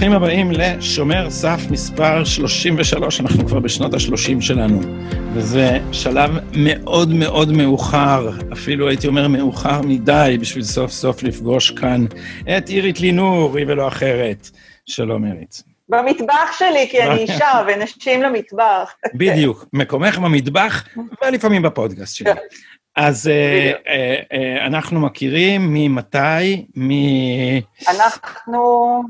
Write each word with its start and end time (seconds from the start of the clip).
ברוכים 0.00 0.12
הבאים 0.12 0.50
לשומר 0.50 1.30
סף 1.30 1.60
מספר 1.70 2.24
33, 2.24 3.20
אנחנו 3.20 3.46
כבר 3.46 3.60
בשנות 3.60 3.94
ה-30 3.94 4.40
שלנו, 4.40 4.80
וזה 5.34 5.78
שלב 5.92 6.30
מאוד 6.52 7.12
מאוד 7.12 7.52
מאוחר, 7.52 8.30
אפילו 8.52 8.88
הייתי 8.88 9.06
אומר 9.06 9.28
מאוחר 9.28 9.82
מדי, 9.82 10.36
בשביל 10.40 10.64
סוף 10.64 10.90
סוף 10.90 11.22
לפגוש 11.22 11.70
כאן 11.70 12.06
את 12.56 12.68
אירית 12.68 13.00
לינור, 13.00 13.56
היא 13.58 13.66
ולא 13.68 13.88
אחרת. 13.88 14.50
שלום, 14.86 15.24
אירית. 15.24 15.69
במטבח 15.90 16.52
שלי, 16.58 16.88
כי 16.90 17.02
אני 17.02 17.20
אישה, 17.22 17.62
ונשים 17.66 18.22
למטבח. 18.22 18.94
בדיוק, 19.14 19.64
מקומך 19.72 20.18
במטבח, 20.18 20.84
ולפעמים 21.22 21.62
בפודקאסט 21.62 22.16
שלי. 22.16 22.30
אז 22.96 23.28
אה, 23.28 23.72
אה, 23.88 24.20
אה, 24.32 24.66
אנחנו 24.66 25.00
מכירים 25.00 25.74
ממתי? 25.74 26.66
מ... 26.76 26.90
אנחנו 27.88 29.02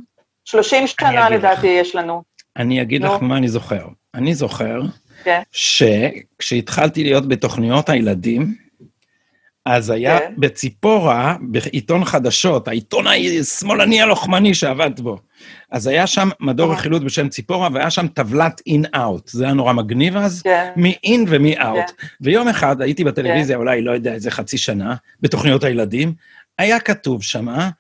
30 0.45 0.87
שנה 0.87 1.30
לדעתי 1.30 1.66
יש 1.66 1.95
לנו. 1.95 2.23
אני 2.56 2.82
אגיד 2.82 3.02
לך 3.02 3.12
מה 3.20 3.37
אני 3.37 3.48
זוכר. 3.48 3.87
אני 4.15 4.34
זוכר 4.34 4.80
כן. 5.24 5.42
שכשהתחלתי 5.52 7.04
להיות 7.04 7.28
בתוכניות 7.28 7.88
הילדים, 7.88 8.54
אז 9.66 9.91
היה 9.91 10.19
כן. 10.19 10.34
בציפורה, 10.38 11.37
בעיתון 11.41 12.05
חדשות, 12.05 12.68
העיתון 12.68 13.05
השמאלני 13.41 14.02
הלוחמני 14.02 14.55
שעבדת 14.55 15.01
בו. 15.01 15.18
אז 15.70 15.87
היה 15.87 16.06
שם 16.06 16.28
מדור 16.41 16.73
רכילות 16.73 17.05
בשם 17.05 17.28
ציפורה, 17.28 17.68
והיה 17.73 17.91
שם 17.91 18.09
טבלת 18.09 18.62
אין-אאוט. 18.66 19.28
זה 19.28 19.45
היה 19.45 19.52
נורא 19.52 19.73
מגניב 19.73 20.16
אז, 20.16 20.42
כן. 20.42 20.70
מ-in 20.77 21.20
ומ-out. 21.28 21.93
כן. 21.96 22.07
ויום 22.21 22.49
אחד 22.49 22.82
הייתי 22.82 23.04
בטלוויזיה, 23.04 23.57
כן. 23.57 23.60
אולי, 23.60 23.82
לא 23.82 23.93
יודע, 23.93 24.12
איזה 24.12 24.30
חצי 24.30 24.59
שנה, 24.59 24.95
בתוכניות 25.21 25.65
הילדים, 25.65 26.12
היה 26.59 26.80
כתוב 26.80 27.23
שמה, 27.23 27.71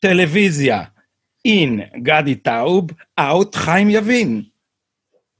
טלוויזיה, 0.00 0.82
אין 1.44 1.80
גדי 2.02 2.34
טאוב, 2.34 2.90
אאוט 3.18 3.54
חיים 3.54 3.90
יבין. 3.90 4.42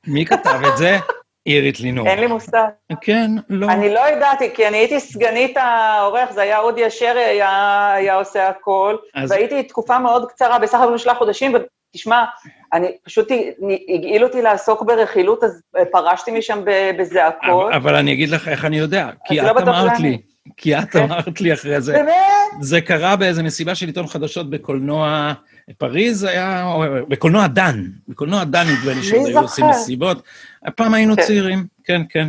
מי 0.07 0.27
כתב 0.27 0.61
את 0.73 0.79
זה? 0.79 0.99
אירית 1.47 1.81
לינור. 1.81 2.09
אין 2.09 2.19
לי 2.19 2.27
מושג. 2.27 2.67
כן, 3.01 3.31
לא. 3.49 3.67
אני 3.67 3.95
לא 3.95 4.01
ידעתי, 4.09 4.51
כי 4.55 4.69
אני 4.69 4.77
הייתי 4.77 5.01
סגנית 5.01 5.57
העורך, 5.57 6.33
זה 6.33 6.43
היה 6.43 6.59
אודי 6.59 6.87
אשר 6.87 7.17
היה, 7.17 7.93
היה 7.93 8.15
עושה 8.15 8.49
הכל, 8.49 8.97
אז... 9.15 9.31
והייתי 9.31 9.63
תקופה 9.63 9.99
מאוד 9.99 10.29
קצרה, 10.29 10.59
בסך 10.59 10.79
הכל 10.81 10.99
שלושה 10.99 11.15
חודשים, 11.15 11.55
ותשמע, 11.55 12.25
אני 12.73 12.87
פשוט, 13.05 13.29
הגעיל 13.95 14.25
אותי 14.25 14.43
לעסוק 14.43 14.83
ברכילות, 14.83 15.45
אז 15.45 15.63
פרשתי 15.93 16.31
משם 16.31 16.61
בזעקות. 16.99 17.67
אבל, 17.67 17.73
אבל 17.73 17.95
אני 17.95 18.13
אגיד 18.13 18.29
לך 18.29 18.49
איך 18.49 18.65
אני 18.65 18.79
יודע, 18.79 19.11
כי 19.25 19.41
את 19.41 19.45
לא 19.45 19.61
אמרת 19.61 19.99
לי. 19.99 20.19
כי 20.57 20.79
את 20.79 20.91
כן. 20.91 21.03
אמרת 21.03 21.41
לי 21.41 21.53
אחרי 21.53 21.81
זה. 21.81 21.93
באמת? 21.93 22.15
זה 22.61 22.81
קרה 22.81 23.17
באיזה 23.17 23.43
מסיבה 23.43 23.75
של 23.75 23.87
עיתון 23.87 24.07
חדשות 24.07 24.51
בקולנוע, 24.51 25.33
פריז 25.79 26.25
היה, 26.25 26.75
בקולנוע 27.09 27.47
דן, 27.47 27.85
בקולנוע 28.09 28.45
דן 28.45 28.65
נדמה 28.67 28.93
לי 28.95 29.03
שעוד 29.03 29.27
היו 29.27 29.41
עושים 29.41 29.67
מסיבות. 29.67 30.23
הפעם 30.65 30.95
היינו 30.95 31.17
כן. 31.17 31.23
צעירים, 31.23 31.67
כן, 31.85 32.03
כן. 32.09 32.29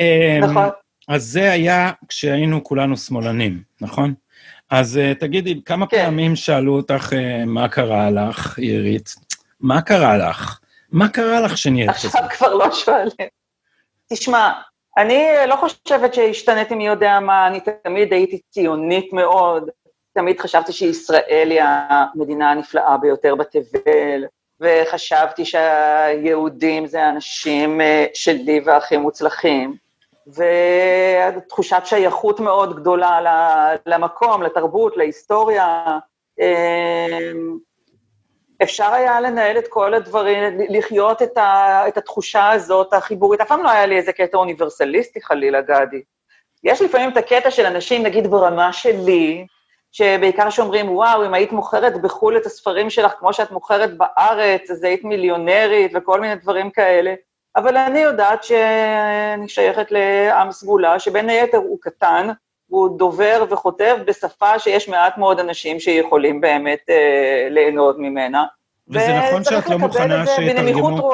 אמ, 0.00 0.44
נכון. 0.44 0.68
אז 1.08 1.24
זה 1.24 1.52
היה 1.52 1.92
כשהיינו 2.08 2.64
כולנו 2.64 2.96
שמאלנים, 2.96 3.62
נכון? 3.80 4.14
אז 4.70 4.96
uh, 4.96 5.20
תגידי, 5.20 5.60
כמה 5.64 5.86
כן. 5.86 6.04
פעמים 6.04 6.36
שאלו 6.36 6.76
אותך 6.76 7.12
uh, 7.12 7.46
מה 7.46 7.68
קרה 7.68 8.10
לך, 8.10 8.58
עירית? 8.58 9.14
מה 9.60 9.82
קרה 9.82 10.18
לך? 10.18 10.60
מה 10.92 11.08
קרה 11.08 11.40
לך 11.40 11.58
שנהיית 11.58 11.90
כזה? 11.90 12.08
עכשיו 12.08 12.22
כבר 12.30 12.54
לא 12.54 12.72
שואלים. 12.72 13.28
תשמע, 14.12 14.52
אני 14.98 15.24
לא 15.48 15.56
חושבת 15.56 16.14
שהשתניתי 16.14 16.74
מי 16.74 16.86
יודע 16.86 17.20
מה, 17.20 17.46
אני 17.46 17.60
תמיד 17.84 18.12
הייתי 18.12 18.40
ציונית 18.50 19.12
מאוד, 19.12 19.70
תמיד 20.14 20.40
חשבתי 20.40 20.72
שישראל 20.72 21.48
היא 21.50 21.62
המדינה 21.62 22.50
הנפלאה 22.50 22.96
ביותר 22.96 23.34
בתבל, 23.34 24.24
וחשבתי 24.60 25.44
שהיהודים 25.44 26.86
זה 26.86 27.02
האנשים 27.02 27.80
אה, 27.80 28.06
שלי 28.14 28.60
והכי 28.64 28.96
מוצלחים, 28.96 29.76
ותחושת 30.26 31.82
שייכות 31.84 32.40
מאוד 32.40 32.76
גדולה 32.76 33.20
למקום, 33.86 34.42
לתרבות, 34.42 34.96
להיסטוריה. 34.96 35.98
אה, 36.40 37.30
אפשר 38.62 38.92
היה 38.92 39.20
לנהל 39.20 39.58
את 39.58 39.68
כל 39.68 39.94
הדברים, 39.94 40.58
לחיות 40.68 41.22
את, 41.22 41.36
ה, 41.36 41.82
את 41.88 41.96
התחושה 41.98 42.50
הזאת, 42.50 42.92
החיבורית. 42.92 43.40
אף 43.40 43.48
פעם 43.48 43.62
לא 43.62 43.70
היה 43.70 43.86
לי 43.86 43.96
איזה 43.96 44.12
קטע 44.12 44.38
אוניברסליסטי 44.38 45.20
חלילה, 45.20 45.60
גדי. 45.60 46.02
יש 46.64 46.82
לפעמים 46.82 47.10
את 47.10 47.16
הקטע 47.16 47.50
של 47.50 47.66
אנשים, 47.66 48.02
נגיד 48.02 48.26
ברמה 48.26 48.72
שלי, 48.72 49.46
שבעיקר 49.96 50.50
שאומרים, 50.50 50.90
וואו, 50.90 51.26
אם 51.26 51.34
היית 51.34 51.52
מוכרת 51.52 52.02
בחו"ל 52.02 52.36
את 52.36 52.46
הספרים 52.46 52.90
שלך 52.90 53.12
כמו 53.18 53.32
שאת 53.32 53.50
מוכרת 53.50 53.90
בארץ, 53.96 54.70
אז 54.70 54.84
היית 54.84 55.04
מיליונרית 55.04 55.92
וכל 55.94 56.20
מיני 56.20 56.34
דברים 56.34 56.70
כאלה. 56.70 57.14
אבל 57.56 57.76
אני 57.76 57.98
יודעת 57.98 58.44
שאני 58.44 59.48
שייכת 59.48 59.86
לעם 59.90 60.52
סגולה, 60.52 60.98
שבין 60.98 61.28
היתר 61.28 61.56
הוא 61.56 61.78
קטן, 61.80 62.28
הוא 62.66 62.98
דובר 62.98 63.44
וכותב 63.50 63.96
בשפה 64.06 64.58
שיש 64.58 64.88
מעט 64.88 65.18
מאוד 65.18 65.40
אנשים 65.40 65.80
שיכולים 65.80 66.40
באמת 66.40 66.80
אה, 66.90 67.48
ליהנות 67.50 67.96
ממנה. 67.98 68.44
וזה 68.88 69.18
נכון 69.18 69.44
שאת 69.44 69.68
לא 69.68 69.78
מוכנה 69.78 70.26
שיתרגמו... 70.26 71.12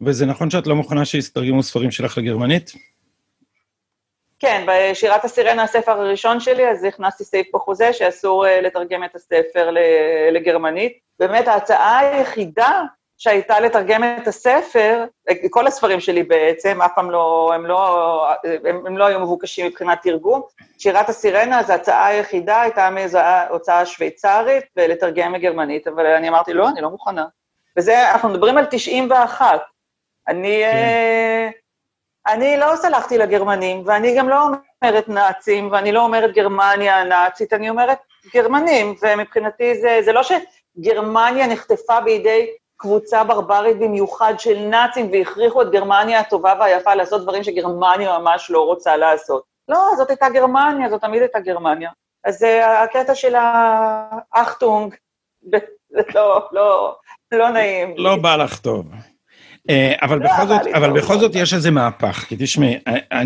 וזה 0.00 0.26
נכון 0.26 0.50
שאת 0.50 0.66
לא 0.66 0.76
מוכנה 0.76 1.04
שיתרגמו 1.04 1.62
ספרים 1.62 1.90
שלך 1.90 2.18
לגרמנית? 2.18 2.72
כן, 4.40 4.66
בשירת 4.66 5.24
הסירנה, 5.24 5.62
הספר 5.62 5.92
הראשון 5.92 6.40
שלי, 6.40 6.70
אז 6.70 6.84
הכנסתי 6.84 7.24
סעיף 7.24 7.46
בחוזה 7.54 7.92
שאסור 7.92 8.46
uh, 8.46 8.48
לתרגם 8.48 9.04
את 9.04 9.14
הספר 9.14 9.70
לגרמנית. 10.32 10.98
באמת, 11.18 11.48
ההצעה 11.48 11.98
היחידה 11.98 12.82
שהייתה 13.18 13.60
לתרגם 13.60 14.02
את 14.04 14.28
הספר, 14.28 15.04
כל 15.50 15.66
הספרים 15.66 16.00
שלי 16.00 16.22
בעצם, 16.22 16.82
אף 16.82 16.90
פעם 16.94 17.10
לא, 17.10 17.50
הם 17.54 17.66
לא, 17.66 18.28
הם, 18.64 18.86
הם 18.86 18.98
לא 18.98 19.06
היו 19.06 19.20
מבוקשים 19.20 19.66
מבחינת 19.66 19.98
תרגום. 20.02 20.42
שירת 20.78 21.08
הסירנה, 21.08 21.60
אז 21.60 21.70
ההצעה 21.70 22.06
היחידה 22.06 22.60
הייתה 22.60 22.90
מאיזו 22.90 23.18
הוצאה 23.50 23.86
שוויצרית, 23.86 24.64
ולתרגם 24.76 25.32
מגרמנית, 25.32 25.88
אבל 25.88 26.06
אני 26.06 26.28
אמרתי, 26.28 26.52
לא, 26.52 26.68
אני 26.68 26.80
לא 26.80 26.90
מוכנה. 26.90 27.24
וזה, 27.76 28.10
אנחנו 28.10 28.28
מדברים 28.28 28.58
על 28.58 28.64
91. 28.70 29.60
אני... 30.28 30.62
כן. 30.62 31.50
אני 32.26 32.56
לא 32.56 32.76
סלחתי 32.76 33.18
לגרמנים, 33.18 33.82
ואני 33.86 34.16
גם 34.16 34.28
לא 34.28 34.42
אומרת 34.82 35.08
נאצים, 35.08 35.72
ואני 35.72 35.92
לא 35.92 36.04
אומרת 36.04 36.34
גרמניה 36.34 36.96
הנאצית, 36.96 37.52
אני 37.52 37.70
אומרת 37.70 37.98
גרמנים, 38.34 38.94
ומבחינתי 39.02 39.80
זה, 39.80 40.00
זה 40.04 40.12
לא 40.12 40.20
שגרמניה 40.22 41.46
נחטפה 41.46 42.00
בידי 42.00 42.46
קבוצה 42.76 43.24
ברברית 43.24 43.78
במיוחד 43.78 44.34
של 44.38 44.58
נאצים, 44.58 45.10
והכריחו 45.12 45.62
את 45.62 45.70
גרמניה 45.70 46.20
הטובה 46.20 46.54
והיפה 46.60 46.94
לעשות 46.94 47.22
דברים 47.22 47.44
שגרמניה 47.44 48.18
ממש 48.18 48.50
לא 48.50 48.60
רוצה 48.60 48.96
לעשות. 48.96 49.42
לא, 49.68 49.90
זאת 49.96 50.10
הייתה 50.10 50.28
גרמניה, 50.28 50.88
זאת 50.88 51.00
תמיד 51.00 51.22
הייתה 51.22 51.40
גרמניה. 51.40 51.90
אז 52.24 52.42
uh, 52.42 52.66
הקטע 52.66 53.14
של 53.14 53.34
האחטונג, 54.32 54.94
לא, 56.14 56.48
לא, 56.52 56.96
לא 57.32 57.50
נעים. 57.50 57.94
לא 57.96 58.16
בא 58.16 58.36
לך 58.36 58.58
טוב. 58.58 58.86
אה, 59.70 59.94
אבל 60.02 60.18
לא, 60.18 60.24
בכל 60.24 60.46
זאת, 60.46 60.60
אבל 60.74 60.92
בכל 60.92 61.18
זאת 61.18 61.32
יש 61.34 61.54
איזה 61.54 61.70
מהפך, 61.70 62.24
כי 62.28 62.36
תשמעי, 62.38 62.78
אה, 62.88 63.22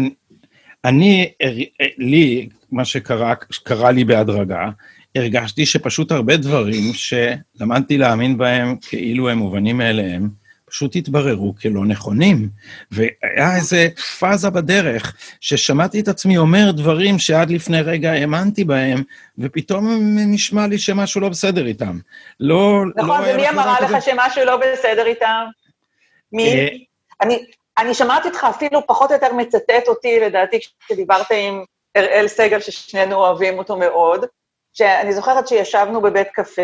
אני, 0.84 1.30
אה, 1.42 1.50
לי, 1.98 2.48
מה 2.72 2.84
שקרה 2.84 3.90
לי 3.92 4.04
בהדרגה, 4.04 4.70
הרגשתי 5.16 5.66
שפשוט 5.66 6.12
הרבה 6.12 6.36
דברים 6.36 6.92
שלמדתי 6.94 7.98
להאמין 7.98 8.38
בהם 8.38 8.76
כאילו 8.80 9.28
הם 9.28 9.38
מובנים 9.38 9.78
מאליהם, 9.78 10.28
פשוט 10.70 10.96
התבררו 10.96 11.54
כלא 11.62 11.84
נכונים. 11.84 12.48
והיה 12.90 13.56
איזה 13.56 13.88
פאזה 14.18 14.50
בדרך, 14.50 15.16
ששמעתי 15.40 16.00
את 16.00 16.08
עצמי 16.08 16.38
אומר 16.38 16.70
דברים 16.70 17.18
שעד 17.18 17.50
לפני 17.50 17.80
רגע 17.80 18.12
האמנתי 18.12 18.64
בהם, 18.64 19.02
ופתאום 19.38 19.98
נשמע 20.16 20.66
לי 20.66 20.78
שמשהו 20.78 21.20
לא 21.20 21.28
בסדר 21.28 21.66
איתם. 21.66 21.98
לא... 22.40 22.84
נכון, 22.96 23.08
לא 23.08 23.32
ומי 23.34 23.48
אמרה 23.48 23.76
לך 23.80 24.02
שמשהו 24.02 24.44
לא 24.44 24.56
בסדר 24.56 25.06
איתם? 25.06 25.44
מי? 26.34 26.54
אה, 26.54 26.68
אני, 27.20 27.46
אני 27.78 27.94
שמעתי 27.94 28.28
אותך 28.28 28.46
אפילו 28.50 28.86
פחות 28.86 29.10
או 29.10 29.14
יותר 29.14 29.32
מצטט 29.32 29.88
אותי, 29.88 30.20
לדעתי, 30.20 30.58
כשדיברת 30.80 31.26
עם 31.30 31.64
אראל 31.96 32.28
סגל, 32.28 32.60
ששנינו 32.60 33.16
אוהבים 33.16 33.58
אותו 33.58 33.76
מאוד, 33.76 34.26
שאני 34.72 35.12
זוכרת 35.12 35.48
שישבנו 35.48 36.00
בבית 36.00 36.28
קפה, 36.28 36.62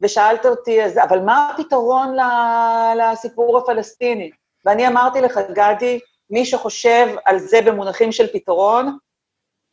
ושאלת 0.00 0.46
אותי, 0.46 0.82
אז, 0.84 0.98
אבל 0.98 1.20
מה 1.20 1.50
הפתרון 1.54 2.16
לסיפור 2.96 3.58
הפלסטיני? 3.58 4.30
ואני 4.64 4.88
אמרתי 4.88 5.20
לך, 5.20 5.40
גדי, 5.52 6.00
מי 6.30 6.44
שחושב 6.44 7.06
על 7.24 7.38
זה 7.38 7.60
במונחים 7.62 8.12
של 8.12 8.26
פתרון, 8.32 8.98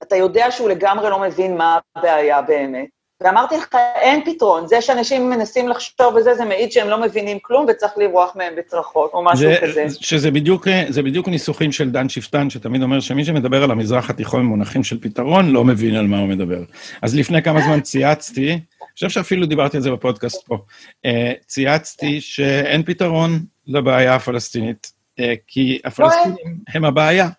אתה 0.03 0.15
יודע 0.15 0.51
שהוא 0.51 0.69
לגמרי 0.69 1.09
לא 1.09 1.19
מבין 1.19 1.57
מה 1.57 1.79
הבעיה 1.95 2.41
באמת. 2.41 2.98
ואמרתי 3.21 3.57
לך, 3.57 3.67
אין 3.95 4.21
פתרון. 4.25 4.67
זה 4.67 4.81
שאנשים 4.81 5.29
מנסים 5.29 5.67
לחשוב 5.67 6.15
וזה, 6.15 6.35
זה 6.35 6.45
מעיד 6.45 6.71
שהם 6.71 6.89
לא 6.89 7.01
מבינים 7.01 7.37
כלום 7.41 7.65
וצריך 7.69 7.91
לברוח 7.97 8.35
מהם 8.35 8.53
בצרחות, 8.57 9.11
או 9.13 9.23
משהו 9.23 9.49
זה, 9.49 9.55
כזה. 9.61 9.85
שזה 9.89 10.31
בדיוק, 10.31 10.67
זה 10.89 11.03
בדיוק 11.03 11.27
ניסוחים 11.27 11.71
של 11.71 11.91
דן 11.91 12.09
שפטן, 12.09 12.49
שתמיד 12.49 12.81
אומר 12.81 12.99
שמי 12.99 13.25
שמדבר 13.25 13.63
על 13.63 13.71
המזרח 13.71 14.09
התיכון 14.09 14.41
במונחים 14.41 14.83
של 14.83 15.01
פתרון, 15.01 15.51
לא 15.51 15.63
מבין 15.63 15.95
על 15.95 16.07
מה 16.07 16.19
הוא 16.19 16.27
מדבר. 16.27 16.63
אז 17.01 17.15
לפני 17.15 17.41
כמה 17.43 17.61
זמן 17.61 17.81
צייצתי, 17.81 18.51
אני 18.51 18.93
חושב 18.93 19.09
שאפילו 19.09 19.45
דיברתי 19.45 19.77
על 19.77 19.83
זה 19.83 19.91
בפודקאסט 19.91 20.45
פה, 20.45 20.57
אה, 21.05 21.31
צייצתי 21.47 22.21
שאין 22.21 22.83
פתרון 22.83 23.39
לבעיה 23.67 24.15
הפלסטינית, 24.15 24.91
אה, 25.19 25.33
כי 25.47 25.79
הפלסטינים 25.85 26.57
הם 26.73 26.85
הבעיה. 26.85 27.29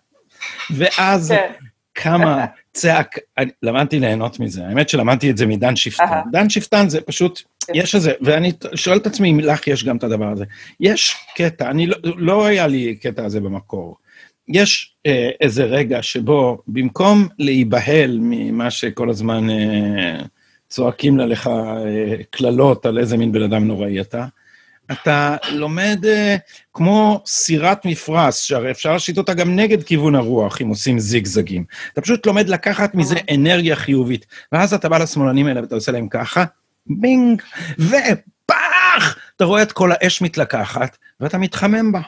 ואז 0.71 1.31
כן. 1.31 1.51
כמה 1.95 2.45
צעק, 2.73 3.17
למדתי 3.63 3.99
ליהנות 3.99 4.39
מזה, 4.39 4.67
האמת 4.67 4.89
שלמדתי 4.89 5.29
את 5.29 5.37
זה 5.37 5.45
מדן 5.45 5.75
שפטן. 5.75 6.21
דן 6.31 6.49
שפטן 6.49 6.89
זה 6.89 7.01
פשוט. 7.01 7.41
יש 7.73 7.95
איזה, 7.95 8.13
ואני 8.21 8.51
שואל 8.75 8.97
את 8.97 9.07
עצמי 9.07 9.31
אם 9.31 9.39
לך 9.39 9.67
יש 9.67 9.83
גם 9.83 9.97
את 9.97 10.03
הדבר 10.03 10.27
הזה. 10.27 10.45
יש 10.79 11.15
קטע, 11.35 11.69
אני 11.71 11.87
לא, 11.87 11.97
לא 12.03 12.45
היה 12.45 12.67
לי 12.67 12.95
קטע 12.95 13.25
הזה 13.25 13.39
במקור. 13.39 13.97
יש 14.47 14.95
אה, 15.05 15.29
איזה 15.41 15.63
רגע 15.63 16.03
שבו 16.03 16.61
במקום 16.67 17.27
להיבהל 17.39 18.19
ממה 18.21 18.71
שכל 18.71 19.09
הזמן 19.09 19.49
אה, 19.49 20.21
צועקים 20.69 21.17
לך 21.19 21.47
אה, 21.47 22.15
קללות 22.29 22.85
על 22.85 22.97
איזה 22.97 23.17
מין 23.17 23.31
בן 23.31 23.43
אדם 23.43 23.67
נוראי 23.67 24.01
אתה, 24.01 24.25
אתה 24.91 25.37
לומד 25.51 25.99
uh, 26.03 26.39
כמו 26.73 27.23
סירת 27.25 27.85
מפרש, 27.85 28.47
שהרי 28.47 28.71
אפשר 28.71 28.93
להשית 28.93 29.17
אותה 29.17 29.33
גם 29.33 29.55
נגד 29.55 29.83
כיוון 29.83 30.15
הרוח, 30.15 30.61
אם 30.61 30.67
עושים 30.67 30.99
זיגזגים. 30.99 31.63
אתה 31.93 32.01
פשוט 32.01 32.25
לומד 32.25 32.49
לקחת 32.49 32.95
מזה 32.95 33.15
אנרגיה 33.35 33.75
חיובית, 33.75 34.25
ואז 34.51 34.73
אתה 34.73 34.89
בא 34.89 34.97
לשמאלנים 34.97 35.47
האלה 35.47 35.61
ואתה 35.61 35.75
עושה 35.75 35.91
להם 35.91 36.07
ככה, 36.09 36.43
בינג, 36.87 37.41
ופח! 37.79 39.17
אתה 39.35 39.45
רואה 39.45 39.61
את 39.61 39.71
כל 39.71 39.91
האש 39.91 40.21
מתלקחת, 40.21 40.97
ואתה 41.19 41.37
מתחמם 41.37 41.91
בה. 41.91 42.01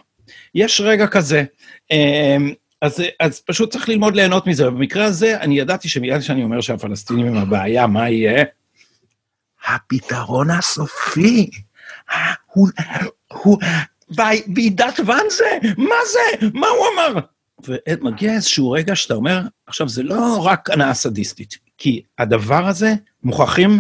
יש 0.55 0.81
רגע 0.81 1.07
כזה. 1.07 1.43
אמ, 1.91 2.53
אז, 2.81 3.03
אז 3.19 3.41
פשוט 3.41 3.71
צריך 3.71 3.89
ללמוד 3.89 4.15
ליהנות 4.15 4.47
מזה. 4.47 4.65
במקרה 4.65 5.05
הזה, 5.05 5.41
אני 5.41 5.59
ידעתי 5.59 5.89
שמיד 5.89 6.21
כשאני 6.21 6.43
אומר 6.43 6.61
שהפלסטינים 6.61 7.27
הם 7.27 7.37
הבעיה, 7.37 7.87
מה 7.87 8.09
יהיה? 8.09 8.43
הפתרון 9.67 10.49
הסופי. 10.49 11.49
הוא, 12.51 12.68
הוא, 13.33 13.57
ועידת 14.56 15.00
ואנזה, 15.06 15.57
מה 15.77 15.95
זה? 16.12 16.48
מה 16.54 16.68
הוא 16.68 16.86
אמר? 16.94 17.19
ומגיע 17.68 18.33
איזשהו 18.33 18.71
רגע 18.71 18.95
שאתה 18.95 19.13
אומר, 19.13 19.42
עכשיו, 19.68 19.89
זה 19.89 20.04
לא 20.04 20.42
רק 20.44 20.69
הנאה 20.69 20.94
סדיסטית, 20.94 21.57
כי 21.77 22.01
הדבר 22.19 22.68
הזה, 22.68 22.94
מוכרחים 23.24 23.80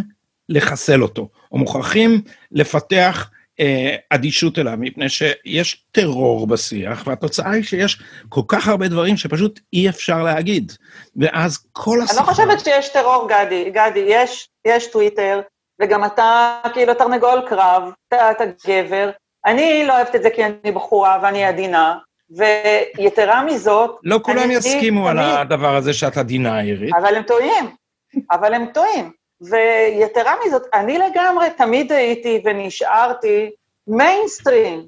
לחסל 0.49 1.03
אותו, 1.03 1.29
או 1.51 1.57
מוכרחים 1.57 2.21
לפתח 2.51 3.29
אה, 3.59 3.95
אדישות 4.09 4.59
אליו, 4.59 4.73
מפני 4.77 5.09
שיש 5.09 5.85
טרור 5.91 6.47
בשיח, 6.47 7.03
והתוצאה 7.07 7.51
היא 7.51 7.63
שיש 7.63 8.01
כל 8.29 8.41
כך 8.47 8.67
הרבה 8.67 8.87
דברים 8.87 9.17
שפשוט 9.17 9.59
אי 9.73 9.89
אפשר 9.89 10.23
להגיד. 10.23 10.71
ואז 11.15 11.65
כל 11.71 12.01
השיחה... 12.01 12.19
אני 12.19 12.27
לא 12.27 12.33
חושבת 12.33 12.59
שיש 12.59 12.89
טרור, 12.89 13.27
גדי. 13.29 13.69
גדי, 13.69 14.05
יש, 14.07 14.49
יש 14.67 14.87
טוויטר, 14.87 15.41
וגם 15.81 16.05
אתה 16.05 16.59
כאילו 16.73 16.93
תרנגול 16.93 17.41
קרב, 17.49 17.83
אתה, 18.07 18.31
אתה 18.31 18.43
גבר. 18.67 19.09
אני 19.45 19.83
לא 19.87 19.95
אוהבת 19.95 20.15
את 20.15 20.23
זה 20.23 20.29
כי 20.29 20.45
אני 20.45 20.71
בחורה 20.71 21.19
ואני 21.23 21.45
עדינה, 21.45 21.97
ויתרה 22.29 23.43
מזאת... 23.43 23.99
לא 24.03 24.19
כולם 24.23 24.51
יסכימו 24.51 25.09
על 25.09 25.19
הדבר 25.19 25.75
הזה 25.75 25.93
שאת 25.93 26.17
עדינה, 26.17 26.59
עירית. 26.59 26.95
אבל 26.95 27.15
הם 27.15 27.23
טועים, 27.23 27.75
אבל 28.31 28.53
הם 28.53 28.65
טועים. 28.73 29.11
ויתרה 29.41 30.33
מזאת, 30.45 30.61
אני 30.73 30.97
לגמרי 30.97 31.49
תמיד 31.57 31.91
הייתי 31.91 32.41
ונשארתי 32.45 33.51
מיינסטרים. 33.87 34.85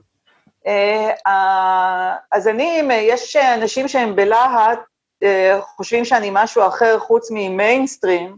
אה, 0.68 2.16
אז 2.32 2.48
אני, 2.48 2.82
יש 2.92 3.36
אנשים 3.36 3.88
שהם 3.88 4.16
בלהט, 4.16 4.80
אה, 5.24 5.60
חושבים 5.62 6.06
שאני 6.06 6.30
משהו 6.34 6.68
אחר 6.68 7.00
חוץ 7.00 7.32
ממיינסטרים, 7.32 8.36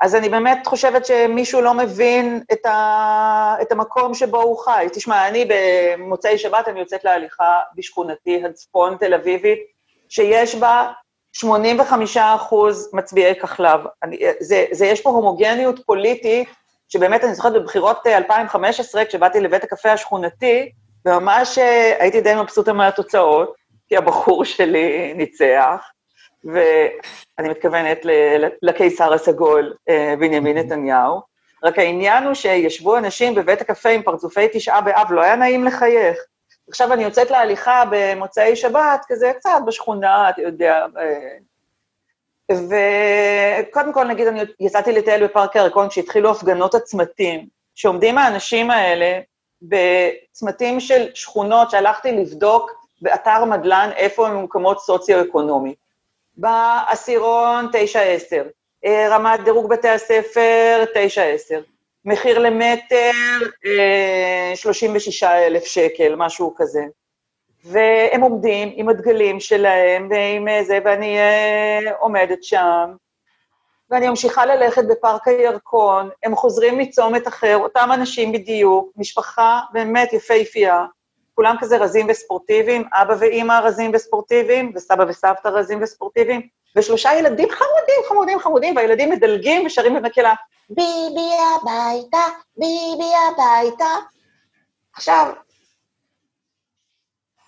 אז 0.00 0.14
אני 0.14 0.28
באמת 0.28 0.66
חושבת 0.66 1.06
שמישהו 1.06 1.60
לא 1.60 1.74
מבין 1.74 2.42
את, 2.52 2.66
ה, 2.66 3.56
את 3.62 3.72
המקום 3.72 4.14
שבו 4.14 4.42
הוא 4.42 4.58
חי. 4.58 4.86
תשמע, 4.92 5.28
אני 5.28 5.48
במוצאי 5.48 6.38
שבת, 6.38 6.68
אני 6.68 6.80
יוצאת 6.80 7.04
להליכה 7.04 7.60
בשכונתי 7.74 8.42
הצפון 8.44 8.96
תל 8.96 9.14
אביבית, 9.14 9.58
שיש 10.08 10.54
בה 10.54 10.92
85 11.32 12.16
אחוז 12.16 12.90
מצביעי 12.92 13.34
כחלב. 13.40 13.80
אני, 14.02 14.18
זה, 14.40 14.64
זה, 14.70 14.86
יש 14.86 15.00
פה 15.00 15.10
הומוגניות 15.10 15.80
פוליטית, 15.86 16.48
שבאמת, 16.88 17.24
אני 17.24 17.34
זוכרת 17.34 17.52
בבחירות 17.52 18.06
2015, 18.06 19.04
כשבאתי 19.04 19.40
לבית 19.40 19.64
הקפה 19.64 19.92
השכונתי, 19.92 20.72
וממש 21.06 21.58
אה, 21.58 21.96
הייתי 21.98 22.20
די 22.20 22.34
מבסוטה 22.34 22.72
מהתוצאות, 22.72 23.54
כי 23.88 23.96
הבחור 23.96 24.44
שלי 24.44 25.14
ניצח. 25.14 25.90
ואני 26.44 27.48
מתכוונת 27.48 27.98
לקיסר 28.62 29.12
הסגול, 29.12 29.74
אה, 29.88 30.14
בנימין 30.18 30.58
נתניהו. 30.58 31.20
רק 31.64 31.78
העניין 31.78 32.24
הוא 32.24 32.34
שישבו 32.34 32.96
אנשים 32.96 33.34
בבית 33.34 33.60
הקפה 33.60 33.88
עם 33.88 34.02
פרצופי 34.02 34.46
תשעה 34.52 34.80
באב, 34.80 35.12
לא 35.12 35.20
היה 35.20 35.36
נעים 35.36 35.64
לחייך. 35.64 36.18
עכשיו 36.68 36.92
אני 36.92 37.02
יוצאת 37.02 37.30
להליכה 37.30 37.82
במוצאי 37.90 38.56
שבת, 38.56 39.04
כזה 39.08 39.32
קצת 39.38 39.50
בשכונה, 39.66 40.30
אתה 40.30 40.42
יודע. 40.42 40.86
אה, 40.98 41.36
וקודם 42.50 43.92
כל, 43.92 44.04
נגיד, 44.04 44.26
אני 44.26 44.40
יצאתי 44.60 44.92
לטייל 44.92 45.26
בפארק 45.26 45.56
הירקון 45.56 45.88
כשהתחילו 45.88 46.30
הפגנות 46.30 46.74
הצמתים, 46.74 47.46
שעומדים 47.74 48.18
האנשים 48.18 48.70
האלה 48.70 49.20
בצמתים 49.62 50.80
של 50.80 51.08
שכונות 51.14 51.70
שהלכתי 51.70 52.12
לבדוק 52.12 52.70
באתר 53.02 53.44
מדלן 53.44 53.90
איפה 53.96 54.28
הם 54.28 54.36
ממוקמות 54.36 54.80
סוציו-אקונומית. 54.80 55.85
בעשירון 56.36 57.66
9-10, 57.66 57.72
אה, 58.84 59.08
רמת 59.10 59.40
דירוג 59.44 59.68
בתי 59.68 59.88
הספר 59.88 60.84
9-10, 60.94 60.96
מחיר 62.04 62.38
למטר 62.38 63.10
36,000 64.54 65.62
אה, 65.62 65.68
שקל, 65.68 66.14
משהו 66.16 66.54
כזה. 66.56 66.82
והם 67.64 68.20
עומדים 68.20 68.72
עם 68.74 68.88
הדגלים 68.88 69.40
שלהם 69.40 70.08
ועם 70.10 70.48
אה, 70.48 70.64
זה, 70.64 70.78
ואני 70.84 71.18
עומדת 71.98 72.44
שם, 72.44 72.92
ואני 73.90 74.08
ממשיכה 74.08 74.46
ללכת 74.46 74.84
בפארק 74.90 75.28
הירקון, 75.28 76.10
הם 76.22 76.36
חוזרים 76.36 76.78
מצומת 76.78 77.28
אחר, 77.28 77.56
אותם 77.56 77.88
אנשים 77.94 78.32
בדיוק, 78.32 78.92
משפחה 78.96 79.60
באמת 79.72 80.12
יפהפייה, 80.12 80.84
כולם 81.36 81.56
כזה 81.60 81.76
רזים 81.76 82.06
וספורטיביים, 82.08 82.84
אבא 82.92 83.14
ואימא 83.18 83.60
רזים 83.64 83.90
וספורטיביים, 83.94 84.72
וסבא 84.74 85.04
וסבתא 85.08 85.48
רזים 85.48 85.82
וספורטיביים, 85.82 86.48
ושלושה 86.76 87.14
ילדים 87.14 87.48
חמודים, 87.50 88.08
חמודים, 88.08 88.38
חמודים, 88.38 88.76
והילדים 88.76 89.10
מדלגים 89.10 89.66
ושרים 89.66 89.94
במקהלה, 89.94 90.34
ביבי 90.70 91.30
הביתה, 91.54 92.24
ביבי 92.56 93.12
הביתה. 93.28 93.94
עכשיו, 94.94 95.32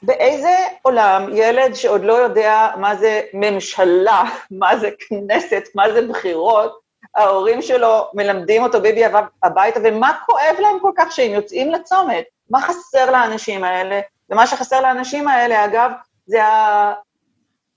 באיזה 0.03 0.55
עולם 0.83 1.29
ילד 1.33 1.75
שעוד 1.75 2.05
לא 2.05 2.13
יודע 2.13 2.71
מה 2.77 2.97
זה 2.97 3.23
ממשלה, 3.35 4.23
מה 4.61 4.79
זה 4.79 4.91
כנסת, 5.09 5.65
מה 5.75 5.93
זה 5.93 6.09
בחירות, 6.09 6.81
ההורים 7.15 7.63
שלו 7.63 8.11
מלמדים 8.15 8.63
אותו 8.63 8.81
ביבי 8.81 9.03
הביתה, 9.43 9.81
ומה 9.85 10.19
כואב 10.27 10.57
להם 10.59 10.79
כל 10.81 10.93
כך 10.97 11.13
שהם 11.13 11.31
יוצאים 11.31 11.71
לצומת? 11.71 12.25
מה 12.51 12.61
חסר 12.61 13.11
לאנשים 13.11 13.65
האלה? 13.65 14.01
ומה 14.31 14.47
שחסר 14.47 14.81
לאנשים 14.81 15.29
האלה, 15.29 15.65
אגב, 15.65 15.91
זה 16.27 16.45
ה... 16.45 16.93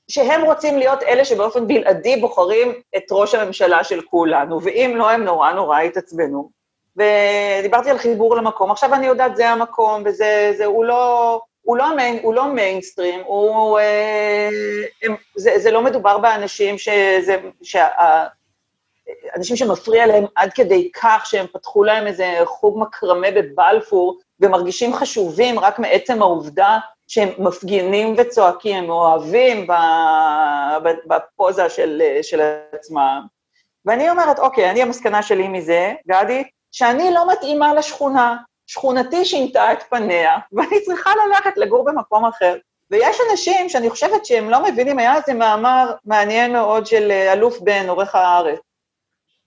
שהם 0.07 0.41
רוצים 0.41 0.77
להיות 0.77 1.03
אלה 1.03 1.25
שבאופן 1.25 1.67
בלעדי 1.67 2.17
בוחרים 2.17 2.73
את 2.97 3.03
ראש 3.11 3.35
הממשלה 3.35 3.83
של 3.83 4.01
כולנו, 4.01 4.61
ואם 4.63 4.93
לא, 4.95 5.09
הם 5.09 5.23
נורא 5.23 5.51
נורא 5.51 5.79
התעצבנו. 5.79 6.49
ודיברתי 6.97 7.89
על 7.89 7.97
חיבור 7.97 8.35
למקום, 8.35 8.71
עכשיו 8.71 8.93
אני 8.93 9.07
יודעת, 9.07 9.35
זה 9.35 9.49
המקום, 9.49 10.03
וזה, 10.05 10.53
זה, 10.57 10.65
הוא 10.65 10.85
לא, 10.85 11.41
הוא 11.61 11.77
לא, 11.77 11.95
מיין, 11.95 12.19
הוא 12.23 12.33
לא 12.33 12.47
מיינסטרים, 12.47 13.21
הוא, 13.25 13.79
אה, 13.79 14.49
הם, 15.03 15.15
זה, 15.35 15.51
זה 15.57 15.71
לא 15.71 15.81
מדובר 15.81 16.17
באנשים 16.17 16.77
שזה, 16.77 17.37
שה, 17.61 17.87
אנשים 19.35 19.55
שמפריע 19.55 20.05
להם 20.05 20.25
עד 20.35 20.53
כדי 20.53 20.91
כך 21.01 21.25
שהם 21.25 21.45
פתחו 21.53 21.83
להם 21.83 22.07
איזה 22.07 22.33
חוג 22.45 22.79
מקרמה 22.81 23.27
בבלפור, 23.31 24.19
ומרגישים 24.41 24.93
חשובים 24.93 25.59
רק 25.59 25.79
מעצם 25.79 26.21
העובדה 26.21 26.79
שהם 27.07 27.29
מפגינים 27.37 28.15
וצועקים, 28.17 28.83
הם 28.83 28.89
אוהבים 28.89 29.67
בפוזה 31.07 31.69
של, 31.69 32.01
של 32.21 32.41
עצמם. 32.71 33.21
ואני 33.85 34.09
אומרת, 34.09 34.39
אוקיי, 34.39 34.69
אני 34.69 34.81
המסקנה 34.81 35.23
שלי 35.23 35.47
מזה, 35.47 35.93
גדי, 36.07 36.43
שאני 36.71 37.13
לא 37.13 37.31
מתאימה 37.31 37.73
לשכונה. 37.73 38.37
שכונתי 38.71 39.25
שינתה 39.25 39.73
את 39.73 39.83
פניה, 39.83 40.37
ואני 40.51 40.81
צריכה 40.85 41.11
ללכת 41.25 41.57
לגור 41.57 41.85
במקום 41.85 42.25
אחר. 42.25 42.57
ויש 42.91 43.17
אנשים 43.31 43.69
שאני 43.69 43.89
חושבת 43.89 44.25
שהם 44.25 44.49
לא 44.49 44.63
מבינים, 44.63 44.99
היה 44.99 45.15
איזה 45.15 45.33
מאמר 45.33 45.91
מעניין 46.05 46.53
מאוד 46.53 46.85
של 46.85 47.11
אלוף 47.11 47.59
בן, 47.59 47.89
עורך 47.89 48.15
הארץ, 48.15 48.59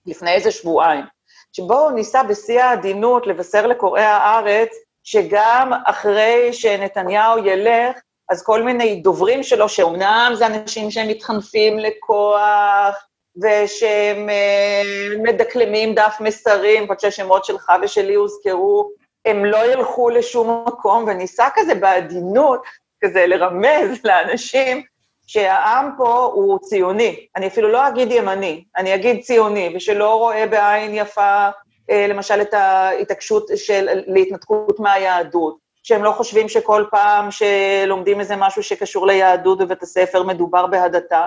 לפני 0.07 0.33
איזה 0.33 0.51
שבועיים, 0.51 1.05
שבו 1.53 1.79
הוא 1.79 1.91
ניסה 1.91 2.23
בשיא 2.23 2.63
העדינות 2.63 3.27
לבשר 3.27 3.67
לקוראי 3.67 4.05
הארץ 4.05 4.71
שגם 5.05 5.73
אחרי 5.87 6.53
שנתניהו 6.53 7.39
ילך, 7.39 7.97
אז 8.31 8.43
כל 8.43 8.63
מיני 8.63 8.97
דוברים 8.97 9.43
שלו, 9.43 9.69
שאומנם 9.69 10.33
זה 10.35 10.47
אנשים 10.47 10.91
שהם 10.91 11.09
מתחנפים 11.09 11.79
לכוח, 11.79 13.07
ושהם 13.43 14.31
אה, 14.31 14.83
מדקלמים 15.23 15.95
דף 15.95 16.17
מסרים, 16.21 16.83
למרות 16.83 17.01
שהשמות 17.01 17.45
שלך 17.45 17.73
ושלי 17.83 18.15
הוזכרו, 18.15 18.91
הם 19.25 19.45
לא 19.45 19.73
ילכו 19.73 20.11
לשום 20.11 20.65
מקום, 20.67 21.05
וניסה 21.07 21.47
כזה 21.55 21.75
בעדינות, 21.75 22.63
כזה 23.05 23.27
לרמז 23.27 23.99
לאנשים 24.05 24.83
שהעם 25.27 25.91
פה 25.97 26.31
הוא 26.35 26.59
ציוני. 26.59 27.27
אני 27.37 27.47
אפילו 27.47 27.69
לא 27.69 27.89
אגיד 27.89 28.13
ימני, 28.13 28.65
אני 28.77 28.95
אגיד 28.95 29.23
ציוני, 29.23 29.73
ושלא 29.77 30.15
רואה 30.15 30.47
בעין 30.47 30.95
יפה, 30.95 31.49
למשל, 31.91 32.41
את 32.41 32.55
ההתעקשות 32.55 33.51
של 33.57 33.89
להתנתקות 34.07 34.81
מהיהדות, 34.81 35.57
שהם 35.83 36.05
לא 36.05 36.13
חושבים 36.13 36.49
שכל 36.49 36.85
פעם 36.91 37.29
שלומדים 37.31 38.21
איזה 38.21 38.37
משהו 38.37 38.63
שקשור 38.63 39.07
ליהדות 39.07 39.59
בבית 39.59 39.83
הספר 39.83 40.23
מדובר 40.23 40.67
בהדתה, 40.67 41.27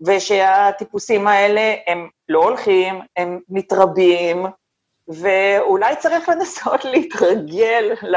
ושהטיפוסים 0.00 1.26
האלה 1.26 1.74
הם 1.86 2.08
לא 2.28 2.44
הולכים, 2.44 3.00
הם 3.16 3.40
מתרבים, 3.48 4.46
ואולי 5.08 5.96
צריך 5.96 6.28
לנסות 6.28 6.84
להתרגל 6.92 7.94
ל, 8.02 8.16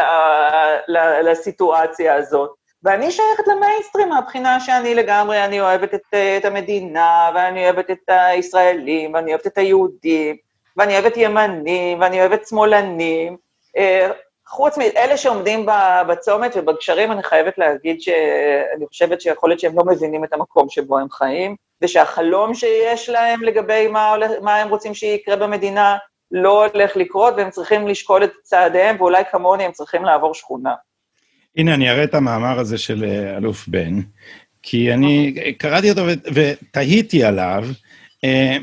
ל, 0.87 1.29
לסיטואציה 1.29 2.15
הזאת. 2.15 2.51
ואני 2.83 3.11
שייכת 3.11 3.47
למיינסטרים 3.47 4.09
מהבחינה 4.09 4.59
שאני 4.59 4.95
לגמרי, 4.95 5.45
אני 5.45 5.61
אוהבת 5.61 5.93
את, 5.93 6.13
את 6.37 6.45
המדינה, 6.45 7.31
ואני 7.35 7.63
אוהבת 7.63 7.91
את 7.91 8.03
הישראלים, 8.07 9.13
ואני 9.13 9.31
אוהבת 9.31 9.47
את 9.47 9.57
היהודים, 9.57 10.35
ואני 10.77 10.93
אוהבת 10.93 11.17
ימנים, 11.17 12.01
ואני 12.01 12.19
אוהבת 12.19 12.47
שמאלנים. 12.47 13.37
אה, 13.77 14.11
חוץ 14.47 14.77
מאלה 14.77 15.17
שעומדים 15.17 15.65
בצומת 16.07 16.51
ובגשרים, 16.55 17.11
אני 17.11 17.23
חייבת 17.23 17.57
להגיד 17.57 18.01
שאני 18.01 18.87
חושבת 18.87 19.21
שיכול 19.21 19.49
להיות 19.49 19.59
שהם 19.59 19.77
לא 19.77 19.83
מבינים 19.85 20.23
את 20.23 20.33
המקום 20.33 20.69
שבו 20.69 20.97
הם 20.97 21.07
חיים, 21.11 21.55
ושהחלום 21.81 22.53
שיש 22.53 23.09
להם 23.09 23.43
לגבי 23.43 23.87
מה, 23.87 24.15
מה 24.41 24.55
הם 24.55 24.69
רוצים 24.69 24.93
שיקרה 24.93 25.35
במדינה 25.35 25.97
לא 26.31 26.65
הולך 26.65 26.95
לקרות, 26.95 27.33
והם 27.37 27.49
צריכים 27.49 27.87
לשקול 27.87 28.23
את 28.23 28.31
צעדיהם, 28.43 28.95
ואולי 28.99 29.23
כמוני 29.31 29.63
הם 29.63 29.71
צריכים 29.71 30.05
לעבור 30.05 30.33
שכונה. 30.33 30.73
הנה, 31.57 31.73
אני 31.73 31.89
אראה 31.89 32.03
את 32.03 32.13
המאמר 32.13 32.59
הזה 32.59 32.77
של 32.77 33.03
אה, 33.03 33.37
אלוף 33.37 33.67
בן, 33.67 33.99
כי 34.63 34.93
אני 34.93 35.33
קראתי 35.57 35.89
אותו 35.89 36.01
ותהיתי 36.33 37.23
עליו, 37.23 37.63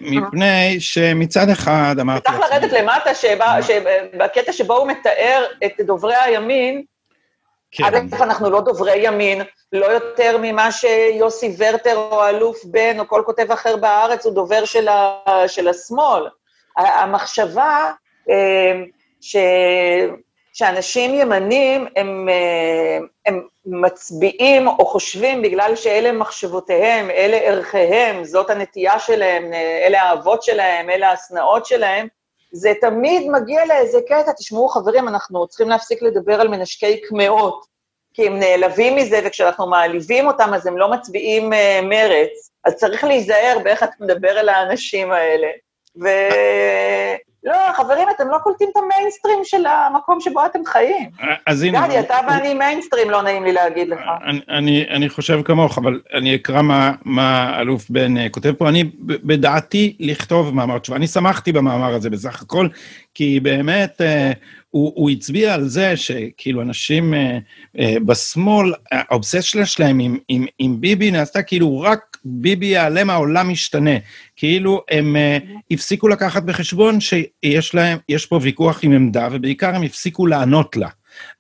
מפני 0.00 0.80
שמצד 0.80 1.48
אחד 1.48 1.96
אמרתי... 2.00 2.30
צריך 2.30 2.40
לרדת 2.40 2.72
למטה, 2.72 3.10
בקטע 4.18 4.52
שבו 4.52 4.76
הוא 4.76 4.88
מתאר 4.88 5.44
את 5.64 5.72
דוברי 5.86 6.16
הימין, 6.16 6.82
כן. 7.70 7.84
אגב, 7.84 8.22
אנחנו 8.22 8.50
לא 8.50 8.60
דוברי 8.60 9.06
ימין, 9.06 9.42
לא 9.72 9.86
יותר 9.86 10.38
ממה 10.42 10.72
שיוסי 10.72 11.56
ורטר 11.58 11.96
או 11.96 12.22
האלוף 12.22 12.64
בן 12.64 13.00
או 13.00 13.08
כל 13.08 13.22
כותב 13.26 13.52
אחר 13.52 13.76
בארץ 13.76 14.26
הוא 14.26 14.34
דובר 14.34 14.64
של 15.46 15.68
השמאל. 15.68 16.28
המחשבה 16.76 17.92
אה, 18.30 18.82
ש, 19.20 19.36
שאנשים 20.58 21.14
ימנים 21.14 21.86
הם, 21.96 22.28
אה, 22.28 22.98
הם 23.26 23.46
מצביעים 23.66 24.68
או 24.68 24.86
חושבים 24.86 25.42
בגלל 25.42 25.76
שאלה 25.76 26.12
מחשבותיהם, 26.12 27.10
אלה 27.10 27.36
ערכיהם, 27.36 28.24
זאת 28.24 28.50
הנטייה 28.50 28.98
שלהם, 28.98 29.52
אלה 29.86 30.02
האהבות 30.02 30.42
שלהם, 30.42 30.90
אלה 30.90 31.10
השנאות 31.10 31.66
שלהם, 31.66 32.06
זה 32.52 32.72
תמיד 32.80 33.30
מגיע 33.30 33.66
לאיזה 33.66 33.98
קטע, 34.08 34.32
תשמעו 34.32 34.68
חברים, 34.68 35.08
אנחנו 35.08 35.46
צריכים 35.46 35.68
להפסיק 35.68 36.02
לדבר 36.02 36.40
על 36.40 36.48
מנשקי 36.48 37.00
קמעות, 37.00 37.66
כי 38.14 38.26
הם 38.26 38.38
נעלבים 38.38 38.96
מזה, 38.96 39.20
וכשאנחנו 39.24 39.66
מעליבים 39.66 40.26
אותם 40.26 40.54
אז 40.54 40.66
הם 40.66 40.78
לא 40.78 40.90
מצביעים 40.90 41.52
uh, 41.52 41.56
מרץ. 41.84 42.50
אז 42.64 42.74
צריך 42.74 43.04
להיזהר 43.04 43.58
באיך 43.64 43.82
אתה 43.82 43.92
מדבר 44.00 44.40
אל 44.40 44.48
האנשים 44.48 45.12
האלה. 45.12 45.48
ו... 46.02 46.08
לא, 47.48 47.72
חברים, 47.76 48.08
אתם 48.16 48.28
לא 48.28 48.38
קולטים 48.38 48.68
את 48.72 48.76
המיינסטרים 48.76 49.38
של 49.44 49.66
המקום 49.66 50.20
שבו 50.20 50.46
אתם 50.46 50.58
חיים. 50.66 51.10
אז 51.46 51.62
הנה... 51.62 51.86
גדי, 51.86 52.00
אתה 52.00 52.16
ואני 52.28 52.54
מיינסטרים, 52.54 53.10
לא 53.10 53.22
נעים 53.22 53.44
לי 53.44 53.52
להגיד 53.52 53.88
לך. 53.88 54.00
אני, 54.48 54.86
אני, 54.90 55.08
חושב 55.08 55.40
כמוך, 55.44 55.78
אבל 55.78 56.00
אני 56.14 56.34
אקרא 56.34 56.62
מה, 56.62 56.92
מה 57.04 57.60
אלוף 57.60 57.90
בן 57.90 58.16
uh, 58.16 58.20
כותב 58.30 58.52
פה. 58.52 58.68
אני 58.68 58.84
בדעתי 59.00 59.96
לכתוב 60.00 60.54
מאמר 60.54 60.78
תשובה. 60.78 60.98
אני 60.98 61.06
שמחתי 61.06 61.52
במאמר 61.52 61.94
הזה 61.94 62.10
בסך 62.10 62.42
הכל, 62.42 62.68
כי 63.14 63.40
באמת... 63.40 64.00
Uh, 64.00 64.57
הוא, 64.70 64.92
הוא 64.94 65.10
הצביע 65.10 65.54
על 65.54 65.68
זה 65.68 65.96
שכאילו 65.96 66.62
אנשים 66.62 67.14
אה, 67.14 67.38
אה, 67.78 67.94
בשמאל, 68.06 68.72
האובססיה 68.90 69.66
שלהם 69.66 69.98
עם, 69.98 70.18
עם, 70.28 70.46
עם 70.58 70.80
ביבי 70.80 71.10
נעשתה 71.10 71.42
כאילו 71.42 71.80
רק 71.80 72.16
ביבי 72.24 72.66
ייעלם, 72.66 73.10
העולם 73.10 73.48
משתנה. 73.48 73.96
כאילו 74.36 74.84
הם 74.90 75.16
אה, 75.16 75.38
הפסיקו 75.70 76.08
לקחת 76.08 76.42
בחשבון 76.42 77.00
שיש 77.00 77.74
להם, 77.74 77.98
יש 78.08 78.26
פה 78.26 78.40
ויכוח 78.42 78.84
עם 78.84 78.92
עמדה, 78.92 79.28
ובעיקר 79.32 79.74
הם 79.74 79.82
הפסיקו 79.82 80.26
לענות 80.26 80.76
לה. 80.76 80.88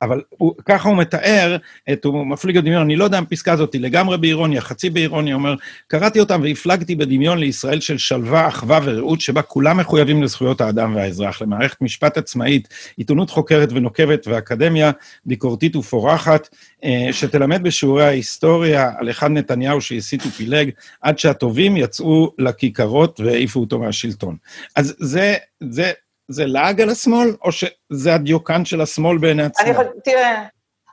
אבל 0.02 0.20
הוא, 0.28 0.54
ככה 0.64 0.88
הוא 0.88 0.96
מתאר, 0.96 1.56
את, 1.92 2.04
הוא 2.04 2.26
מפליג 2.26 2.58
בדמיון, 2.58 2.82
אני 2.82 2.96
לא 2.96 3.04
יודע 3.04 3.18
אם 3.18 3.22
הפסקה 3.22 3.52
הזאת 3.52 3.72
היא 3.72 3.80
לגמרי 3.80 4.18
באירוניה, 4.18 4.60
חצי 4.60 4.90
באירוניה, 4.90 5.34
אומר, 5.34 5.54
קראתי 5.86 6.20
אותם 6.20 6.40
והפלגתי 6.44 6.94
בדמיון 6.94 7.38
לישראל 7.38 7.80
של 7.80 7.98
שלווה, 7.98 8.48
אחווה 8.48 8.80
ורעות, 8.84 9.20
שבה 9.20 9.42
כולם 9.42 9.76
מחויבים 9.76 10.22
לזכויות 10.22 10.60
האדם 10.60 10.96
והאזרח, 10.96 11.42
למערכת 11.42 11.82
משפט 11.82 12.18
עצמאית, 12.18 12.68
עיתונות 12.96 13.30
חוקרת 13.30 13.72
ונוקבת 13.72 14.26
ואקדמיה 14.26 14.90
ביקורתית 15.26 15.76
ופורחת, 15.76 16.48
אה, 16.84 17.08
שתלמד 17.12 17.62
בשיעורי 17.62 18.04
ההיסטוריה 18.04 18.90
על 18.98 19.10
אחד 19.10 19.30
נתניהו 19.30 19.80
שהסית 19.80 20.26
ופילג, 20.26 20.70
עד 21.00 21.18
שהטובים 21.18 21.76
יצאו 21.76 22.32
לכיכרות 22.38 23.20
והעיפו 23.20 23.60
אותו 23.60 23.78
מהשלטון. 23.78 24.36
אז 24.76 24.94
זה, 24.98 25.36
זה 25.60 25.92
זה 26.28 26.46
לעג 26.46 26.80
על 26.80 26.90
השמאל, 26.90 27.36
או 27.44 27.52
שזה 27.52 28.14
הדיוקן 28.14 28.64
של 28.64 28.80
השמאל 28.80 29.18
בעיני 29.18 29.42
עצמו? 29.42 29.66
אני 29.66 29.74
חושבת, 29.74 29.90
תראה, 30.04 30.44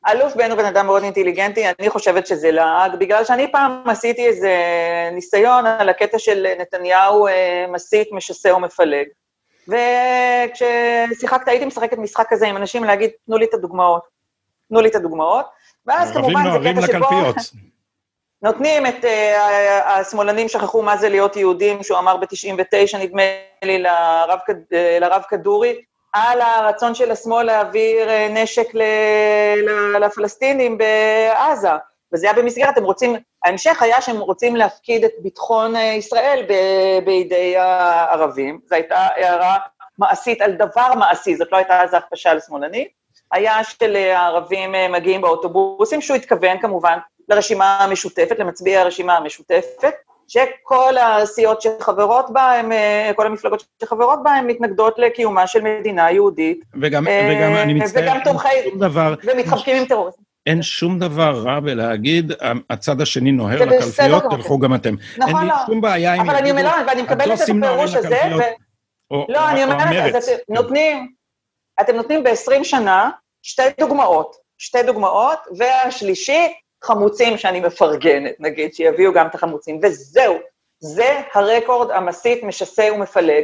אלוף 0.07 0.35
בן 0.35 0.51
הוא 0.51 0.57
בן 0.57 0.65
אדם 0.65 0.85
מאוד 0.85 1.03
אינטליגנטי, 1.03 1.63
אני 1.79 1.89
חושבת 1.89 2.27
שזה 2.27 2.51
לעג, 2.51 2.95
בגלל 2.99 3.25
שאני 3.25 3.51
פעם 3.51 3.89
עשיתי 3.89 4.25
איזה 4.25 4.53
ניסיון 5.11 5.65
על 5.65 5.89
הקטע 5.89 6.19
של 6.19 6.47
נתניהו 6.59 7.27
אה, 7.27 7.65
מסית, 7.71 8.07
משסה 8.11 8.55
ומפלג. 8.55 9.05
וכששיחקת, 9.67 11.47
הייתי 11.47 11.65
משחקת 11.65 11.97
משחק 11.97 12.25
כזה 12.29 12.47
עם 12.47 12.57
אנשים 12.57 12.83
להגיד, 12.83 13.09
תנו 13.25 13.37
לי 13.37 13.45
את 13.45 13.53
הדוגמאות. 13.53 14.01
תנו 14.69 14.81
לי 14.81 14.89
את 14.89 14.95
הדוגמאות. 14.95 15.45
ואז 15.85 16.11
כמובן 16.11 16.43
זה 16.81 16.87
קטע 16.87 16.87
שבו... 16.87 17.65
נותנים 18.41 18.85
את, 18.85 19.03
uh, 19.03 19.07
השמאלנים 19.85 20.49
שכחו 20.49 20.81
מה 20.81 20.97
זה 20.97 21.09
להיות 21.09 21.35
יהודים, 21.35 21.83
שהוא 21.83 21.97
אמר 21.97 22.17
ב-99, 22.17 22.97
נדמה 22.97 23.21
לי, 23.63 23.79
לרב, 23.79 24.39
אה, 24.73 24.97
לרב 24.99 25.21
כדורי, 25.29 25.81
על 26.13 26.41
הרצון 26.41 26.95
של 26.95 27.11
השמאל 27.11 27.45
להעביר 27.45 28.07
uh, 28.07 28.31
נשק 28.31 28.67
לפלסטינים 29.99 30.77
בעזה. 30.77 31.69
וזה 32.13 32.27
היה 32.27 32.35
במסגרת, 32.35 32.77
הם 32.77 32.83
רוצים, 32.83 33.15
ההמשך 33.43 33.81
היה 33.81 34.01
שהם 34.01 34.17
רוצים 34.17 34.55
להפקיד 34.55 35.03
את 35.03 35.11
ביטחון 35.19 35.75
ישראל 35.75 36.45
ב, 36.49 36.53
בידי 37.05 37.57
הערבים. 37.57 38.59
זו 38.65 38.75
הייתה 38.75 38.97
הערה 38.97 39.57
מעשית 39.97 40.41
על 40.41 40.51
דבר 40.51 40.93
מעשי, 40.99 41.35
זאת 41.35 41.51
לא 41.51 41.57
הייתה 41.57 41.81
אז 41.81 41.93
הכפשה 41.93 42.31
על 42.31 42.39
שמאלני. 42.39 42.87
היה 43.31 43.63
של 43.63 43.95
הערבים 43.95 44.75
מגיעים 44.91 45.21
באוטובוסים, 45.21 46.01
שהוא 46.01 46.17
התכוון 46.17 46.61
כמובן 46.61 46.97
לרשימה 47.29 47.77
המשותפת, 47.79 48.39
למצביעי 48.39 48.77
הרשימה 48.77 49.17
המשותפת, 49.17 49.93
שכל 50.27 50.97
הסיעות 50.97 51.61
שחברות 51.61 52.33
בה, 52.33 52.51
הם, 52.51 52.71
אה, 52.71 53.11
כל 53.15 53.27
המפלגות 53.27 53.65
שחברות 53.81 54.23
בה, 54.23 54.31
הן 54.31 54.47
מתנגדות 54.47 54.99
לקיומה 54.99 55.47
של 55.47 55.61
מדינה 55.61 56.11
יהודית. 56.11 56.65
וגם, 56.81 57.07
אה, 57.07 57.29
וגם 57.31 57.55
אני 57.55 57.73
מצטער, 57.73 58.03
וגם 58.03 58.19
תומכי, 58.23 58.47
דבר, 58.79 59.13
ומתחבקים 59.23 59.77
עם 59.77 59.85
טרור. 59.85 60.11
אין 60.45 60.61
שום 60.61 60.99
דבר 60.99 61.43
רע 61.45 61.59
בלהגיד, 61.59 62.31
הצד 62.69 63.01
השני 63.01 63.31
נוהר 63.31 63.65
לקלפיות, 63.65 64.23
תלכו 64.29 64.59
גם 64.59 64.75
אתם. 64.75 64.95
נכון. 65.17 65.35
אין 65.35 65.43
לי 65.43 65.47
לא. 65.47 65.55
שום 65.65 65.81
בעיה 65.81 66.13
עם... 66.13 66.29
אבל 66.29 66.35
אני 66.35 66.51
אומרת, 66.51 66.73
ואני 66.87 67.01
מקבלת 67.01 67.41
את 67.41 67.49
הפירוש 67.49 67.95
הזה, 67.95 68.21
ו... 68.37 68.41
לא, 69.29 69.49
אני 69.49 69.63
אומרת, 69.63 70.15
נותנים, 70.49 71.11
אתם 71.81 71.95
נותנים 71.95 72.23
ב-20 72.23 72.63
שנה 72.63 73.09
שתי 73.41 73.63
דוגמאות, 73.79 74.35
שתי 74.57 74.83
דוגמאות, 74.83 75.39
והשלישי, 75.57 76.53
חמוצים 76.85 77.37
שאני 77.37 77.59
מפרגנת, 77.59 78.35
נגיד, 78.39 78.73
שיביאו 78.73 79.13
גם 79.13 79.27
את 79.27 79.35
החמוצים, 79.35 79.79
וזהו. 79.83 80.35
זה 80.79 81.21
הרקורד 81.33 81.91
המסית, 81.91 82.43
משסה 82.43 82.89
ומפלג. 82.93 83.43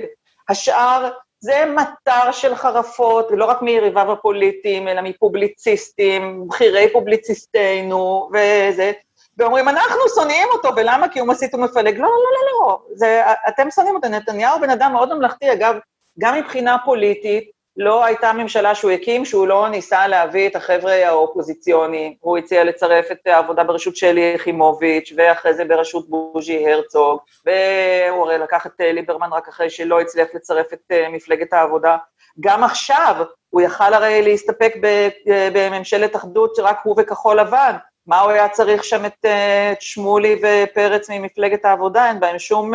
השאר 0.50 1.10
זה 1.40 1.66
מטר 1.76 2.32
של 2.32 2.56
חרפות, 2.56 3.32
ולא 3.32 3.46
רק 3.46 3.62
מיריביו 3.62 4.12
הפוליטיים, 4.12 4.88
אלא 4.88 5.02
מפובליציסטים, 5.02 6.48
בכירי 6.48 6.94
פובליציסטינו, 6.94 8.30
וזה, 8.34 8.92
ואומרים, 9.38 9.70
אנחנו 9.70 10.00
שונאים 10.16 10.48
אותו, 10.54 10.70
ולמה? 10.76 11.10
כי 11.10 11.20
הוא 11.20 11.28
מסית 11.28 11.56
ומפלג. 11.56 11.98
לא, 11.98 12.08
לא, 12.08 12.08
לא, 12.08 12.68
לא, 12.68 12.80
זה, 12.94 13.22
אתם 13.48 13.72
שונאים 13.72 13.96
אותו. 13.96 14.08
נתניהו 14.08 14.60
בן 14.60 14.70
אדם 14.70 14.92
מאוד 14.94 15.14
ממלכתי, 15.14 15.54
אגב, 15.54 15.76
גם 16.20 16.36
מבחינה 16.36 16.78
פוליטית, 16.86 17.52
לא 17.78 18.06
הייתה 18.06 18.34
ממשלה 18.34 18.76
שהוא 18.76 18.92
הקים, 18.92 19.26
שהוא 19.26 19.48
לא 19.48 19.70
ניסה 19.70 20.08
להביא 20.08 20.48
את 20.48 20.56
החבר'ה 20.56 20.94
האופוזיציוניים. 20.94 22.16
הוא 22.20 22.38
הציע 22.38 22.64
לצרף 22.64 23.12
את 23.12 23.28
העבודה 23.28 23.64
בראשות 23.64 23.96
שלי 23.96 24.34
יחימוביץ', 24.36 25.14
ואחרי 25.18 25.54
זה 25.54 25.66
בראשות 25.66 26.10
בוז'י 26.10 26.72
הרצוג, 26.72 27.20
והוא 27.46 28.26
הרי 28.26 28.38
לקח 28.38 28.66
את 28.66 28.82
אה, 28.82 28.92
ליברמן 28.92 29.34
רק 29.34 29.48
אחרי 29.48 29.70
שלא 29.70 30.02
הצליח 30.02 30.28
לצרף 30.34 30.74
את 30.74 30.82
אה, 30.92 31.10
מפלגת 31.10 31.54
העבודה. 31.54 31.98
גם 32.40 32.64
עכשיו, 32.64 33.16
הוא 33.50 33.62
יכל 33.62 33.94
הרי 33.94 34.22
להסתפק 34.22 34.74
אה, 34.84 35.10
בממשלת 35.54 36.16
אחדות 36.16 36.56
שרק 36.56 36.80
הוא 36.84 36.96
וכחול 37.00 37.40
לבן. 37.40 37.76
מה 38.08 38.20
הוא 38.20 38.32
היה 38.32 38.50
צריך 38.50 38.84
שם 38.84 39.06
את, 39.06 39.26
את 39.72 39.82
שמולי 39.82 40.42
ופרץ 40.44 41.10
ממפלגת 41.10 41.66
העבודה? 41.66 42.08
אין 42.08 42.20
בהם 42.20 42.40
שום 42.40 42.72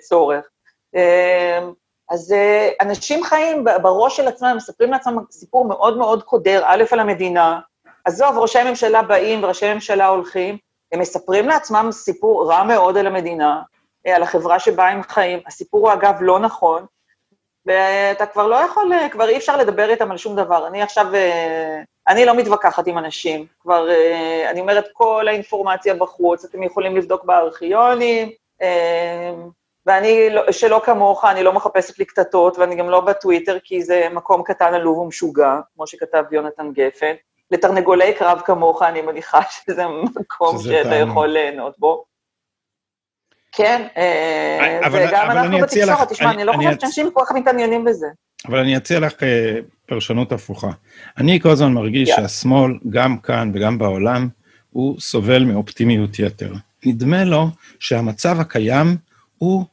צורך. 0.00 0.48
אז 2.10 2.32
uh, 2.32 2.84
אנשים 2.84 3.24
חיים 3.24 3.64
בראש 3.82 4.16
של 4.16 4.28
עצמם, 4.28 4.54
מספרים 4.56 4.90
לעצמם 4.90 5.18
סיפור 5.30 5.64
מאוד 5.64 5.98
מאוד 5.98 6.22
קודר, 6.22 6.62
א', 6.64 6.84
על 6.90 7.00
המדינה, 7.00 7.60
עזוב, 8.04 8.38
ראשי 8.38 8.62
ממשלה 8.64 9.02
באים 9.02 9.44
וראשי 9.44 9.74
ממשלה 9.74 10.06
הולכים, 10.06 10.58
הם 10.92 11.00
מספרים 11.00 11.48
לעצמם 11.48 11.88
סיפור 11.92 12.50
רע 12.50 12.62
מאוד 12.64 12.96
על 12.96 13.06
המדינה, 13.06 13.62
uh, 14.08 14.10
על 14.10 14.22
החברה 14.22 14.58
שבה 14.58 14.88
הם 14.88 15.02
חיים. 15.02 15.40
הסיפור 15.46 15.80
הוא, 15.80 15.92
אגב, 15.92 16.14
לא 16.20 16.38
נכון, 16.38 16.86
ואתה 17.66 18.26
כבר 18.26 18.46
לא 18.46 18.56
יכול, 18.56 18.92
uh, 18.92 19.12
כבר 19.12 19.28
אי 19.28 19.36
אפשר 19.36 19.56
לדבר 19.56 19.90
איתם 19.90 20.10
על 20.10 20.16
שום 20.16 20.36
דבר. 20.36 20.66
אני 20.66 20.82
עכשיו, 20.82 21.06
אני 22.08 22.24
לא 22.24 22.34
מתווכחת 22.34 22.86
עם 22.86 22.98
אנשים, 22.98 23.46
כבר, 23.60 23.88
אני 24.50 24.60
אומרת, 24.60 24.88
כל 24.92 25.28
האינפורמציה 25.28 25.94
בחוץ, 25.94 26.44
אתם 26.44 26.62
יכולים 26.62 26.96
לבדוק 26.96 27.24
בארכיונים, 27.24 28.30
ואני, 29.88 30.30
לא, 30.30 30.52
שלא 30.52 30.82
כמוך, 30.84 31.24
אני 31.24 31.42
לא 31.42 31.52
מחפשת 31.52 31.98
לי 31.98 32.04
קטטות, 32.04 32.58
ואני 32.58 32.76
גם 32.76 32.90
לא 32.90 33.00
בטוויטר, 33.00 33.58
כי 33.64 33.82
זה 33.82 34.08
מקום 34.12 34.42
קטן, 34.42 34.74
עלוב 34.74 34.98
ומשוגע, 34.98 35.60
כמו 35.74 35.86
שכתב 35.86 36.24
יונתן 36.32 36.72
גפן. 36.72 37.14
לתרנגולי 37.50 38.14
קרב 38.14 38.40
כמוך, 38.44 38.82
אני 38.82 39.02
מניחה 39.02 39.40
שזה 39.54 39.84
מקום 40.20 40.58
שאתה. 40.58 40.94
יכול 40.94 41.28
ליהנות 41.28 41.78
בו. 41.78 42.04
כן, 43.52 43.86
אה, 43.96 44.80
אבל, 44.86 45.06
וגם 45.08 45.30
אבל 45.30 45.38
אנחנו 45.38 45.58
בתקשורת, 45.58 46.08
תשמע, 46.08 46.30
אני, 46.30 46.36
אני 46.36 46.44
לא 46.44 46.52
חושבת 46.52 46.80
שאנשים 46.80 47.10
כל 47.12 47.22
כך 47.26 47.32
מתעניינים 47.32 47.84
בזה. 47.84 48.06
אבל 48.48 48.58
אני 48.58 48.76
אציע 48.76 49.00
לך 49.00 49.22
אה, 49.22 49.58
פרשנות 49.86 50.32
הפוכה. 50.32 50.70
אני 51.18 51.40
כל 51.40 51.50
הזמן 51.50 51.72
מרגיש 51.72 52.10
yeah. 52.10 52.16
שהשמאל, 52.16 52.72
גם 52.90 53.18
כאן 53.18 53.50
וגם 53.54 53.78
בעולם, 53.78 54.28
הוא 54.70 55.00
סובל 55.00 55.44
מאופטימיות 55.44 56.18
יתר. 56.18 56.52
נדמה 56.86 57.24
לו 57.24 57.46
שהמצב 57.80 58.40
הקיים 58.40 58.96
הוא 59.38 59.64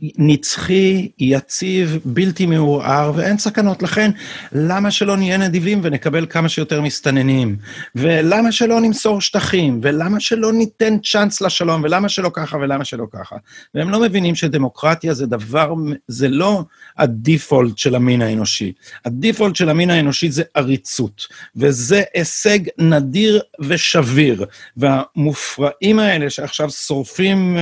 נצחי, 0.00 1.08
יציב, 1.18 1.98
בלתי 2.04 2.46
מעורער, 2.46 3.12
ואין 3.14 3.38
סכנות. 3.38 3.82
לכן, 3.82 4.10
למה 4.52 4.90
שלא 4.90 5.16
נהיה 5.16 5.36
נדיבים 5.36 5.80
ונקבל 5.82 6.26
כמה 6.26 6.48
שיותר 6.48 6.80
מסתננים? 6.80 7.56
ולמה 7.94 8.52
שלא 8.52 8.80
נמסור 8.80 9.20
שטחים? 9.20 9.80
ולמה 9.82 10.20
שלא 10.20 10.52
ניתן 10.52 10.98
צ'אנס 10.98 11.40
לשלום? 11.40 11.82
ולמה 11.84 12.08
שלא 12.08 12.30
ככה 12.32 12.56
ולמה 12.56 12.84
שלא 12.84 13.06
ככה? 13.12 13.36
והם 13.74 13.90
לא 13.90 14.00
מבינים 14.00 14.34
שדמוקרטיה 14.34 15.14
זה 15.14 15.26
דבר, 15.26 15.74
זה 16.08 16.28
לא 16.28 16.64
הדיפולט 16.98 17.78
של 17.78 17.94
המין 17.94 18.22
האנושי. 18.22 18.72
הדיפולט 19.04 19.56
של 19.56 19.68
המין 19.68 19.90
האנושי 19.90 20.30
זה 20.30 20.42
עריצות, 20.54 21.26
וזה 21.56 22.02
הישג 22.14 22.58
נדיר 22.78 23.42
ושביר. 23.60 24.44
והמופרעים 24.76 25.98
האלה 25.98 26.30
שעכשיו 26.30 26.70
שורפים... 26.70 27.56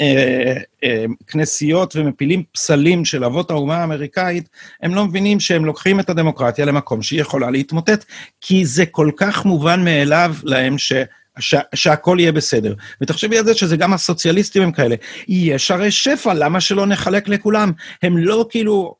אה, 0.00 0.54
אה, 0.84 1.04
כנסיות 1.26 1.96
ומפילים 1.96 2.42
פסלים 2.52 3.04
של 3.04 3.24
אבות 3.24 3.50
האומה 3.50 3.76
האמריקאית, 3.76 4.48
הם 4.82 4.94
לא 4.94 5.04
מבינים 5.04 5.40
שהם 5.40 5.64
לוקחים 5.64 6.00
את 6.00 6.10
הדמוקרטיה 6.10 6.64
למקום 6.64 7.02
שהיא 7.02 7.20
יכולה 7.20 7.50
להתמוטט, 7.50 8.04
כי 8.40 8.64
זה 8.64 8.86
כל 8.86 9.10
כך 9.16 9.44
מובן 9.44 9.84
מאליו 9.84 10.34
להם 10.42 10.78
ש... 10.78 10.92
ש... 11.38 11.54
שהכל 11.74 12.16
יהיה 12.20 12.32
בסדר. 12.32 12.74
ותחשבי 13.00 13.38
על 13.38 13.44
זה 13.44 13.54
שזה 13.54 13.76
גם 13.76 13.92
הסוציאליסטים 13.92 14.62
הם 14.62 14.72
כאלה. 14.72 14.96
יש 15.28 15.70
הרי 15.70 15.90
שפע, 15.90 16.34
למה 16.34 16.60
שלא 16.60 16.86
נחלק 16.86 17.28
לכולם? 17.28 17.72
הם 18.02 18.18
לא 18.18 18.46
כאילו 18.50 18.96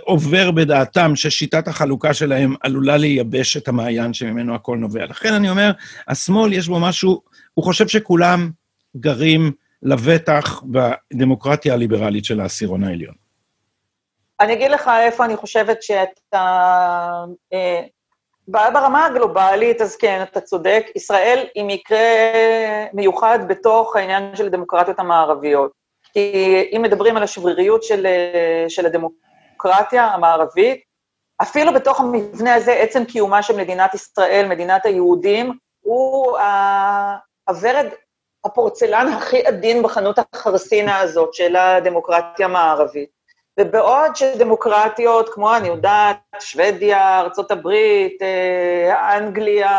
עובר 0.00 0.50
בדעתם 0.50 1.16
ששיטת 1.16 1.68
החלוקה 1.68 2.14
שלהם 2.14 2.54
עלולה 2.60 2.96
לייבש 2.96 3.56
את 3.56 3.68
המעיין 3.68 4.14
שממנו 4.14 4.54
הכל 4.54 4.76
נובע. 4.76 5.06
לכן 5.06 5.34
אני 5.34 5.50
אומר, 5.50 5.70
השמאל 6.08 6.52
יש 6.52 6.68
בו 6.68 6.80
משהו, 6.80 7.22
הוא 7.54 7.64
חושב 7.64 7.88
שכולם 7.88 8.50
גרים 8.96 9.52
לבטח 9.82 10.62
בדמוקרטיה 10.62 11.74
הליברלית 11.74 12.24
של 12.24 12.40
העשירון 12.40 12.84
העליון. 12.84 13.14
אני 14.40 14.52
אגיד 14.52 14.70
לך 14.70 14.90
איפה 15.00 15.24
אני 15.24 15.36
חושבת 15.36 15.82
שאתה... 15.82 17.24
אה, 17.52 17.82
ברמה 18.48 19.06
הגלובלית, 19.06 19.80
אז 19.80 19.96
כן, 19.96 20.22
אתה 20.22 20.40
צודק, 20.40 20.86
ישראל 20.96 21.46
היא 21.54 21.64
מקרה 21.66 21.98
מיוחד 22.92 23.38
בתוך 23.48 23.96
העניין 23.96 24.36
של 24.36 24.46
הדמוקרטיות 24.46 24.98
המערביות. 24.98 25.72
כי 26.12 26.32
אם 26.76 26.82
מדברים 26.82 27.16
על 27.16 27.22
השבריריות 27.22 27.82
של, 27.82 28.06
של 28.68 28.86
הדמוקרטיה 28.86 30.04
המערבית, 30.04 30.80
אפילו 31.42 31.74
בתוך 31.74 32.00
המבנה 32.00 32.54
הזה, 32.54 32.72
עצם 32.72 33.04
קיומה 33.04 33.42
של 33.42 33.56
מדינת 33.56 33.94
ישראל, 33.94 34.46
מדינת 34.48 34.86
היהודים, 34.86 35.58
הוא 35.80 36.38
הוורד 37.48 37.86
הפורצלן 38.44 39.08
הכי 39.08 39.46
עדין 39.46 39.82
בחנות 39.82 40.18
החרסינה 40.18 40.98
הזאת 40.98 41.34
של 41.34 41.56
הדמוקרטיה 41.56 42.46
המערבית. 42.46 43.18
ובעוד 43.60 44.16
שדמוקרטיות 44.16 45.28
כמו, 45.28 45.56
אני 45.56 45.68
יודעת, 45.68 46.16
שוודיה, 46.40 47.20
ארה"ב, 47.20 47.68
אה, 48.22 49.16
אנגליה, 49.16 49.70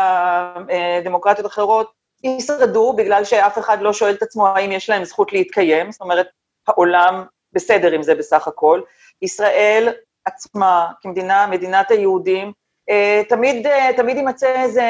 אה, 0.70 1.00
דמוקרטיות 1.04 1.46
אחרות, 1.46 1.92
ישרדו 2.24 2.92
בגלל 2.92 3.24
שאף 3.24 3.58
אחד 3.58 3.82
לא 3.82 3.92
שואל 3.92 4.14
את 4.14 4.22
עצמו 4.22 4.46
האם 4.46 4.72
יש 4.72 4.90
להם 4.90 5.04
זכות 5.04 5.32
להתקיים, 5.32 5.92
זאת 5.92 6.00
אומרת, 6.00 6.26
העולם 6.68 7.24
בסדר 7.52 7.92
עם 7.92 8.02
זה 8.02 8.14
בסך 8.14 8.48
הכל. 8.48 8.80
ישראל 9.22 9.92
עצמה, 10.24 10.88
כמדינה, 11.00 11.46
מדינת 11.46 11.90
היהודים, 11.90 12.52
אה, 12.90 13.22
תמיד, 13.28 13.66
תמיד 13.96 14.16
יימצא 14.16 14.62
איזה 14.62 14.84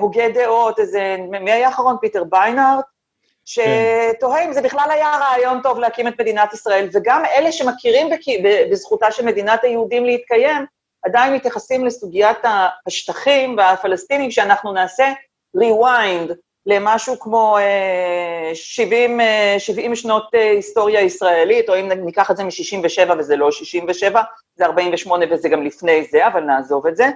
הוגה 0.00 0.28
דעות, 0.28 0.78
איזה, 0.78 1.16
מי 1.30 1.52
היה 1.52 1.66
האחרון? 1.68 1.96
פיטר 2.00 2.24
ביינארט? 2.24 2.84
שתוהה 3.48 4.44
אם 4.44 4.52
זה 4.52 4.62
בכלל 4.62 4.90
היה 4.90 5.12
רעיון 5.20 5.60
טוב 5.62 5.78
להקים 5.78 6.08
את 6.08 6.20
מדינת 6.20 6.52
ישראל, 6.52 6.88
וגם 6.92 7.24
אלה 7.24 7.52
שמכירים 7.52 8.06
בזכותה 8.70 9.10
של 9.10 9.24
מדינת 9.24 9.64
היהודים 9.64 10.04
להתקיים, 10.04 10.66
עדיין 11.04 11.34
מתייחסים 11.34 11.86
לסוגיית 11.86 12.38
השטחים 12.86 13.56
והפלסטינים, 13.56 14.30
שאנחנו 14.30 14.72
נעשה 14.72 15.12
rewind 15.56 16.32
למשהו 16.66 17.18
כמו 17.18 17.56
70, 18.54 19.20
אה, 19.20 19.54
70 19.58 19.90
אה, 19.90 19.96
שנות 19.96 20.34
אה, 20.34 20.50
היסטוריה 20.50 21.00
ישראלית, 21.00 21.68
או 21.68 21.80
אם 21.80 21.88
ניקח 21.92 22.30
את 22.30 22.36
זה 22.36 22.44
מ-67 22.44 23.12
וזה 23.18 23.36
לא 23.36 23.50
67, 23.50 24.22
זה 24.56 24.64
48 24.64 25.24
וזה 25.30 25.48
גם 25.48 25.62
לפני 25.62 26.04
זה, 26.04 26.26
אבל 26.26 26.40
נעזוב 26.40 26.86
את 26.86 26.96
זה, 26.96 27.06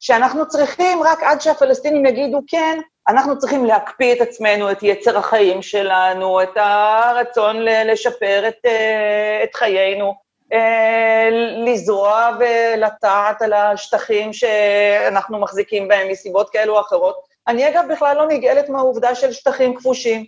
שאנחנו 0.00 0.48
צריכים, 0.48 1.02
רק 1.02 1.22
עד 1.22 1.40
שהפלסטינים 1.40 2.06
יגידו 2.06 2.40
כן, 2.46 2.78
אנחנו 3.08 3.38
צריכים 3.38 3.64
להקפיא 3.64 4.12
את 4.12 4.20
עצמנו, 4.20 4.70
את 4.70 4.82
יצר 4.82 5.18
החיים 5.18 5.62
שלנו, 5.62 6.42
את 6.42 6.56
הרצון 6.56 7.56
לשפר 7.62 8.48
את, 8.48 8.58
אה, 8.64 9.40
את 9.44 9.54
חיינו, 9.54 10.14
אה, 10.52 11.28
לזרוע 11.66 12.30
ולטעת 12.38 13.42
על 13.42 13.52
השטחים 13.52 14.32
שאנחנו 14.32 15.38
מחזיקים 15.38 15.88
בהם 15.88 16.08
מסיבות 16.08 16.50
כאלו 16.50 16.74
או 16.74 16.80
אחרות. 16.80 17.16
אני 17.48 17.68
אגב 17.68 17.84
בכלל 17.90 18.16
לא 18.16 18.28
נגאלת 18.28 18.68
מהעובדה 18.68 19.14
של 19.14 19.32
שטחים 19.32 19.74
כבושים. 19.74 20.26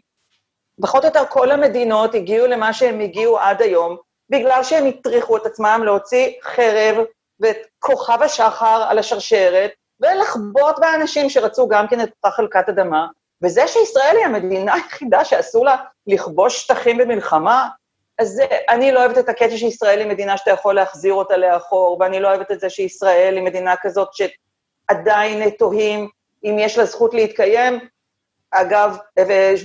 פחות 0.82 1.04
או 1.04 1.08
יותר 1.08 1.24
כל 1.28 1.50
המדינות 1.50 2.14
הגיעו 2.14 2.46
למה 2.46 2.72
שהם 2.72 3.00
הגיעו 3.00 3.38
עד 3.38 3.62
היום, 3.62 3.96
בגלל 4.30 4.62
שהם 4.62 4.86
הטריחו 4.86 5.36
את 5.36 5.46
עצמם 5.46 5.82
להוציא 5.84 6.32
חרב 6.42 7.04
ואת 7.40 7.56
כוכב 7.78 8.22
השחר 8.22 8.84
על 8.88 8.98
השרשרת, 8.98 9.70
ולחבוט 10.00 10.78
באנשים 10.78 11.30
שרצו 11.30 11.68
גם 11.68 11.88
כן 11.88 12.00
את 12.00 12.08
אותה 12.08 12.30
חלקת 12.30 12.68
אדמה, 12.68 13.06
וזה 13.42 13.66
שישראל 13.66 14.16
היא 14.16 14.26
המדינה 14.26 14.74
היחידה 14.74 15.24
שאסור 15.24 15.64
לה 15.64 15.76
לכבוש 16.06 16.62
שטחים 16.62 16.98
במלחמה, 16.98 17.68
אז 18.18 18.42
אני 18.68 18.92
לא 18.92 19.00
אוהבת 19.00 19.18
את 19.18 19.28
הקטע 19.28 19.56
שישראל 19.56 19.98
היא 19.98 20.08
מדינה 20.08 20.36
שאתה 20.36 20.50
יכול 20.50 20.74
להחזיר 20.74 21.14
אותה 21.14 21.36
לאחור, 21.36 21.96
ואני 22.00 22.20
לא 22.20 22.28
אוהבת 22.28 22.50
את 22.50 22.60
זה 22.60 22.70
שישראל 22.70 23.36
היא 23.36 23.44
מדינה 23.44 23.74
כזאת 23.82 24.08
שעדיין 24.12 25.50
תוהים 25.50 26.08
אם 26.44 26.56
יש 26.58 26.78
לה 26.78 26.84
זכות 26.84 27.14
להתקיים. 27.14 27.80
אגב, 28.50 28.96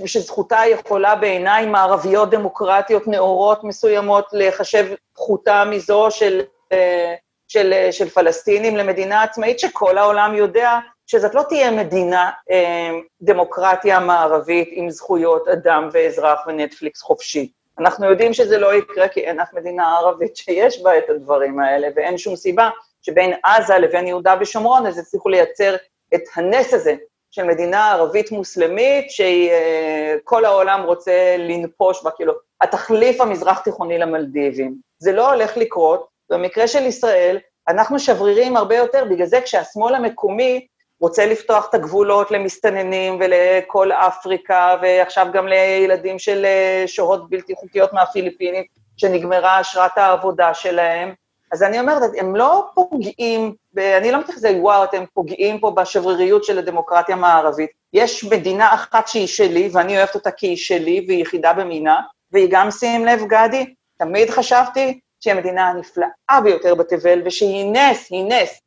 ושזכותה 0.04 0.60
יכולה 0.72 1.16
בעיניים 1.16 1.72
מערביות 1.72 2.30
דמוקרטיות 2.30 3.08
נאורות 3.08 3.64
מסוימות 3.64 4.26
לחשב 4.34 4.94
פחותה 5.14 5.64
מזו 5.66 6.08
של 6.12 6.42
אה, 6.72 7.16
של, 7.52 7.74
של 7.92 8.10
פלסטינים 8.10 8.78
למדינה 8.78 9.24
עצמאית, 9.24 9.60
שכל 9.60 9.98
העולם 9.98 10.36
יודע 10.36 10.80
שזאת 11.08 11.36
לא 11.36 11.44
תהיה 11.50 11.72
מדינה, 11.72 12.32
אה, 12.52 12.92
דמוקרטיה 13.22 14.00
מערבית 14.00 14.70
עם 14.72 14.90
זכויות 14.90 15.48
אדם 15.48 15.90
ואזרח 15.92 16.40
ונטפליקס 16.48 17.02
חופשי. 17.02 17.52
אנחנו 17.80 18.10
יודעים 18.10 18.34
שזה 18.34 18.58
לא 18.58 18.76
יקרה 18.76 19.08
כי 19.08 19.20
אין 19.20 19.40
אף 19.40 19.54
מדינה 19.54 19.98
ערבית 19.98 20.36
שיש 20.36 20.84
בה 20.84 20.98
את 20.98 21.10
הדברים 21.10 21.60
האלה, 21.60 21.88
ואין 21.96 22.18
שום 22.18 22.36
סיבה 22.36 22.70
שבין 23.02 23.34
עזה 23.44 23.78
לבין 23.78 24.08
יהודה 24.08 24.36
ושומרון 24.40 24.88
אז 24.88 24.98
יצליחו 24.98 25.30
לייצר 25.30 25.76
את 26.16 26.24
הנס 26.36 26.74
הזה 26.74 26.96
של 27.32 27.44
מדינה 27.44 27.92
ערבית 27.92 28.32
מוסלמית 28.32 29.06
שכל 29.10 30.46
העולם 30.46 30.84
רוצה 30.84 31.36
לנפוש 31.38 32.04
בה, 32.04 32.12
כאילו, 32.12 32.34
התחליף 32.62 33.22
המזרח 33.22 33.60
תיכוני 33.60 33.98
למלדיבים. 33.98 34.76
זה 35.00 35.12
לא 35.12 35.34
הולך 35.34 35.58
לקרות, 35.58 36.11
במקרה 36.32 36.68
של 36.68 36.86
ישראל, 36.86 37.40
אנחנו 37.68 38.00
שברירים 38.00 38.58
הרבה 38.58 38.76
יותר, 38.76 39.06
בגלל 39.10 39.26
זה 39.26 39.42
כשהשמאל 39.42 39.96
המקומי 39.96 40.68
רוצה 41.00 41.26
לפתוח 41.26 41.70
את 41.70 41.74
הגבולות 41.74 42.32
למסתננים 42.32 43.20
ולכל 43.20 43.92
אפריקה, 43.92 44.76
ועכשיו 44.82 45.28
גם 45.34 45.48
לילדים 45.48 46.20
של 46.20 46.46
אה, 46.46 46.84
שוהות 46.88 47.30
בלתי 47.30 47.56
חוקיות 47.56 47.94
מהפיליפינים, 47.94 48.64
שנגמרה 48.98 49.62
אשרת 49.62 49.98
העבודה 49.98 50.54
שלהם, 50.54 51.14
אז 51.52 51.64
אני 51.64 51.80
אומרת, 51.80 52.12
הם 52.18 52.36
לא 52.36 52.66
פוגעים, 52.74 53.56
אני 53.78 54.12
לא 54.12 54.20
מתייחסת 54.20 54.54
וואו, 54.60 54.84
אתם 54.84 55.04
פוגעים 55.14 55.60
פה 55.60 55.72
בשבריריות 55.72 56.44
של 56.44 56.58
הדמוקרטיה 56.58 57.16
המערבית. 57.16 57.70
יש 57.94 58.24
מדינה 58.24 58.74
אחת 58.74 59.08
שהיא 59.08 59.28
שלי, 59.28 59.70
ואני 59.74 59.98
אוהבת 59.98 60.16
אותה 60.16 60.32
כי 60.32 60.48
היא 60.48 60.58
שלי, 60.58 61.06
והיא 61.08 61.22
יחידה 61.22 61.54
במינה, 61.54 62.00
והיא 62.32 62.48
גם, 62.52 62.72
שים 62.72 63.06
לב, 63.06 63.20
גדי, 63.28 63.74
תמיד 63.98 64.30
חשבתי 64.30 65.00
שהיא 65.22 65.34
המדינה 65.34 65.70
הנפלאה 65.70 66.42
ביותר 66.44 66.76
בתבל, 66.76 67.22
ושהיא 67.26 67.72
נס, 67.72 68.08
היא 68.10 68.26
נס. 68.26 68.62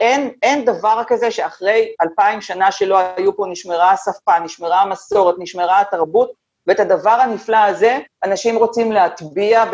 אין, 0.00 0.30
אין 0.42 0.64
דבר 0.64 1.02
כזה 1.06 1.30
שאחרי 1.30 1.92
אלפיים 2.02 2.40
שנה 2.40 2.72
שלא 2.72 2.98
היו 3.16 3.36
פה, 3.36 3.46
נשמרה 3.48 3.90
השפה, 3.90 4.38
נשמרה 4.38 4.82
המסורת, 4.82 5.34
נשמרה 5.38 5.80
התרבות, 5.80 6.32
ואת 6.66 6.80
הדבר 6.80 7.10
הנפלא 7.10 7.56
הזה 7.56 7.98
אנשים 8.24 8.56
רוצים 8.56 8.92
להטביע 8.92 9.64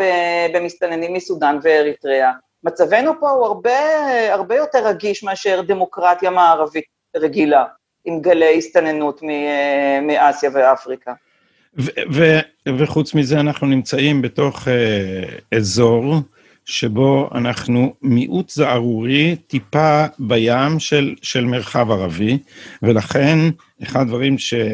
במסתננים 0.53 1.13
מסודאן 1.13 1.59
ואריתריאה. 1.61 2.31
מצבנו 2.63 3.19
פה 3.19 3.29
הוא 3.29 3.45
הרבה, 3.45 3.79
הרבה 4.31 4.55
יותר 4.55 4.87
רגיש 4.87 5.23
מאשר 5.23 5.61
דמוקרטיה 5.61 6.29
מערבית 6.29 6.85
רגילה, 7.15 7.65
עם 8.05 8.21
גלי 8.21 8.57
הסתננות 8.57 9.21
מאסיה 10.01 10.49
ואפריקה. 10.53 11.13
וחוץ 12.77 13.13
מזה 13.13 13.39
אנחנו 13.39 13.67
נמצאים 13.67 14.21
בתוך 14.21 14.67
uh, 14.67 15.57
אזור 15.57 16.21
שבו 16.65 17.29
אנחנו 17.35 17.93
מיעוט 18.01 18.49
זערורי 18.49 19.35
טיפה 19.47 20.05
בים 20.19 20.79
של, 20.79 21.15
של 21.21 21.45
מרחב 21.45 21.91
ערבי, 21.91 22.37
ולכן 22.83 23.39
אחד 23.83 24.01
הדברים 24.01 24.35
שבהם 24.37 24.67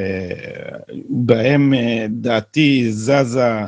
אה, 1.73 2.05
דעתי 2.09 2.91
זזה 2.91 3.59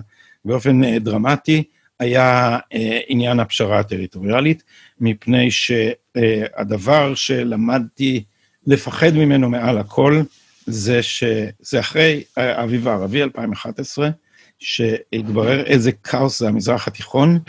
באופן 0.45 0.83
אה, 0.83 0.99
דרמטי, 0.99 1.63
היה 1.99 2.57
אה, 2.73 2.99
עניין 3.07 3.39
הפשרה 3.39 3.79
הטריטוריאלית, 3.79 4.63
מפני 4.99 5.51
שהדבר 5.51 7.15
שלמדתי 7.15 8.23
לפחד 8.67 9.13
ממנו 9.13 9.49
מעל 9.49 9.77
הכל, 9.77 10.21
זה 10.71 11.03
שזה 11.03 11.79
אחרי 11.79 12.23
האביב 12.37 12.87
הערבי 12.87 13.23
2011, 13.23 14.09
שהתברר 14.59 15.63
איזה 15.65 15.91
כאוס 15.91 16.39
זה 16.39 16.47
המזרח 16.47 16.87
התיכון, 16.87 17.39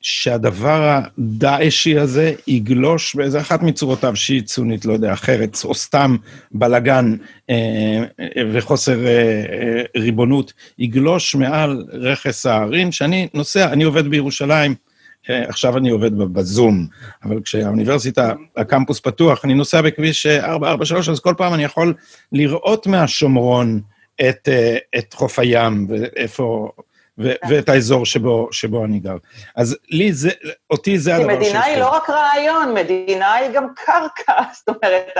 שהדבר 0.00 0.98
הדאעשי 1.18 1.98
הזה 1.98 2.34
יגלוש 2.46 3.14
באיזה 3.14 3.40
אחת 3.40 3.62
מצורותיו 3.62 4.16
שהיא 4.16 4.42
צונית, 4.42 4.84
לא 4.84 4.92
יודע, 4.92 5.12
אחרת, 5.12 5.56
או 5.64 5.74
סתם 5.74 6.16
בלגן 6.52 7.16
אה, 7.50 8.04
וחוסר 8.52 9.06
אה, 9.06 9.10
אה, 9.10 9.82
ריבונות, 9.96 10.52
יגלוש 10.78 11.34
מעל 11.34 11.84
רכס 11.92 12.46
ההרים, 12.46 12.92
שאני 12.92 13.28
נוסע, 13.34 13.72
אני 13.72 13.84
עובד 13.84 14.08
בירושלים, 14.08 14.70
אה, 14.70 14.91
עכשיו 15.28 15.76
אני 15.76 15.90
עובד 15.90 16.18
בזום, 16.18 16.86
אבל 17.24 17.42
כשהאוניברסיטה, 17.42 18.32
הקמפוס 18.56 19.00
פתוח, 19.00 19.44
אני 19.44 19.54
נוסע 19.54 19.80
בכביש 19.80 20.26
443, 20.26 21.08
אז 21.08 21.20
כל 21.20 21.34
פעם 21.36 21.54
אני 21.54 21.64
יכול 21.64 21.94
לראות 22.32 22.86
מהשומרון 22.86 23.80
את, 24.28 24.48
אה, 24.48 24.76
את 24.98 25.14
חוף 25.14 25.38
הים 25.38 25.86
ואיפה... 25.88 26.70
ו- 27.18 27.32
כן. 27.42 27.48
ואת 27.50 27.68
האזור 27.68 28.06
שבו, 28.06 28.48
שבו 28.52 28.84
אני 28.84 29.00
גר. 29.00 29.16
אז 29.56 29.76
לי 29.90 30.12
זה, 30.12 30.30
אותי 30.70 30.98
זה 30.98 31.16
הדבר 31.16 31.28
ש... 31.28 31.32
כי 31.32 31.38
מדינה 31.38 31.64
היא 31.64 31.76
לא 31.76 31.88
רק 31.88 32.10
רעיון, 32.10 32.74
מדינה 32.74 33.34
היא 33.34 33.50
גם 33.50 33.66
קרקע. 33.74 34.42
זאת 34.58 34.68
אומרת, 34.68 35.16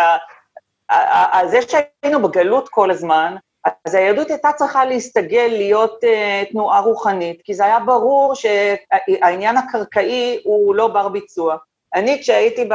זה 1.51 1.59
שהיינו 1.69 2.23
בגלות 2.23 2.69
כל 2.69 2.91
הזמן, 2.91 3.35
אז 3.85 3.95
היהדות 3.95 4.31
הייתה 4.31 4.53
צריכה 4.53 4.85
להסתגל 4.85 5.49
להיות 5.51 6.05
uh, 6.05 6.53
תנועה 6.53 6.81
רוחנית, 6.81 7.43
כי 7.45 7.55
זה 7.55 7.65
היה 7.65 7.79
ברור 7.81 8.35
שהעניין 8.35 9.57
הקרקעי 9.57 10.41
הוא 10.45 10.75
לא 10.75 10.89
בר 10.89 11.09
ביצוע. 11.09 11.57
אני, 11.95 12.19
כשהייתי 12.21 12.69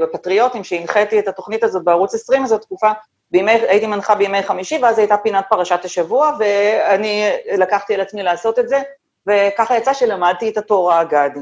בפטריוטים, 0.00 0.64
שהנחיתי 0.64 1.18
את 1.18 1.28
התוכנית 1.28 1.64
הזאת 1.64 1.84
בערוץ 1.84 2.14
20, 2.14 2.46
זו 2.46 2.58
תקופה 2.58 2.90
בימי, 3.30 3.52
הייתי 3.52 3.86
מנחה 3.86 4.14
בימי 4.14 4.42
חמישי, 4.42 4.78
ואז 4.82 4.98
הייתה 4.98 5.16
פינת 5.16 5.44
פרשת 5.50 5.84
השבוע, 5.84 6.36
ואני 6.38 7.24
לקחתי 7.58 7.94
על 7.94 8.00
עצמי 8.00 8.22
לעשות 8.22 8.58
את 8.58 8.68
זה, 8.68 8.82
וככה 9.26 9.76
יצא 9.76 9.92
שלמדתי 9.92 10.48
את 10.48 10.56
התורה 10.56 11.00
הגדי. 11.00 11.40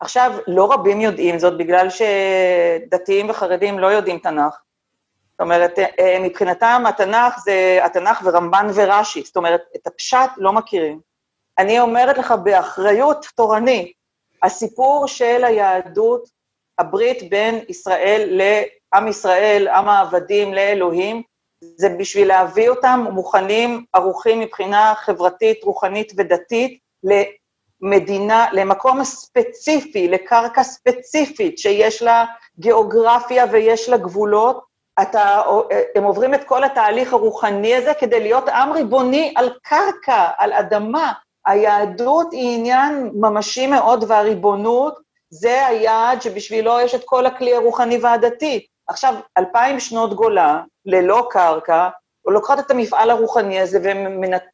עכשיו, 0.00 0.32
לא 0.46 0.72
רבים 0.72 1.00
יודעים 1.00 1.38
זאת, 1.38 1.56
בגלל 1.56 1.86
שדתיים 1.90 3.30
וחרדים 3.30 3.78
לא 3.78 3.86
יודעים 3.86 4.18
תנ"ך. 4.18 4.60
זאת 5.32 5.40
אומרת, 5.40 5.78
אה, 5.78 6.18
מבחינתם 6.20 6.82
התנ"ך 6.88 7.38
זה 7.44 7.78
התנ"ך 7.82 8.20
ורמב"ן 8.24 8.66
ורש"י, 8.74 9.22
זאת 9.22 9.36
אומרת, 9.36 9.62
את 9.76 9.86
הפשט 9.86 10.30
לא 10.36 10.52
מכירים. 10.52 11.00
אני 11.58 11.80
אומרת 11.80 12.18
לך 12.18 12.34
באחריות 12.44 13.26
תורנית, 13.36 13.92
הסיפור 14.42 15.06
של 15.06 15.44
היהדות, 15.44 16.28
הברית 16.78 17.30
בין 17.30 17.64
ישראל 17.68 18.40
עם 18.94 19.08
ישראל, 19.08 19.68
עם 19.68 19.88
העבדים 19.88 20.54
לאלוהים, 20.54 21.22
זה 21.76 21.88
בשביל 21.98 22.28
להביא 22.28 22.68
אותם 22.68 23.06
מוכנים, 23.12 23.84
ערוכים 23.92 24.40
מבחינה 24.40 24.94
חברתית, 24.96 25.64
רוחנית 25.64 26.12
ודתית, 26.16 26.78
למדינה, 27.82 28.46
למקום 28.52 29.04
ספציפי, 29.04 30.08
לקרקע 30.08 30.62
ספציפית, 30.62 31.58
שיש 31.58 32.02
לה 32.02 32.24
גיאוגרפיה 32.58 33.44
ויש 33.52 33.88
לה 33.88 33.96
גבולות, 33.96 34.64
אתה, 35.02 35.42
הם 35.94 36.04
עוברים 36.04 36.34
את 36.34 36.44
כל 36.44 36.64
התהליך 36.64 37.12
הרוחני 37.12 37.74
הזה 37.74 37.94
כדי 37.94 38.20
להיות 38.20 38.48
עם 38.48 38.72
ריבוני 38.72 39.34
על 39.36 39.50
קרקע, 39.62 40.28
על 40.38 40.52
אדמה. 40.52 41.12
היהדות 41.46 42.32
היא 42.32 42.58
עניין 42.58 43.10
ממשי 43.14 43.66
מאוד, 43.66 44.04
והריבונות 44.08 44.98
זה 45.30 45.66
היעד 45.66 46.22
שבשבילו 46.22 46.80
יש 46.80 46.94
את 46.94 47.04
כל 47.04 47.26
הכלי 47.26 47.54
הרוחני 47.54 47.98
והדתי. 47.98 48.66
עכשיו, 48.88 49.14
אלפיים 49.38 49.80
שנות 49.80 50.14
גולה, 50.14 50.60
ללא 50.86 51.26
קרקע, 51.30 51.88
לוקחות 52.26 52.58
את 52.58 52.70
המפעל 52.70 53.10
הרוחני 53.10 53.60
הזה 53.60 53.78
ומנתקות 53.82 54.48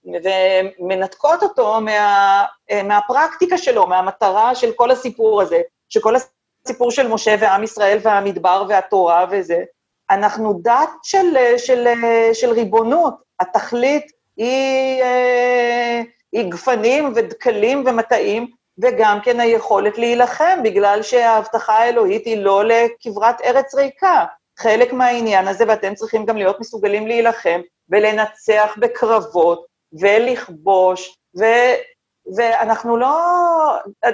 ומנתקות 0.81 1.43
אותו 1.43 1.81
מה, 1.81 2.45
מהפרקטיקה 2.85 3.59
שלו, 3.59 3.87
מהמטרה 3.87 4.55
של 4.55 4.73
כל 4.73 4.91
הסיפור 4.91 5.43
הזה, 5.43 5.61
שכל 5.89 6.15
הסיפור 6.65 6.91
של 6.91 7.09
משה 7.09 7.35
ועם 7.41 7.63
ישראל 7.63 7.99
והמדבר 8.03 8.65
והתורה 8.69 9.27
וזה. 9.31 9.63
אנחנו 10.11 10.61
דת 10.63 10.91
של, 11.03 11.37
של, 11.57 11.89
של 12.33 12.51
ריבונות, 12.51 13.15
התכלית 13.41 14.07
היא, 14.37 15.03
אה, 15.03 16.03
היא 16.33 16.51
גפנים 16.51 17.13
ודקלים 17.15 17.85
ומטעים, 17.87 18.47
וגם 18.79 19.19
כן 19.23 19.41
היכולת 19.41 19.99
להילחם, 19.99 20.59
בגלל 20.65 21.03
שההבטחה 21.03 21.73
האלוהית 21.73 22.27
היא 22.27 22.39
לא 22.39 22.65
לכברת 22.65 23.41
ארץ 23.41 23.75
ריקה. 23.75 24.25
חלק 24.59 24.93
מהעניין 24.93 25.49
הזה, 25.49 25.65
ואתם 25.69 25.95
צריכים 25.95 26.25
גם 26.25 26.37
להיות 26.37 26.61
מסוגלים 26.61 27.07
להילחם 27.07 27.61
ולנצח 27.91 28.77
בקרבות 28.79 29.67
ולכבוש, 30.01 31.19
ו, 31.39 31.45
ואנחנו 32.37 32.97
לא... 32.97 33.19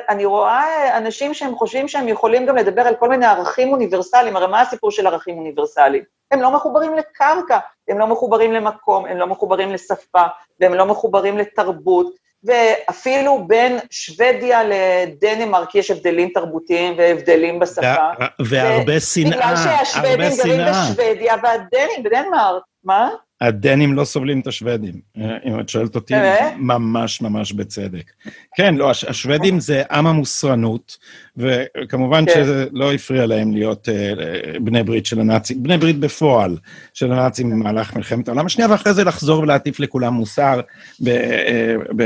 אני 0.08 0.24
רואה 0.24 0.96
אנשים 0.98 1.34
שהם 1.34 1.54
חושבים 1.54 1.88
שהם 1.88 2.08
יכולים 2.08 2.46
גם 2.46 2.56
לדבר 2.56 2.82
על 2.82 2.94
כל 2.94 3.08
מיני 3.08 3.26
ערכים 3.26 3.72
אוניברסליים, 3.72 4.36
הרי 4.36 4.46
מה 4.46 4.60
הסיפור 4.60 4.90
של 4.90 5.06
ערכים 5.06 5.38
אוניברסליים? 5.38 6.02
הם 6.30 6.42
לא 6.42 6.50
מחוברים 6.50 6.94
לקרקע, 6.94 7.58
הם 7.88 7.98
לא 7.98 8.06
מחוברים 8.06 8.52
למקום, 8.52 9.06
הם 9.06 9.16
לא 9.16 9.26
מחוברים 9.26 9.72
לשפה, 9.72 10.22
והם 10.60 10.74
לא 10.74 10.86
מחוברים 10.86 11.38
לתרבות, 11.38 12.06
ואפילו 12.44 13.44
בין 13.46 13.78
שוודיה 13.90 14.60
לדנמרק 14.64 15.74
יש 15.74 15.90
הבדלים 15.90 16.28
תרבותיים 16.28 16.94
והבדלים 16.98 17.58
בשפה. 17.58 17.94
והרבה 18.40 19.00
שנאה, 19.00 19.30
בגלל 19.30 19.56
שהשוודים 19.56 20.30
גרים 20.38 20.60
בשוודיה 20.70 21.34
והדנים 21.42 22.02
בדנמרק. 22.02 22.62
מה? 22.84 23.08
הדנים 23.40 23.94
לא 23.94 24.04
סובלים 24.04 24.40
את 24.40 24.46
השוודים. 24.46 25.00
אה, 25.18 25.36
אם 25.44 25.60
את 25.60 25.68
שואלת 25.68 25.94
אותי, 25.94 26.14
ממש 26.56 27.20
ממש 27.20 27.52
בצדק. 27.52 28.12
כן, 28.56 28.74
לא, 28.74 28.90
השוודים 28.90 29.60
זה 29.60 29.82
עם 29.90 30.06
המוסרנות, 30.06 30.96
וכמובן 31.36 32.24
כן. 32.26 32.32
שזה 32.34 32.66
לא 32.72 32.92
הפריע 32.92 33.26
להם 33.26 33.52
להיות 33.52 33.88
uh, 33.88 34.60
בני 34.60 34.82
ברית 34.82 35.06
של 35.06 35.20
הנאצים, 35.20 35.62
בני 35.62 35.78
ברית 35.78 35.98
בפועל 35.98 36.56
של 36.94 37.12
הנאצים 37.12 37.50
במהלך 37.50 37.96
מלחמת 37.96 38.28
העולם 38.28 38.46
השנייה, 38.46 38.70
ואחרי 38.70 38.94
זה 38.94 39.04
לחזור 39.04 39.42
ולהטיף 39.42 39.80
לכולם 39.80 40.14
מוסר 40.14 40.60
ב... 41.00 41.08
Uh, 41.08 41.92
ב 41.96 42.02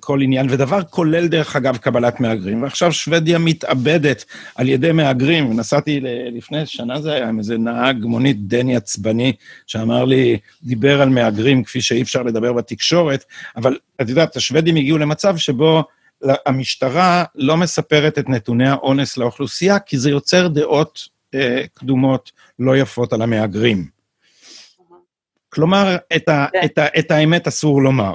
כל 0.00 0.22
עניין, 0.22 0.46
ודבר 0.50 0.82
כולל, 0.82 1.28
דרך 1.28 1.56
אגב, 1.56 1.76
קבלת 1.76 2.20
מהגרים. 2.20 2.62
ועכשיו 2.62 2.92
שוודיה 2.92 3.38
מתאבדת 3.38 4.24
על 4.54 4.68
ידי 4.68 4.92
מהגרים. 4.92 5.56
נסעתי 5.56 6.00
לפני 6.32 6.66
שנה 6.66 7.00
זה 7.00 7.12
היה 7.12 7.28
עם 7.28 7.38
איזה 7.38 7.58
נהג 7.58 8.04
מונית 8.04 8.46
דני 8.46 8.76
עצבני, 8.76 9.32
שאמר 9.66 10.04
לי, 10.04 10.38
דיבר 10.62 11.02
על 11.02 11.08
מהגרים 11.08 11.64
כפי 11.64 11.80
שאי 11.80 12.02
אפשר 12.02 12.22
לדבר 12.22 12.52
בתקשורת, 12.52 13.24
אבל 13.56 13.78
את 14.00 14.08
יודעת, 14.08 14.36
השוודים 14.36 14.76
הגיעו 14.76 14.98
למצב 14.98 15.36
שבו 15.36 15.84
המשטרה 16.46 17.24
לא 17.34 17.56
מספרת 17.56 18.18
את 18.18 18.28
נתוני 18.28 18.68
האונס 18.68 19.16
לאוכלוסייה, 19.16 19.78
כי 19.78 19.98
זה 19.98 20.10
יוצר 20.10 20.48
דעות 20.48 21.08
אה, 21.34 21.62
קדומות 21.74 22.32
לא 22.58 22.76
יפות 22.76 23.12
על 23.12 23.22
המהגרים. 23.22 23.86
כלומר, 25.48 25.96
את, 26.16 26.28
ה, 26.28 26.46
כן. 26.52 26.60
את, 26.64 26.78
ה, 26.78 26.86
את 26.98 27.10
האמת 27.10 27.48
אסור 27.48 27.82
לומר. 27.82 28.14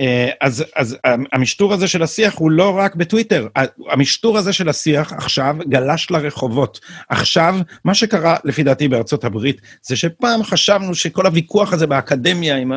אה, 0.00 0.28
אז, 0.40 0.64
אז 0.76 0.96
המשטור 1.32 1.72
הזה 1.72 1.88
של 1.88 2.02
השיח 2.02 2.34
הוא 2.34 2.50
לא 2.50 2.78
רק 2.78 2.94
בטוויטר, 2.94 3.46
המשטור 3.90 4.38
הזה 4.38 4.52
של 4.52 4.68
השיח 4.68 5.12
עכשיו 5.12 5.56
גלש 5.68 6.10
לרחובות. 6.10 6.80
עכשיו, 7.08 7.56
מה 7.84 7.94
שקרה, 7.94 8.36
לפי 8.44 8.62
דעתי, 8.62 8.88
בארצות 8.88 9.24
הברית, 9.24 9.60
זה 9.82 9.96
שפעם 9.96 10.42
חשבנו 10.42 10.94
שכל 10.94 11.26
הוויכוח 11.26 11.72
הזה 11.72 11.86
באקדמיה 11.86 12.56
עם 12.56 12.72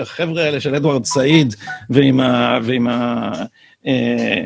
החבר'ה 0.00 0.44
האלה 0.44 0.60
של 0.60 0.74
אדוארד 0.74 1.04
סעיד 1.04 1.54
ועם 1.90 2.20
ה... 2.20 2.58
ועם 2.62 2.88
ה 2.88 3.32
אה, 3.86 4.44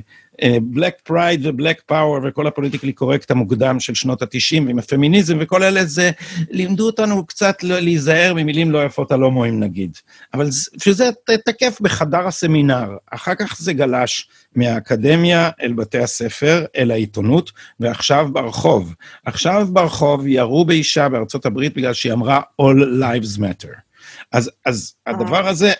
Black 0.63 0.95
Pride 1.03 1.47
ו 1.47 1.53
Black 1.53 1.83
Power 1.87 2.19
וכל 2.25 2.47
ה 2.47 2.50
politically 2.50 2.93
correct 2.93 3.31
המוקדם 3.31 3.81
של 3.81 3.95
שנות 3.95 4.23
ה-90 4.23 4.57
עם 4.57 4.79
הפמיניזם 4.79 5.37
וכל 5.41 5.63
אלה, 5.63 5.85
זה 5.85 6.11
לימדו 6.51 6.87
אותנו 6.87 7.27
קצת 7.27 7.63
לא, 7.63 7.79
להיזהר 7.79 8.35
ממילים 8.35 8.71
לא 8.71 8.85
יפות 8.85 9.13
על 9.13 9.23
הומואים 9.23 9.61
נגיד. 9.61 9.97
אבל 10.35 10.49
שזה 10.85 11.11
תקף 11.45 11.79
בחדר 11.81 12.27
הסמינר. 12.27 12.97
אחר 13.11 13.35
כך 13.35 13.57
זה 13.59 13.73
גלש 13.73 14.29
מהאקדמיה 14.57 15.51
אל 15.63 15.73
בתי 15.73 15.99
הספר, 15.99 16.65
אל 16.77 16.91
העיתונות, 16.91 17.53
ועכשיו 17.81 18.29
ברחוב. 18.33 18.95
עכשיו 19.25 19.69
ברחוב 19.73 20.27
ירו 20.27 20.65
באישה 20.65 21.09
בארצות 21.09 21.47
הברית 21.47 21.75
בגלל 21.75 21.93
שהיא 21.93 22.13
אמרה 22.13 22.41
All 22.63 23.03
Lives 23.03 23.39
Matter. 23.39 23.75
אז, 24.33 24.51
אז 24.65 24.95
הדבר 25.07 25.49
הזה, 25.49 25.73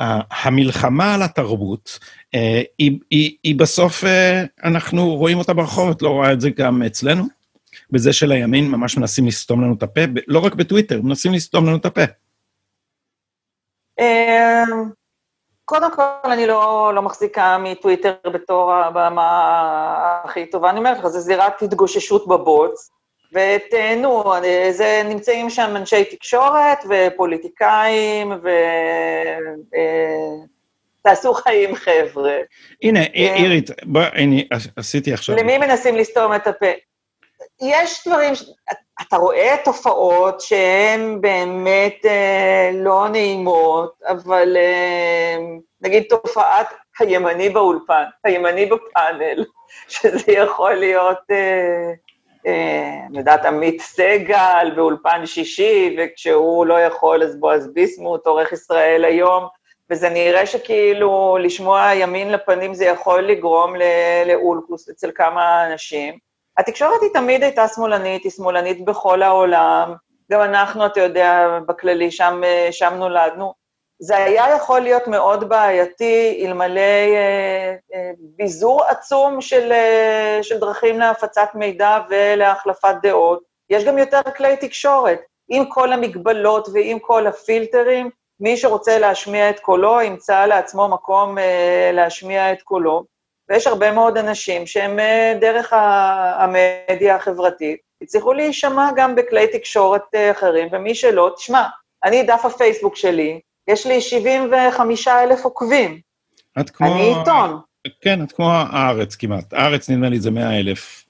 המלחמה 0.00 1.14
על 1.14 1.22
התרבות, 1.22 1.98
אה, 2.34 2.62
היא, 2.78 2.98
היא, 3.10 3.36
היא 3.42 3.58
בסוף, 3.58 4.04
אה, 4.04 4.44
אנחנו 4.64 5.14
רואים 5.14 5.38
אותה 5.38 5.54
ברחוב, 5.54 5.90
את 5.90 6.02
לא 6.02 6.08
רואה 6.08 6.32
את 6.32 6.40
זה 6.40 6.50
גם 6.50 6.82
אצלנו? 6.82 7.24
בזה 7.90 8.12
של 8.12 8.32
הימין 8.32 8.70
ממש 8.70 8.96
מנסים 8.96 9.26
לסתום 9.26 9.62
לנו 9.62 9.74
את 9.74 9.82
הפה, 9.82 10.00
לא 10.26 10.38
רק 10.38 10.54
בטוויטר, 10.54 11.00
מנסים 11.02 11.32
לסתום 11.32 11.66
לנו 11.66 11.76
את 11.76 11.86
הפה. 11.86 12.04
אה, 14.00 14.64
קודם 15.64 15.94
כל, 15.94 16.02
אני 16.32 16.46
לא, 16.46 16.92
לא 16.94 17.02
מחזיקה 17.02 17.58
מטוויטר 17.58 18.14
בתור 18.34 18.74
הבמה 18.74 20.20
הכי 20.24 20.50
טובה, 20.50 20.70
אני 20.70 20.78
אומרת 20.78 20.98
לך, 20.98 21.06
זו 21.06 21.20
זירת 21.20 21.62
התגוששות 21.62 22.28
בבוץ, 22.28 22.90
ותהנו, 23.32 24.32
זה, 24.70 25.02
נמצאים 25.04 25.50
שם 25.50 25.76
אנשי 25.76 26.04
תקשורת 26.04 26.78
ופוליטיקאים, 26.88 28.32
ו... 28.42 28.48
תעשו 31.02 31.34
חיים, 31.34 31.74
חבר'ה. 31.74 32.36
הנה, 32.82 33.00
אירית, 33.14 33.70
בואי, 33.82 34.06
הנה, 34.14 34.42
עשיתי 34.76 35.12
עכשיו... 35.12 35.36
למי 35.36 35.58
מנסים 35.58 35.96
לסתום 35.96 36.34
את 36.34 36.46
הפה? 36.46 36.66
יש 37.62 38.06
דברים, 38.06 38.32
אתה 39.02 39.16
רואה 39.16 39.56
תופעות 39.64 40.40
שהן 40.40 41.20
באמת 41.20 41.96
אה, 42.04 42.70
לא 42.74 43.08
נעימות, 43.08 43.92
אבל 44.06 44.56
אה, 44.56 45.36
נגיד 45.80 46.02
תופעת 46.08 46.66
הימני 46.98 47.48
באולפן, 47.48 48.04
הימני 48.24 48.66
בפאנל, 48.66 49.44
שזה 49.88 50.32
יכול 50.32 50.74
להיות, 50.74 51.18
אה, 51.30 51.36
אה, 51.36 51.92
אני 53.08 53.18
יודעת, 53.18 53.44
עמית 53.44 53.80
סגל 53.80 54.72
באולפן 54.76 55.26
שישי, 55.26 55.96
וכשהוא 55.98 56.66
לא 56.66 56.80
יכול, 56.80 57.22
אז 57.22 57.40
בועז 57.40 57.72
ביסמוט, 57.72 58.26
עורך 58.26 58.52
ישראל 58.52 59.04
היום, 59.04 59.46
וזה 59.90 60.08
נראה 60.08 60.46
שכאילו 60.46 61.38
לשמוע 61.40 61.90
ימין 61.94 62.32
לפנים 62.32 62.74
זה 62.74 62.84
יכול 62.84 63.22
לגרום 63.22 63.74
לאולקוס 64.26 64.88
אצל 64.88 65.10
כמה 65.14 65.66
אנשים. 65.66 66.18
התקשורת 66.58 67.02
היא 67.02 67.10
תמיד 67.14 67.42
הייתה 67.42 67.68
שמאלנית, 67.68 68.24
היא 68.24 68.32
שמאלנית 68.32 68.84
בכל 68.84 69.22
העולם, 69.22 69.94
גם 70.32 70.40
אנחנו, 70.40 70.86
אתה 70.86 71.00
יודע, 71.00 71.58
בכללי, 71.68 72.10
שם, 72.10 72.40
שם 72.70 72.94
נולדנו. 72.94 73.52
זה 74.00 74.16
היה 74.16 74.54
יכול 74.56 74.80
להיות 74.80 75.06
מאוד 75.06 75.48
בעייתי 75.48 76.44
אלמלא 76.46 76.80
אה, 76.80 77.74
אה, 77.94 78.10
ביזור 78.18 78.84
עצום 78.84 79.40
של, 79.40 79.72
אה, 79.72 80.38
של 80.42 80.58
דרכים 80.58 80.98
להפצת 80.98 81.48
מידע 81.54 81.98
ולהחלפת 82.10 82.94
דעות. 83.02 83.42
יש 83.70 83.84
גם 83.84 83.98
יותר 83.98 84.20
כלי 84.36 84.56
תקשורת. 84.56 85.20
עם 85.48 85.64
כל 85.64 85.92
המגבלות 85.92 86.68
ועם 86.72 86.98
כל 86.98 87.26
הפילטרים, 87.26 88.10
מי 88.40 88.56
שרוצה 88.56 88.98
להשמיע 88.98 89.50
את 89.50 89.60
קולו, 89.60 90.02
ימצא 90.02 90.46
לעצמו 90.46 90.88
מקום 90.88 91.38
אה, 91.38 91.90
להשמיע 91.92 92.52
את 92.52 92.62
קולו. 92.62 93.04
ויש 93.48 93.66
הרבה 93.66 93.92
מאוד 93.92 94.18
אנשים 94.18 94.66
שהם 94.66 94.98
אה, 94.98 95.34
דרך 95.40 95.72
המדיה 95.72 97.16
החברתית, 97.16 97.80
הצליחו 98.02 98.32
להישמע 98.32 98.88
גם 98.96 99.14
בכלי 99.14 99.46
תקשורת 99.46 100.02
אה, 100.14 100.30
אחרים, 100.30 100.68
ומי 100.72 100.94
שלא, 100.94 101.30
תשמע, 101.36 101.64
אני, 102.04 102.22
דף 102.22 102.44
הפייסבוק 102.44 102.96
שלי, 102.96 103.40
יש 103.68 103.86
לי 103.86 104.00
75 104.00 105.08
אלף 105.08 105.44
עוקבים. 105.44 106.00
את 106.60 106.70
כמו... 106.70 106.94
אני 106.94 107.14
עיתון. 107.18 107.60
כן, 108.00 108.22
את 108.22 108.32
כמו 108.32 108.50
הארץ 108.52 109.14
כמעט. 109.14 109.52
הארץ, 109.52 109.90
נדמה 109.90 110.08
לי, 110.08 110.20
זה 110.20 110.30
100 110.30 110.58
אלף 110.58 111.04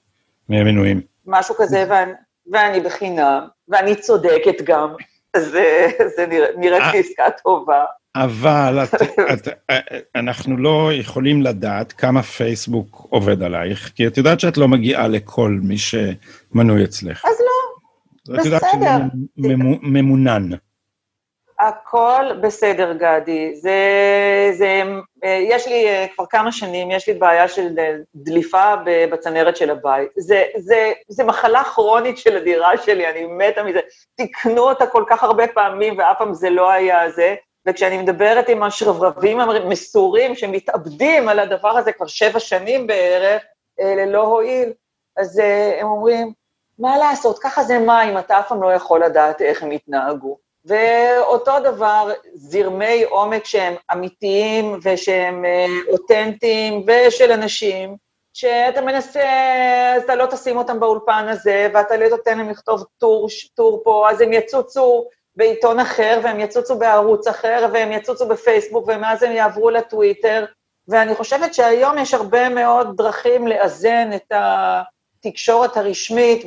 מנויים. 0.49 1.01
משהו 1.25 1.55
כזה, 1.57 1.85
ואני, 1.89 2.11
ואני 2.51 2.79
בחינם, 2.79 3.47
ואני 3.67 3.95
צודקת 3.95 4.61
גם. 4.63 4.93
זה, 5.37 5.87
זה 6.15 6.25
נראה 6.57 6.79
אה. 6.79 6.91
כעסקה 6.91 7.23
טובה. 7.43 7.85
אבל 8.15 8.79
את, 8.83 9.47
את, 9.47 9.47
אנחנו 10.15 10.57
לא 10.57 10.89
יכולים 10.93 11.41
לדעת 11.41 11.91
כמה 11.91 12.23
פייסבוק 12.23 13.07
עובד 13.09 13.43
עלייך, 13.43 13.91
כי 13.95 14.07
את 14.07 14.17
יודעת 14.17 14.39
שאת 14.39 14.57
לא 14.57 14.67
מגיעה 14.67 15.07
לכל 15.07 15.59
מי 15.63 15.75
שמנוי 15.77 16.83
אצלך. 16.83 17.25
אז 17.25 17.39
לא, 17.39 18.35
בסדר. 18.37 18.41
את 18.41 18.45
יודעת 18.45 18.61
שזה 18.71 18.89
ממונן. 19.81 20.49
הכל 21.59 22.33
בסדר, 22.41 22.93
גדי. 22.93 23.55
זה, 23.55 23.79
זה, 24.53 24.81
יש 25.25 25.67
לי 25.67 26.07
כבר 26.15 26.25
כמה 26.25 26.51
שנים, 26.51 26.91
יש 26.91 27.07
לי 27.07 27.13
בעיה 27.13 27.47
של 27.47 27.75
דליפה 28.15 28.75
בצנרת 28.85 29.57
של 29.57 29.69
הבית. 29.69 30.09
זה, 30.17 30.43
זה, 30.57 30.93
זה 31.07 31.23
מחלה 31.23 31.63
כרונית 31.63 32.17
של 32.17 32.37
הדירה 32.37 32.77
שלי, 32.77 33.09
אני 33.09 33.25
מתה 33.25 33.63
מזה. 33.63 33.79
תיקנו 34.15 34.61
אותה 34.61 34.87
כל 34.87 35.03
כך 35.07 35.23
הרבה 35.23 35.47
פעמים, 35.47 35.97
ואף 35.97 36.17
פעם 36.17 36.33
זה 36.33 36.49
לא 36.49 36.71
היה 36.71 37.11
זה. 37.11 37.35
וכשאני 37.67 37.97
מדברת 37.97 38.49
עם 38.49 38.63
השרברבים 38.63 39.39
המסורים 39.39 40.35
שמתאבדים 40.35 41.29
על 41.29 41.39
הדבר 41.39 41.77
הזה 41.77 41.91
כבר 41.91 42.07
שבע 42.07 42.39
שנים 42.39 42.87
בערך, 42.87 43.43
ללא 43.79 44.21
הועיל, 44.21 44.73
אז 45.17 45.41
הם 45.79 45.87
אומרים, 45.87 46.33
מה 46.79 46.97
לעשות, 46.97 47.39
ככה 47.39 47.63
זה 47.63 47.79
מים, 47.79 48.17
אתה 48.17 48.39
אף 48.39 48.47
פעם 48.47 48.63
לא 48.63 48.73
יכול 48.73 49.03
לדעת 49.03 49.41
איך 49.41 49.63
הם 49.63 49.71
יתנהגו. 49.71 50.48
ואותו 50.69 51.59
דבר, 51.63 52.11
זרמי 52.33 53.03
עומק 53.03 53.45
שהם 53.45 53.73
אמיתיים 53.91 54.79
ושהם 54.83 55.45
אה, 55.45 55.65
אותנטיים 55.91 56.85
ושל 56.87 57.31
אנשים, 57.31 57.95
שאתה 58.33 58.81
מנסה, 58.81 59.23
אז 59.95 60.03
אתה 60.03 60.15
לא 60.15 60.25
תשים 60.25 60.57
אותם 60.57 60.79
באולפן 60.79 61.27
הזה, 61.29 61.69
ואתה 61.73 61.97
לא 61.97 62.09
תותן 62.09 62.37
להם 62.37 62.49
לכתוב 62.49 62.83
טור, 62.97 63.27
טור 63.55 63.81
פה, 63.83 64.09
אז 64.09 64.21
הם 64.21 64.33
יצוצו 64.33 65.05
בעיתון 65.35 65.79
אחר, 65.79 66.19
והם 66.23 66.39
יצוצו 66.39 66.77
בערוץ 66.77 67.27
אחר, 67.27 67.69
והם 67.73 67.91
יצוצו 67.91 68.27
בפייסבוק, 68.27 68.87
ומאז 68.87 69.23
הם 69.23 69.31
יעברו 69.31 69.69
לטוויטר, 69.69 70.45
ואני 70.87 71.15
חושבת 71.15 71.53
שהיום 71.53 71.97
יש 71.97 72.13
הרבה 72.13 72.49
מאוד 72.49 72.97
דרכים 72.97 73.47
לאזן 73.47 74.09
את 74.15 74.31
התקשורת 74.31 75.77
הרשמית 75.77 76.45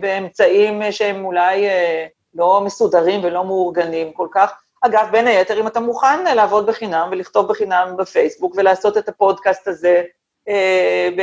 באמצעים 0.00 0.92
שהם 0.92 1.24
אולי 1.24 1.68
אה, 1.68 2.06
לא 2.38 2.60
מסודרים 2.60 3.20
ולא 3.24 3.44
מאורגנים 3.44 4.12
כל 4.12 4.28
כך. 4.30 4.52
אגב, 4.80 5.08
בין 5.12 5.26
היתר, 5.26 5.60
אם 5.60 5.66
אתה 5.66 5.80
מוכן 5.80 6.36
לעבוד 6.36 6.66
בחינם 6.66 7.08
ולכתוב 7.10 7.48
בחינם 7.48 7.94
בפייסבוק 7.98 8.54
ולעשות 8.56 8.98
את 8.98 9.08
הפודקאסט 9.08 9.68
הזה 9.68 10.02
אה, 10.48 11.08
ב... 11.16 11.22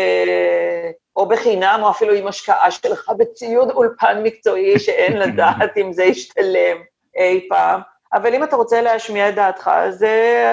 או 1.16 1.26
בחינם, 1.26 1.80
או 1.84 1.90
אפילו 1.90 2.14
עם 2.14 2.28
השקעה 2.28 2.72
שלך 2.72 3.12
בציוד 3.18 3.72
אולפן 3.72 4.24
מקצועי 4.24 4.80
שאין 4.80 5.18
לדעת 5.28 5.78
אם 5.78 5.94
זה 5.94 6.04
ישתלם 6.04 6.78
אי 7.16 7.48
פעם. 7.50 7.82
אבל 8.16 8.34
אם 8.34 8.44
אתה 8.44 8.56
רוצה 8.56 8.82
להשמיע 8.82 9.30
את 9.30 9.36
דעתך, 9.36 9.70
אז 9.74 9.98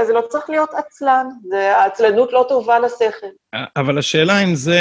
זה 0.07 0.13
לא 0.13 0.21
צריך 0.29 0.51
להיות 0.51 0.71
עצלן, 0.75 1.27
העצלנות 1.53 2.33
לא 2.33 2.47
טובה 2.49 2.79
לשכל. 2.79 3.27
אבל 3.77 3.99
השאלה 3.99 4.45
אם 4.45 4.55
זה 4.55 4.81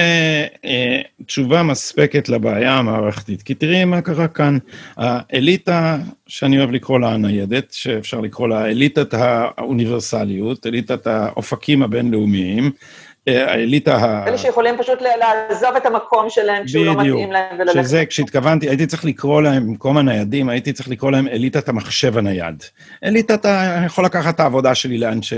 אה, 0.65 1.02
תשובה 1.26 1.63
מספקת 1.63 2.30
לבעיה 2.30 2.74
המערכתית, 2.74 3.41
כי 3.41 3.54
תראי 3.54 3.86
מה 3.86 4.02
קרה 4.02 4.28
כאן. 4.28 4.58
האליטה, 4.98 5.98
שאני 6.28 6.60
אוהב 6.60 6.72
לקרוא 6.72 7.00
לה 7.00 7.10
הניידת, 7.10 7.74
שאפשר 7.74 8.20
לקרוא 8.20 8.48
לה 8.48 8.65
אליטת 8.65 9.13
האוניברסליות, 9.13 10.67
אליטת 10.67 11.08
האופקים 11.08 11.84
הבינלאומיים, 11.84 12.72
האליטה 13.28 13.96
ה... 13.96 14.28
אלה 14.28 14.38
שיכולים 14.38 14.76
פשוט 14.78 15.00
לעזוב 15.02 15.76
את 15.78 15.86
המקום 15.86 16.30
שלהם 16.30 16.66
כשהוא 16.66 16.86
לא 16.86 16.96
מתאים 16.96 17.32
להם 17.32 17.56
וללכת. 17.56 17.72
בדיוק, 17.72 17.86
שזה, 17.86 18.06
כשהתכוונתי, 18.06 18.70
הייתי 18.70 18.86
צריך 18.88 19.06
לקרוא 19.06 19.42
להם, 19.42 19.68
במקום 19.68 19.98
הניידים, 19.98 20.50
הייתי 20.50 20.74
צריך 20.74 20.90
לקרוא 20.90 21.12
להם 21.12 21.28
אליטת 21.28 21.70
המחשב 21.70 22.18
הנייד. 22.18 22.64
אליטת, 23.04 23.46
אני 23.46 23.86
יכול 23.86 24.06
לקחת 24.06 24.36
את 24.36 24.40
העבודה 24.40 24.76
שלי 24.76 24.98
לאן, 24.98 25.22
ש... 25.22 25.34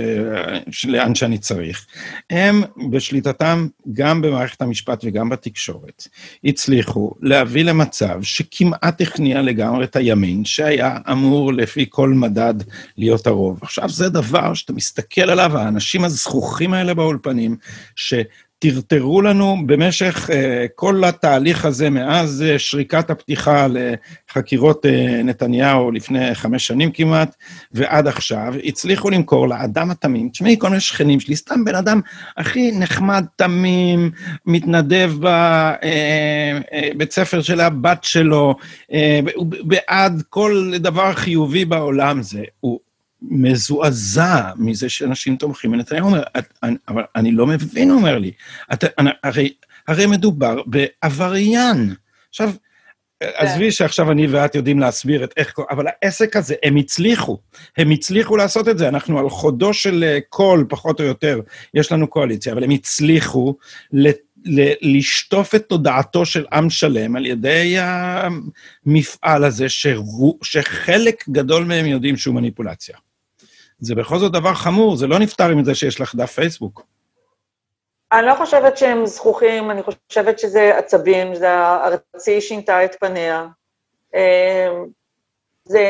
לאן 0.88 1.16
שאני 1.16 1.38
צריך. 1.38 1.86
הם, 2.30 2.64
בשליטתם, 2.92 3.68
גם 3.94 4.22
במערכת 4.22 4.62
המשפט 4.62 5.02
וגם 5.04 5.30
בתקשורת, 5.30 6.08
הצליחו 6.44 7.12
להביא 7.22 7.64
למצב 7.64 8.24
שכמעט 8.24 9.02
הכניע 9.02 9.42
לגמרי 9.42 9.86
את 9.86 9.96
הימין, 9.96 10.46
שהיה 10.46 10.98
אמור, 11.12 11.54
לפי 11.54 11.86
כל 11.90 12.10
מדד, 12.10 12.54
להיות 12.98 13.28
הרוב. 13.28 13.60
עכשיו, 13.62 13.90
זה 13.90 14.10
דבר 14.10 14.54
שאתה 14.54 14.74
מסתכל 14.74 15.30
עליו, 15.30 15.58
האנשים 15.58 16.04
הזכוכים 16.04 16.74
האלה 16.74 16.94
באולפנים, 16.94 17.56
שטרטרו 17.96 19.22
לנו 19.22 19.58
במשך 19.66 20.30
uh, 20.30 20.34
כל 20.76 21.04
התהליך 21.04 21.66
הזה, 21.66 21.90
מאז 21.90 22.44
uh, 22.48 22.60
שריקת 22.60 23.10
הפתיחה 23.10 23.68
לחקירות 23.70 24.86
uh, 24.86 24.90
נתניהו 25.24 25.92
לפני 25.92 26.36
חמש 26.36 26.68
שנים 26.68 26.92
כמעט, 26.92 27.36
ועד 27.72 28.08
עכשיו, 28.08 28.54
הצליחו 28.64 29.10
למכור 29.10 29.48
לאדם 29.48 29.92
התמים, 29.92 30.30
תשמעי, 30.30 30.56
כל 30.60 30.70
מיני 30.70 30.82
שכנים 30.82 31.20
שלי, 31.20 31.36
סתם 31.36 31.66
בן 31.66 31.76
אדם 31.76 32.02
הכי 32.38 32.72
נחמד, 32.72 33.26
תמים, 33.36 34.12
מתנדב 34.46 35.14
בבית 36.96 37.12
ספר 37.12 37.42
של 37.42 37.60
הבת 37.62 38.04
שלו, 38.04 38.56
הוא 39.36 39.46
בעד 39.64 40.24
כל 40.30 40.72
דבר 40.76 41.14
חיובי 41.14 41.66
בעולם, 41.66 42.22
זה, 42.22 42.44
הוא 42.60 42.80
מזועזע 43.30 44.52
מזה 44.56 44.90
שאנשים 44.90 45.36
תומכים 45.36 45.72
בנתניהו. 45.72 46.08
אומר, 46.08 46.24
אבל 46.88 47.04
אני 47.16 47.32
לא 47.32 47.48
מבין, 47.48 47.90
הוא 47.90 47.98
אומר 47.98 48.20
לי. 48.20 48.32
את, 48.74 48.84
הרי, 49.24 49.54
הרי 49.88 50.06
מדובר 50.06 50.62
בעבריין. 50.66 51.94
עכשיו, 52.30 52.52
כן. 53.20 53.30
עזבי 53.36 53.72
שעכשיו 53.72 54.12
אני 54.12 54.28
ואת 54.28 54.56
יודעים 54.56 54.80
להסביר 54.80 55.24
את 55.24 55.34
איך... 55.38 55.54
אבל 55.70 55.86
העסק 55.88 56.36
הזה, 56.36 56.56
הם 56.64 56.76
הצליחו. 56.76 57.38
הם 57.78 57.92
הצליחו 57.92 58.38
לעשות 58.38 58.68
את 58.68 58.78
זה. 58.78 58.88
אנחנו 58.88 59.20
על 59.20 59.30
חודו 59.30 59.74
של 59.74 60.04
אה, 60.04 60.20
קול, 60.30 60.66
פחות 60.70 61.00
או 61.00 61.06
יותר, 61.06 61.40
יש 61.74 61.92
לנו 61.92 62.08
קואליציה, 62.08 62.54
אבל 62.54 62.64
הם 62.64 62.70
הצליחו 62.70 63.56
ל... 63.94 64.10
לשטוף 64.82 65.56
את 65.56 65.66
תודעתו 65.70 66.26
של 66.26 66.46
עם 66.54 66.70
שלם 66.70 67.16
על 67.16 67.26
ידי 67.26 67.76
המפעל 67.80 69.44
הזה, 69.44 69.66
שחלק 70.44 71.30
גדול 71.30 71.64
מהם 71.64 71.86
יודעים 71.86 72.18
שהוא 72.18 72.36
מניפולציה. 72.36 72.98
זה 73.84 73.96
בכל 73.96 74.18
זאת 74.18 74.32
דבר 74.32 74.54
חמור, 74.54 74.96
זה 74.96 75.08
לא 75.08 75.20
נפתר 75.20 75.50
עם 75.50 75.64
זה 75.64 75.76
שיש 75.76 76.02
לך 76.02 76.16
דף 76.16 76.32
פייסבוק. 76.32 76.82
אני 78.12 78.28
לא 78.28 78.36
חושבת 78.36 78.78
שהם 78.78 79.06
זכוכים, 79.06 79.72
אני 79.72 79.82
חושבת 79.84 80.40
שזה 80.40 80.78
עצבים, 80.78 81.36
זה 81.36 81.60
ארצי 81.60 82.42
שינתה 82.42 82.86
את 82.86 82.96
פניה. 83.00 83.48
אמ, 84.14 84.86
זה 85.66 85.88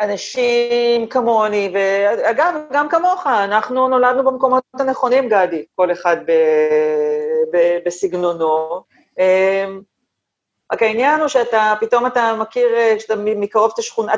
אנשים 0.00 1.06
כמוני, 1.06 1.70
ואגב, 1.74 2.54
גם 2.72 2.88
כמוך, 2.88 3.26
אנחנו 3.26 3.88
נולדנו 3.88 4.24
במקומות 4.24 4.62
הנכונים, 4.74 5.28
גדי, 5.28 5.64
כל 5.74 5.92
אחד 5.92 6.16
ב, 6.26 6.32
ב, 7.52 7.78
בסגנונו. 7.86 8.82
אמ, 9.18 9.80
רק 10.72 10.82
העניין 10.82 11.20
הוא 11.20 11.28
שאתה, 11.28 11.74
פתאום 11.80 12.06
אתה 12.06 12.34
מכיר, 12.40 12.68
כשאתה 12.98 13.14
מקרוב 13.16 13.70
את 13.74 13.78
השכונה, 13.78 14.12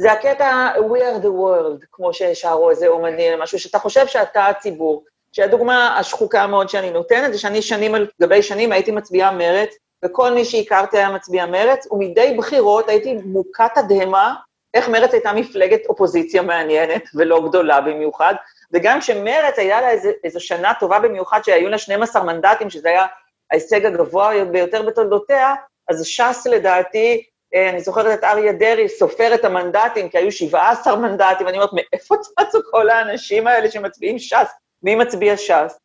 זה 0.00 0.12
הקטע 0.12 0.70
We 0.76 0.98
are 0.98 1.22
the 1.22 1.28
world, 1.28 1.86
כמו 1.92 2.14
ששרו 2.14 2.70
איזה 2.70 2.88
אומנים, 2.88 3.38
משהו 3.38 3.58
שאתה 3.58 3.78
חושב 3.78 4.06
שאתה 4.06 4.46
הציבור. 4.46 5.04
שהדוגמה 5.32 5.98
השחוקה 5.98 6.46
מאוד 6.46 6.68
שאני 6.68 6.90
נותנת, 6.90 7.32
זה 7.32 7.38
שאני 7.38 7.62
שנים 7.62 7.94
על 7.94 8.06
גבי 8.22 8.42
שנים 8.42 8.72
הייתי 8.72 8.90
מצביעה 8.90 9.32
מרץ, 9.32 9.74
וכל 10.04 10.32
מי 10.32 10.44
שהכרתי 10.44 10.98
היה 10.98 11.10
מצביע 11.10 11.46
מרץ, 11.46 11.86
ומדי 11.90 12.34
בחירות 12.38 12.88
הייתי 12.88 13.14
מוכת 13.24 13.70
תדהמה 13.74 14.34
איך 14.74 14.88
מרץ 14.88 15.12
הייתה 15.12 15.32
מפלגת 15.32 15.86
אופוזיציה 15.88 16.42
מעניינת, 16.42 17.02
ולא 17.14 17.48
גדולה 17.48 17.80
במיוחד, 17.80 18.34
וגם 18.72 19.00
כשמרץ 19.00 19.58
היה 19.58 19.80
לה 19.80 19.90
איזו, 19.90 20.08
איזו 20.24 20.40
שנה 20.40 20.72
טובה 20.80 20.98
במיוחד, 20.98 21.40
שהיו 21.44 21.68
לה 21.68 21.78
12 21.78 22.24
מנדטים, 22.24 22.70
שזה 22.70 22.88
היה 22.88 23.06
ההישג 23.50 23.86
הגבוה 23.86 24.44
ביותר 24.44 24.82
בתולדותיה, 24.82 25.54
אז 25.88 26.06
ש"ס 26.06 26.46
לדעתי 26.46 27.22
אני 27.54 27.80
זוכרת 27.80 28.18
את 28.18 28.24
אריה 28.24 28.52
דרעי 28.52 28.88
סופר 28.88 29.34
את 29.34 29.44
המנדטים, 29.44 30.08
כי 30.08 30.18
היו 30.18 30.32
17 30.32 30.96
מנדטים, 30.96 31.46
ואני 31.46 31.58
אומרת, 31.58 31.70
מאיפה 31.72 32.16
צצו 32.16 32.58
כל 32.70 32.90
האנשים 32.90 33.46
האלה 33.46 33.70
שמצביעים 33.70 34.18
ש"ס? 34.18 34.48
מי 34.82 34.94
מצביע 34.94 35.36
ש"ס? 35.36 35.78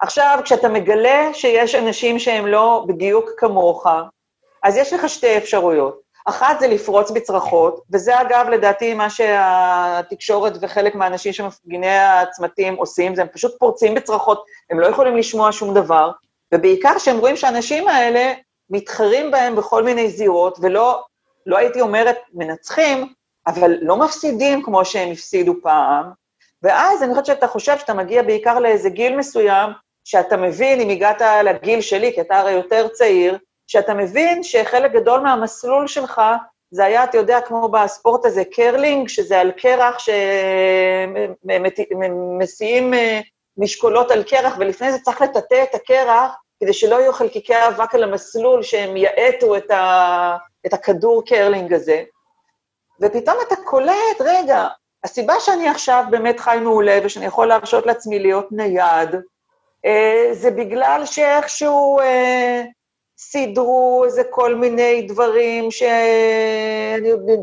עכשיו, 0.00 0.40
כשאתה 0.44 0.68
מגלה 0.68 1.34
שיש 1.34 1.74
אנשים 1.74 2.18
שהם 2.18 2.46
לא 2.46 2.84
בדיוק 2.88 3.30
כמוך, 3.36 3.86
אז 4.62 4.76
יש 4.76 4.92
לך 4.92 5.08
שתי 5.08 5.36
אפשרויות. 5.36 6.04
אחת 6.26 6.60
זה 6.60 6.66
לפרוץ 6.68 7.10
בצרחות, 7.10 7.80
וזה 7.92 8.20
אגב, 8.20 8.46
לדעתי, 8.48 8.94
מה 8.94 9.10
שהתקשורת 9.10 10.52
וחלק 10.60 10.94
מהאנשים 10.94 11.32
שמפגיני 11.32 11.98
הצמתים 11.98 12.74
עושים, 12.74 13.14
זה 13.14 13.22
הם 13.22 13.28
פשוט 13.28 13.58
פורצים 13.58 13.94
בצרחות, 13.94 14.44
הם 14.70 14.80
לא 14.80 14.86
יכולים 14.86 15.16
לשמוע 15.16 15.52
שום 15.52 15.74
דבר, 15.74 16.10
ובעיקר 16.54 16.94
כשהם 16.96 17.18
רואים 17.18 17.36
שהאנשים 17.36 17.88
האלה 17.88 18.32
מתחרים 18.70 19.30
בהם 19.30 19.56
בכל 19.56 19.82
מיני 19.82 20.08
זירות, 20.08 20.58
ולא, 20.62 21.02
לא 21.46 21.58
הייתי 21.58 21.80
אומרת 21.80 22.16
מנצחים, 22.34 23.12
אבל 23.46 23.74
לא 23.80 23.96
מפסידים 23.96 24.62
כמו 24.62 24.84
שהם 24.84 25.12
הפסידו 25.12 25.54
פעם, 25.62 26.10
ואז 26.62 27.02
אני 27.02 27.10
חושבת 27.10 27.26
שאתה 27.26 27.46
חושב 27.46 27.78
שאתה 27.78 27.94
מגיע 27.94 28.22
בעיקר 28.22 28.58
לאיזה 28.58 28.90
גיל 28.90 29.16
מסוים, 29.16 29.70
שאתה 30.04 30.36
מבין, 30.36 30.80
אם 30.80 30.90
הגעת 30.90 31.22
לגיל 31.44 31.80
שלי, 31.80 32.12
כי 32.14 32.20
אתה 32.20 32.38
הרי 32.38 32.52
יותר 32.52 32.88
צעיר, 32.88 33.38
שאתה 33.66 33.94
מבין 33.94 34.42
שחלק 34.42 34.92
גדול 34.92 35.20
מהמסלול 35.20 35.86
שלך, 35.86 36.20
זה 36.70 36.84
היה, 36.84 37.04
אתה 37.04 37.16
יודע, 37.16 37.40
כמו 37.40 37.68
בספורט 37.68 38.24
הזה, 38.24 38.42
קרלינג, 38.44 39.08
שזה 39.08 39.40
על 39.40 39.52
קרח, 39.52 39.98
שמסיעים 42.38 42.94
אה, 42.94 43.20
משקולות 43.56 44.10
על 44.10 44.22
קרח, 44.22 44.54
ולפני 44.58 44.92
זה 44.92 44.98
צריך 44.98 45.22
לטאטא 45.22 45.62
את 45.62 45.74
הקרח, 45.74 46.34
כדי 46.64 46.72
שלא 46.72 46.96
יהיו 46.96 47.12
חלקיקי 47.12 47.54
אבק 47.68 47.94
על 47.94 48.02
המסלול 48.02 48.62
שהם 48.62 48.96
יאטו 48.96 49.56
את, 49.56 49.70
ה, 49.70 50.36
את 50.66 50.72
הכדור 50.72 51.24
קרלינג 51.26 51.72
הזה. 51.72 52.02
ופתאום 53.00 53.36
אתה 53.46 53.56
קולט, 53.64 54.20
רגע, 54.20 54.66
הסיבה 55.04 55.40
שאני 55.40 55.68
עכשיו 55.68 56.04
באמת 56.10 56.40
חי 56.40 56.58
מעולה 56.62 56.98
ושאני 57.04 57.26
יכול 57.26 57.46
להרשות 57.46 57.86
לעצמי 57.86 58.18
להיות 58.18 58.48
נייד, 58.52 59.10
אה, 59.84 60.28
זה 60.32 60.50
בגלל 60.50 61.02
שאיכשהו 61.04 62.00
אה, 62.00 62.62
סידרו 63.18 64.02
איזה 64.04 64.22
כל 64.30 64.54
מיני 64.54 65.02
דברים 65.02 65.70
ש... 65.70 65.82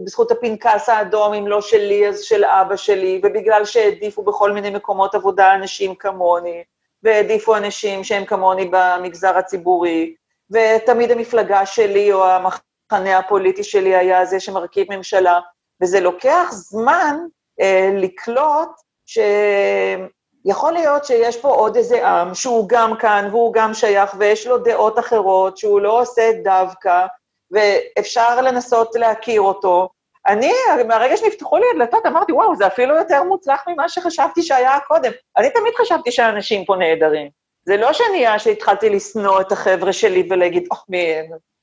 בזכות 0.06 0.32
הפנקס 0.32 0.90
האדום, 0.90 1.34
אם 1.34 1.48
לא 1.48 1.62
שלי, 1.62 2.08
אז 2.08 2.22
של 2.22 2.46
אבא 2.46 2.76
שלי, 2.76 3.22
ובגלל 3.24 3.66
שהעדיפו 3.66 4.24
בכל 4.24 4.52
מיני 4.52 4.70
מקומות 4.70 5.16
עבודה 5.16 5.56
אנשים 5.56 5.96
כמוני. 5.96 6.64
והעדיפו 7.04 7.56
אנשים 7.56 8.04
שהם 8.04 8.26
כמוני 8.26 8.70
במגזר 8.72 9.38
הציבורי, 9.38 10.16
ותמיד 10.52 11.12
המפלגה 11.12 11.66
שלי 11.66 12.14
או 12.14 12.26
המחנה 12.26 13.18
הפוליטי 13.18 13.64
שלי 13.64 13.96
היה 13.96 14.26
זה 14.26 14.40
שמרכיב 14.40 14.88
ממשלה, 14.90 15.40
וזה 15.82 16.00
לוקח 16.00 16.48
זמן 16.52 17.18
אה, 17.62 17.90
לקלוט 17.94 18.70
שיכול 19.06 20.74
להיות 20.74 21.06
שיש 21.06 21.38
פה 21.38 21.50
עוד 21.50 21.76
איזה 21.76 22.08
עם 22.08 22.36
שהוא 22.36 22.70
גם 22.70 22.98
כאן 22.98 23.28
והוא 23.32 23.54
גם 23.54 23.74
שייך 23.74 24.16
ויש 24.18 24.48
לו 24.48 24.58
דעות 24.58 25.00
אחרות, 25.00 25.58
שהוא 25.58 25.82
לא 25.82 26.02
עושה 26.02 26.32
דווקא, 26.44 27.06
ואפשר 27.52 28.42
לנסות 28.42 28.96
להכיר 28.96 29.42
אותו, 29.42 29.90
אני, 30.28 30.52
מהרגע 30.88 31.18
שנפתחו 31.18 31.58
לי 31.58 31.66
הדלתות, 31.76 32.06
אמרתי, 32.06 32.32
וואו, 32.32 32.56
זה 32.56 32.68
אפילו 32.68 32.96
יותר 32.96 33.24
מוצלח 33.24 33.64
ממה 33.68 33.90
שחשבתי 33.90 34.42
שהיה 34.42 34.80
קודם. 34.88 35.12
אני 35.38 35.50
תמיד 35.50 35.74
חשבתי 35.78 36.12
שהאנשים 36.12 36.66
פה 36.66 36.76
נהדרים. 36.76 37.30
זה 37.66 37.78
לא 37.78 37.94
שאני, 37.94 38.40
שהתחלתי 38.40 38.90
לשנוא 38.90 39.42
את 39.42 39.52
החבר'ה 39.52 39.94
שלי 39.94 40.28
ולהגיד, 40.30 40.68
אוח, 40.72 40.86
מי, 40.90 41.16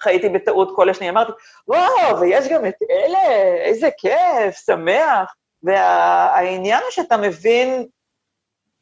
חייתי 0.03 0.29
בטעות 0.29 0.73
כל 0.77 0.89
השנייה, 0.89 1.13
אמרתי, 1.13 1.33
וואו, 1.69 2.21
ויש 2.21 2.49
גם 2.49 2.67
את 2.67 2.75
אלה, 2.91 3.33
איזה 3.61 3.89
כיף, 3.99 4.57
שמח. 4.67 5.35
והעניין 5.63 6.83
הוא 6.83 6.91
שאתה 6.91 7.17
מבין 7.17 7.87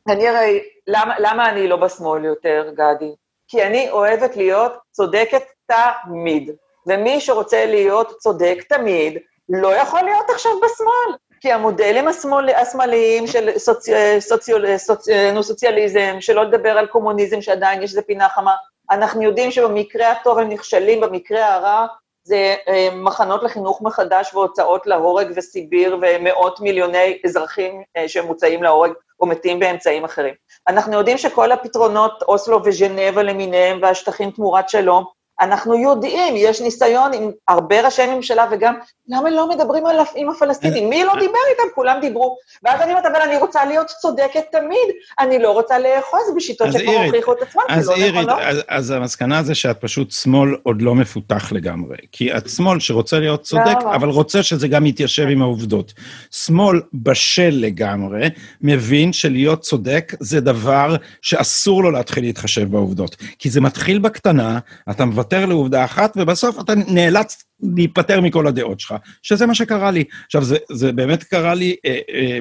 אני 0.09 0.29
הרי, 0.29 0.63
למה, 0.87 1.15
למה 1.19 1.49
אני 1.49 1.69
לא 1.69 1.77
בשמאל 1.77 2.25
יותר, 2.25 2.71
גדי? 2.73 3.15
כי 3.49 3.63
אני 3.63 3.91
אוהבת 3.91 4.37
להיות 4.37 4.73
צודקת 4.93 5.43
תמיד. 5.67 6.51
ומי 6.87 7.21
שרוצה 7.21 7.67
להיות 7.67 8.19
צודק 8.19 8.65
תמיד, 8.69 9.19
לא 9.49 9.75
יכול 9.75 10.01
להיות 10.03 10.31
עכשיו 10.31 10.53
בשמאל. 10.57 11.19
כי 11.41 11.53
המודלים 11.53 12.09
השמאל, 12.09 12.49
השמאליים 12.49 13.27
של 13.27 13.59
סוצ... 13.59 13.89
סוציול... 14.19 14.77
סוצ... 14.77 15.09
נו, 15.09 15.43
סוציאליזם, 15.43 16.17
שלא 16.21 16.45
לדבר 16.45 16.79
על 16.79 16.87
קומוניזם, 16.87 17.41
שעדיין 17.41 17.83
יש 17.83 17.91
איזה 17.91 18.03
פינה 18.03 18.29
חמה, 18.29 18.55
אנחנו 18.91 19.23
יודעים 19.23 19.51
שבמקרה 19.51 20.11
הטוב 20.11 20.39
הם 20.39 20.49
נכשלים, 20.49 21.01
במקרה 21.01 21.55
הרע 21.55 21.87
זה 22.25 22.55
אה, 22.69 22.89
מחנות 22.93 23.43
לחינוך 23.43 23.83
מחדש 23.83 24.35
והוצאות 24.35 24.87
להורג 24.87 25.33
וסיביר 25.37 25.99
ומאות 26.03 26.61
מיליוני 26.61 27.19
אזרחים 27.25 27.83
אה, 27.97 28.09
שמוצאים 28.09 28.63
להורג 28.63 28.93
או 29.21 29.27
מתים 29.27 29.61
באמצעים 29.61 30.05
אחרים. 30.05 30.35
אנחנו 30.69 30.93
יודעים 30.93 31.19
שכל 31.19 31.53
הפתרונות, 31.53 32.23
אוסלו 32.23 32.61
וז'נבה 32.65 33.23
למיניהם 33.23 33.79
והשטחים 33.83 34.31
תמורת 34.31 34.69
שלום, 34.69 35.05
אנחנו 35.41 35.79
יודעים, 35.79 36.35
יש 36.37 36.61
ניסיון 36.61 37.13
עם 37.13 37.31
הרבה 37.49 37.87
ראשי 37.87 38.07
ממשלה, 38.07 38.47
וגם, 38.51 38.75
למה 39.09 39.31
לא 39.31 39.49
מדברים 39.49 39.87
על, 39.87 39.97
עם 40.15 40.31
הפלסטינים? 40.31 40.91
מי 40.91 41.05
לא 41.05 41.13
דיבר 41.13 41.39
איתם? 41.51 41.63
כולם 41.75 41.99
דיברו. 42.01 42.37
ואז 42.63 42.81
אני 42.81 42.91
אומרת, 42.91 43.07
אבל 43.07 43.21
אני 43.21 43.37
רוצה 43.37 43.65
להיות 43.65 43.87
צודקת 43.87 44.45
תמיד, 44.53 44.89
אני 45.19 45.39
לא 45.39 45.51
רוצה 45.51 45.79
לאחוז 45.79 46.21
בשיטות 46.37 46.69
שכבר 46.73 46.93
הוכיחו 46.93 47.33
את 47.33 47.43
עצמם, 47.43 47.63
זה 47.81 47.91
לא 47.91 48.09
נכון, 48.09 48.25
לא? 48.25 48.43
אז, 48.43 48.59
אז 48.69 48.91
המסקנה 48.91 49.43
זה 49.43 49.55
שאת 49.55 49.81
פשוט 49.81 50.11
שמאל 50.11 50.57
עוד 50.63 50.83
לא 50.83 50.95
מפותח 50.95 51.53
לגמרי. 51.53 51.97
כי 52.13 52.37
את 52.37 52.51
שמאל 52.51 52.81
שרוצה 52.81 53.19
להיות 53.19 53.43
צודק, 53.43 53.77
אבל 53.95 54.09
רוצה 54.09 54.43
שזה 54.43 54.69
גם 54.69 54.87
יתיישב 54.87 55.27
עם 55.31 55.43
העובדות. 55.43 55.93
שמאל 56.31 56.81
בשל 56.95 57.51
לגמרי, 57.53 58.29
מבין 58.61 59.13
שלהיות 59.13 59.61
צודק 59.61 60.13
זה 60.21 60.41
דבר 60.41 60.97
שאסור 61.23 61.83
לו 61.83 61.91
להתחיל 61.91 62.25
להתחשב 62.25 62.71
בעובדות. 62.71 63.17
כי 63.39 63.51
זה 63.51 63.61
מתחיל 63.61 63.99
בקטנה, 63.99 64.59
אתה 64.91 65.05
מוותר 65.27 65.47
לעובדה 65.47 65.85
אחת, 65.85 66.17
ובסוף 66.17 66.61
אתה 66.61 66.75
נאלץ 66.75 67.45
להיפטר 67.61 68.21
מכל 68.21 68.47
הדעות 68.47 68.81
שלך, 68.81 68.95
שזה 69.23 69.47
מה 69.47 69.55
שקרה 69.55 69.91
לי. 69.91 70.05
עכשיו, 70.27 70.45
זה, 70.45 70.57
זה 70.73 70.93
באמת 70.93 71.25
קרה 71.25 71.55
לי 71.55 71.77
אה, 71.87 71.99
אה, 72.15 72.39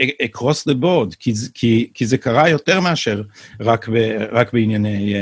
אה, 0.00 0.26
across 0.26 0.70
the 0.70 0.74
board, 0.82 1.16
כי, 1.18 1.32
כי, 1.54 1.90
כי 1.94 2.06
זה 2.06 2.18
קרה 2.18 2.48
יותר 2.48 2.80
מאשר 2.80 3.22
רק, 3.60 3.88
ב, 3.88 3.94
רק 4.32 4.52
בענייני... 4.52 5.14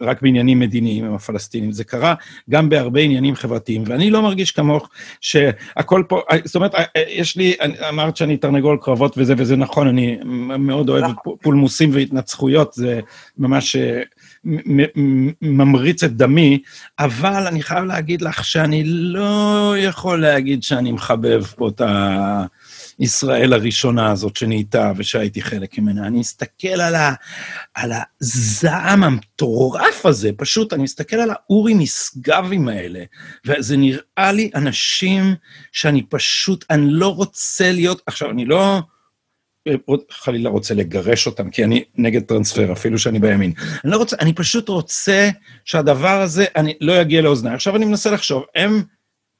רק 0.00 0.22
בעניינים 0.22 0.58
מדיניים 0.58 1.04
עם 1.04 1.14
הפלסטינים, 1.14 1.72
זה 1.72 1.84
קרה 1.84 2.14
גם 2.50 2.68
בהרבה 2.68 3.00
עניינים 3.00 3.34
חברתיים, 3.34 3.82
ואני 3.86 4.10
לא 4.10 4.22
מרגיש 4.22 4.50
כמוך 4.50 4.88
שהכל 5.20 6.02
פה, 6.08 6.20
זאת 6.44 6.56
אומרת, 6.56 6.74
יש 7.08 7.36
לי, 7.36 7.54
אמרת 7.88 8.16
שאני 8.16 8.36
תרנגול 8.36 8.78
קרבות 8.82 9.18
וזה, 9.18 9.34
וזה 9.36 9.56
נכון, 9.56 9.88
אני 9.88 10.18
מאוד 10.58 10.88
אוהב 10.88 11.04
נכון. 11.04 11.34
פולמוסים 11.42 11.90
והתנצחויות, 11.92 12.72
זה 12.72 13.00
ממש 13.38 13.76
ממריץ 15.42 16.04
את 16.04 16.16
דמי, 16.16 16.62
אבל 16.98 17.46
אני 17.46 17.62
חייב 17.62 17.84
להגיד 17.84 18.22
לך 18.22 18.44
שאני 18.44 18.84
לא 18.84 19.74
יכול 19.78 20.20
להגיד 20.20 20.62
שאני 20.62 20.92
מחבב 20.92 21.44
פה 21.44 21.68
את 21.68 21.82
הישראל 22.98 23.52
הראשונה 23.52 24.10
הזאת 24.10 24.36
שנהייתה 24.36 24.92
ושהייתי 24.96 25.42
חלק 25.42 25.78
ממנה. 25.78 26.06
אני 26.06 26.18
מסתכל 26.18 26.68
על, 26.68 26.94
ה, 26.94 27.14
על 27.74 27.92
הזעם 28.20 29.04
המטורף 29.04 30.06
הזה, 30.06 30.30
פשוט, 30.36 30.72
אני 30.72 30.82
מסתכל 30.82 31.16
על 31.16 31.30
האורי 31.30 31.74
נשגבים 31.74 32.68
האלה, 32.68 33.04
וזה 33.46 33.76
נראה 33.76 34.32
לי 34.32 34.50
אנשים 34.54 35.34
שאני 35.72 36.02
פשוט, 36.02 36.64
אני 36.70 36.86
לא 36.90 37.14
רוצה 37.14 37.72
להיות, 37.72 38.02
עכשיו, 38.06 38.30
אני 38.30 38.44
לא... 38.44 38.80
חלילה 40.10 40.50
רוצה 40.50 40.74
לגרש 40.74 41.26
אותם, 41.26 41.50
כי 41.50 41.64
אני 41.64 41.84
נגד 41.94 42.22
טרנספר, 42.22 42.72
אפילו 42.72 42.98
שאני 42.98 43.18
בימין. 43.18 43.52
אני 43.84 43.92
לא 43.92 43.96
רוצה, 43.96 44.16
אני 44.20 44.32
פשוט 44.32 44.68
רוצה 44.68 45.30
שהדבר 45.64 46.20
הזה 46.20 46.44
אני, 46.56 46.74
לא 46.80 46.92
יגיע 46.92 47.22
לאוזניי. 47.22 47.54
עכשיו 47.54 47.76
אני 47.76 47.84
מנסה 47.84 48.10
לחשוב, 48.10 48.44
הם 48.54 48.82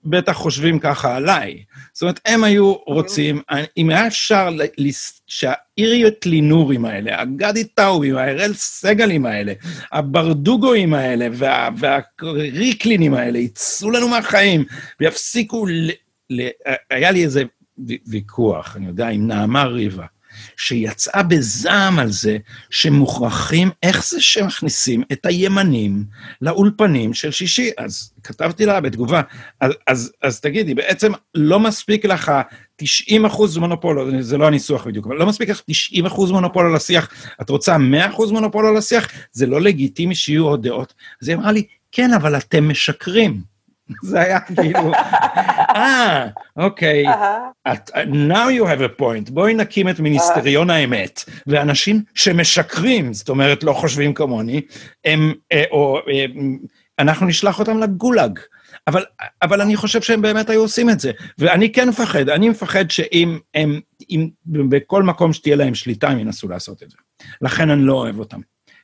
בטח 0.04 0.32
חושבים 0.32 0.78
ככה 0.78 1.16
עליי. 1.16 1.62
זאת 1.92 2.02
אומרת, 2.02 2.20
הם 2.24 2.44
היו 2.44 2.74
רוצים, 2.86 3.40
אם 3.76 3.90
היה 3.90 4.06
אפשר 4.06 4.48
שהאיריות 5.26 6.26
לינורים 6.26 6.84
האלה, 6.84 7.20
הגדי 7.20 7.64
טאובים, 7.64 8.16
האראל 8.16 8.52
סגלים 8.54 9.26
האלה, 9.26 9.52
הברדוגואים 9.92 10.94
האלה 10.94 11.26
וה, 11.32 11.68
והריקלינים 11.78 13.14
האלה 13.14 13.38
יצאו 13.38 13.90
לנו 13.90 14.08
מהחיים 14.08 14.64
ויפסיקו. 15.00 15.66
ל 16.30 16.48
היה 16.90 17.10
לי 17.10 17.24
איזה 17.24 17.42
ויכוח, 18.06 18.76
אני 18.76 18.86
יודע, 18.86 19.08
עם 19.08 19.26
נעמה 19.26 19.64
ריבה, 19.64 20.06
שיצאה 20.56 21.22
בזעם 21.22 21.98
על 21.98 22.10
זה 22.10 22.38
שמוכרחים, 22.70 23.70
איך 23.82 24.06
זה 24.06 24.20
שמכניסים 24.20 25.02
את 25.12 25.26
הימנים 25.26 26.04
לאולפנים 26.42 27.14
של 27.14 27.30
שישי. 27.30 27.70
אז 27.78 28.12
כתבתי 28.22 28.66
לה 28.66 28.80
בתגובה, 28.80 29.22
אז, 29.60 29.72
אז, 29.86 30.12
אז 30.22 30.40
תגידי, 30.40 30.74
בעצם 30.74 31.12
לא 31.34 31.60
מספיק 31.60 32.04
לך 32.04 32.32
90 32.76 33.24
אחוז 33.24 33.56
מונופול, 33.56 34.22
זה 34.22 34.38
לא 34.38 34.46
הניסוח 34.46 34.86
בדיוק, 34.86 35.06
אבל 35.06 35.16
לא 35.16 35.26
מספיק 35.26 35.48
לך 35.48 35.60
90 35.66 36.06
אחוז 36.06 36.30
מונופול 36.30 36.66
על 36.66 36.76
השיח, 36.76 37.08
את 37.40 37.50
רוצה 37.50 37.78
100 37.78 38.10
אחוז 38.10 38.32
מונופול 38.32 38.66
על 38.66 38.76
השיח? 38.76 39.08
זה 39.32 39.46
לא 39.46 39.60
לגיטימי 39.60 40.14
שיהיו 40.14 40.46
עוד 40.46 40.62
דעות. 40.62 40.94
אז 41.22 41.28
היא 41.28 41.36
אמרה 41.36 41.52
לי, 41.52 41.66
כן, 41.92 42.12
אבל 42.12 42.36
אתם 42.36 42.68
משקרים. 42.68 43.52
זה 44.02 44.20
היה 44.20 44.40
כאילו, 44.40 44.92
אה, 45.76 46.26
אוקיי, 46.56 47.04
now 48.28 48.48
you 48.58 48.64
have 48.64 48.80
a 48.80 49.00
point, 49.00 49.30
בואי 49.30 49.54
נקים 49.54 49.88
את 49.88 50.00
מיניסטריון 50.00 50.70
האמת, 50.70 51.24
ואנשים 51.46 52.02
שמשקרים, 52.14 53.12
זאת 53.12 53.28
אומרת, 53.28 53.64
לא 53.64 53.72
חושבים 53.72 54.14
כמוני, 54.14 54.60
הם, 55.04 55.32
אה, 55.52 55.64
או 55.70 55.98
אה, 55.98 56.26
אנחנו 56.98 57.26
נשלח 57.26 57.58
אותם 57.58 57.78
לגולאג. 57.78 58.38
אבל, 58.86 59.04
אבל 59.42 59.60
אני 59.60 59.76
חושב 59.76 60.02
שהם 60.02 60.22
באמת 60.22 60.50
היו 60.50 60.60
עושים 60.60 60.90
את 60.90 61.00
זה. 61.00 61.12
ואני 61.38 61.72
כן 61.72 61.88
מפחד, 61.88 62.28
אני 62.28 62.48
מפחד 62.48 62.90
שאם 62.90 63.38
הם, 63.54 63.80
אם 64.10 64.28
בכל 64.46 65.02
מקום 65.02 65.32
שתהיה 65.32 65.56
להם 65.56 65.74
שליטה, 65.74 66.08
הם 66.08 66.18
ינסו 66.18 66.48
לעשות 66.48 66.82
את 66.82 66.90
זה. 66.90 66.96
לכן 67.42 67.70
אני 67.70 67.82
לא 67.82 67.94
אוהב 67.94 68.18
אותם. 68.18 68.40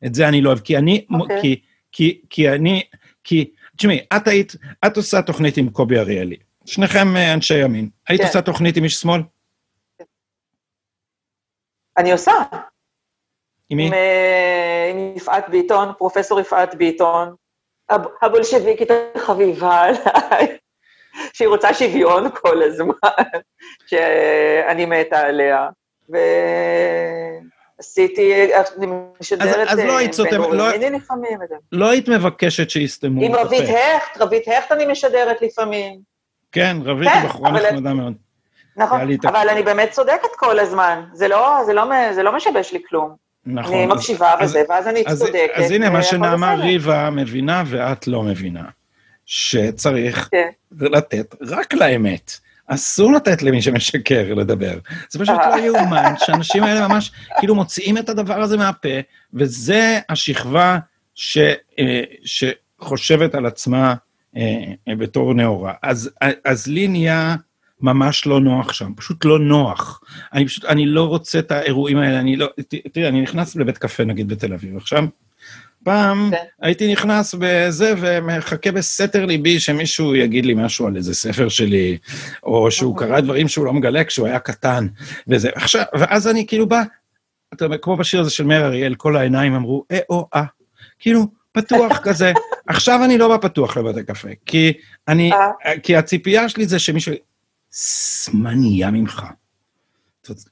את 0.07 0.14
זה 0.14 0.28
אני 0.28 0.41
לא 0.41 0.49
אוהב, 0.49 0.59
כי 0.59 0.76
אני, 0.76 1.05
okay. 1.11 1.14
אוקיי. 1.14 1.41
כי, 1.43 1.61
כי, 1.93 2.20
כי 2.30 2.49
אני, 2.51 2.82
כי 3.24 3.51
תשמעי, 3.76 3.99
את 4.16 4.28
היית, 4.28 4.57
את 4.86 4.97
עושה 4.97 5.22
תוכנית 5.22 5.57
עם 5.57 5.70
קובי 5.70 5.99
אריאלי. 5.99 6.36
שניכם 6.69 7.16
אה, 7.16 7.35
אנשי 7.35 7.64
ימין. 7.64 7.89
היית 8.09 8.21
כן. 8.21 8.27
עושה 8.27 8.43
תוכנית 8.43 8.77
עם 8.77 8.85
איש 8.85 8.95
שמאל? 8.95 9.21
אני 11.99 12.12
עושה. 12.12 12.33
עם 13.71 13.77
מי? 13.77 13.87
עם, 13.87 13.93
אה, 13.93 14.91
עם 14.91 15.16
יפעת 15.16 15.49
ביטון, 15.49 15.93
פרופסור 15.99 16.41
יפעת 16.41 16.75
ביטון, 16.75 17.35
הבולשביקית 18.23 18.89
החביבה 19.14 19.83
עליי, 19.83 20.57
שהיא 21.33 21.49
רוצה 21.49 21.75
שוויון 21.75 22.31
כל 22.31 22.62
הזמן, 22.62 22.95
שאני 23.87 24.87
מתה 24.87 25.21
עליה. 25.21 25.69
ו... 26.12 26.16
עשיתי, 27.79 28.51
אני 28.79 28.87
משדרת 29.21 29.69
אז 29.69 29.79
לא 29.79 29.97
היית 29.97 30.12
סותם, 30.12 30.43
לא, 30.53 30.69
לפעמים. 30.77 31.39
לא 31.73 31.91
היית 31.91 32.09
מבקשת 32.09 32.71
שיסתמו 32.71 33.23
עם 33.23 33.35
רבית 33.35 33.69
הכט, 33.69 34.21
רבית 34.21 34.49
הכט 34.49 34.73
אני 34.73 34.87
משדרת 34.87 35.43
לפעמים. 35.43 36.18
כן, 36.53 36.77
רבית 36.85 37.09
היא 37.09 37.21
כן, 37.21 37.29
בחורה 37.29 37.51
נחמדה 37.51 37.95
מאוד. 37.95 38.13
נכון, 38.77 39.01
אבל 39.25 39.49
אני 39.49 39.63
באמת 39.63 39.91
צודקת 39.91 40.29
כל 40.37 40.59
הזמן, 40.59 41.03
זה 41.13 41.29
לא, 41.29 41.59
זה 41.67 41.73
לא, 41.73 42.13
זה 42.13 42.23
לא 42.23 42.37
משבש 42.37 42.73
לי 42.73 42.79
כלום. 42.89 43.29
נכון. 43.47 43.75
אני 43.75 43.87
מקשיבה 43.87 44.35
וזה, 44.41 44.63
ואז 44.69 44.89
אני 44.89 45.05
צודקת. 45.05 45.51
אז 45.55 45.71
הנה, 45.71 45.91
מה 45.91 46.03
שנעמה 46.03 46.55
ריבה 46.55 47.11
מבינה 47.11 47.63
ואת 47.67 48.09
לא 48.09 48.23
מבינה, 48.23 48.65
שצריך 49.27 50.29
כן. 50.31 50.49
לתת 50.81 51.35
רק 51.43 51.75
לאמת. 51.75 52.33
אסור 52.71 53.13
לתת 53.13 53.43
למי 53.43 53.63
שמשקר 53.63 54.35
לדבר. 54.35 54.79
זה 55.09 55.19
פשוט 55.19 55.37
לא 55.51 55.59
יאומן 55.59 56.13
שהאנשים 56.19 56.65
האלה 56.65 56.89
ממש 56.89 57.13
כאילו 57.39 57.55
מוציאים 57.55 57.99
את 57.99 58.09
הדבר 58.09 58.41
הזה 58.41 58.57
מהפה, 58.57 58.89
וזה 59.35 60.01
השכבה 60.09 60.79
ש, 61.15 61.39
אה, 61.79 62.03
שחושבת 62.25 63.35
על 63.35 63.47
עצמה 63.47 63.89
אה, 63.89 63.95
בתור 64.99 65.34
נאורה. 65.34 65.72
אז, 65.82 66.11
אז 66.45 66.66
לי 66.66 66.89
נהיה 66.89 67.36
ממש 67.80 68.26
לא 68.26 68.41
נוח 68.41 68.72
שם, 68.72 68.93
פשוט 68.97 69.24
לא 69.24 69.39
נוח. 69.39 70.01
אני 70.32 70.47
פשוט, 70.47 70.64
אני 70.64 70.86
לא 70.86 71.05
רוצה 71.05 71.39
את 71.39 71.51
האירועים 71.51 71.99
האלה, 71.99 72.20
אני 72.20 72.36
לא, 72.36 72.49
תראי, 72.93 73.09
אני 73.09 73.22
נכנס 73.22 73.57
לבית 73.57 73.78
קפה 73.78 74.05
נגיד 74.05 74.28
בתל 74.28 74.53
אביב 74.53 74.76
עכשיו, 74.76 75.05
פעם 75.84 76.30
כן. 76.30 76.36
הייתי 76.62 76.93
נכנס 76.93 77.34
בזה 77.39 77.95
ומחכה 77.99 78.72
בסתר 78.72 79.26
ליבי 79.26 79.61
שמישהו 79.61 80.16
יגיד 80.16 80.47
לי 80.47 80.55
משהו 80.57 80.86
על 80.86 80.97
איזה 80.97 81.14
ספר 81.14 81.49
שלי, 81.49 81.99
או 82.43 82.70
שהוא 82.70 82.93
אוקיי. 82.93 83.09
קרא 83.09 83.20
דברים 83.20 83.49
שהוא 83.49 83.66
לא 83.66 83.72
מגלה 83.72 84.05
כשהוא 84.05 84.26
היה 84.26 84.39
קטן, 84.39 84.86
וזה. 85.28 85.51
עכשיו, 85.55 85.82
ואז 85.99 86.28
אני 86.28 86.47
כאילו 86.47 86.66
בא, 86.66 86.82
אתה 87.55 87.66
כמו 87.82 87.97
בשיר 87.97 88.20
הזה 88.20 88.30
של 88.30 88.45
מאיר 88.45 88.64
אריאל, 88.64 88.95
כל 88.95 89.16
העיניים 89.16 89.55
אמרו, 89.55 89.84
אה 89.91 89.99
או 90.11 90.28
אה. 90.34 90.45
כאילו, 90.99 91.26
פתוח 91.63 91.99
כזה. 92.03 92.33
עכשיו 92.67 93.05
אני 93.05 93.19
לא 93.19 93.29
בא 93.29 93.49
פתוח 93.49 93.77
לבתי 93.77 94.05
קפה, 94.05 94.29
כי 94.47 94.73
אני, 95.09 95.33
אה. 95.33 95.79
כי 95.83 95.97
הציפייה 95.97 96.49
שלי 96.49 96.67
זה 96.67 96.79
שמישהו, 96.79 97.15
שמאנייה 97.73 98.91
ממך. 98.91 99.27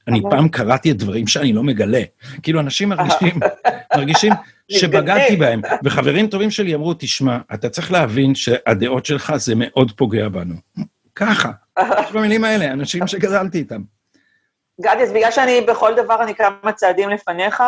אני 0.07 0.21
פעם 0.29 0.49
קראתי 0.49 0.91
את 0.91 0.97
דברים 0.97 1.27
שאני 1.27 1.53
לא 1.53 1.63
מגלה. 1.63 2.01
כאילו, 2.43 2.59
אנשים 2.59 2.89
מרגישים, 2.89 3.39
מרגישים 3.95 4.33
שבגדתי 4.79 5.35
בהם. 5.35 5.61
וחברים 5.83 6.27
טובים 6.27 6.51
שלי 6.51 6.75
אמרו, 6.75 6.93
תשמע, 6.93 7.37
אתה 7.53 7.69
צריך 7.69 7.91
להבין 7.91 8.35
שהדעות 8.35 9.05
שלך 9.05 9.33
זה 9.35 9.53
מאוד 9.55 9.91
פוגע 9.91 10.29
בנו. 10.29 10.55
ככה, 11.15 11.51
יש 11.79 12.11
במילים 12.13 12.43
האלה, 12.43 12.71
אנשים 12.71 13.07
שגדלתי 13.07 13.57
איתם. 13.57 13.81
גדי, 14.81 15.03
אז 15.03 15.11
בגלל 15.11 15.31
שאני 15.31 15.61
בכל 15.61 15.93
דבר, 15.95 16.23
אני 16.23 16.35
כמה 16.35 16.71
צעדים 16.75 17.09
לפניך, 17.09 17.63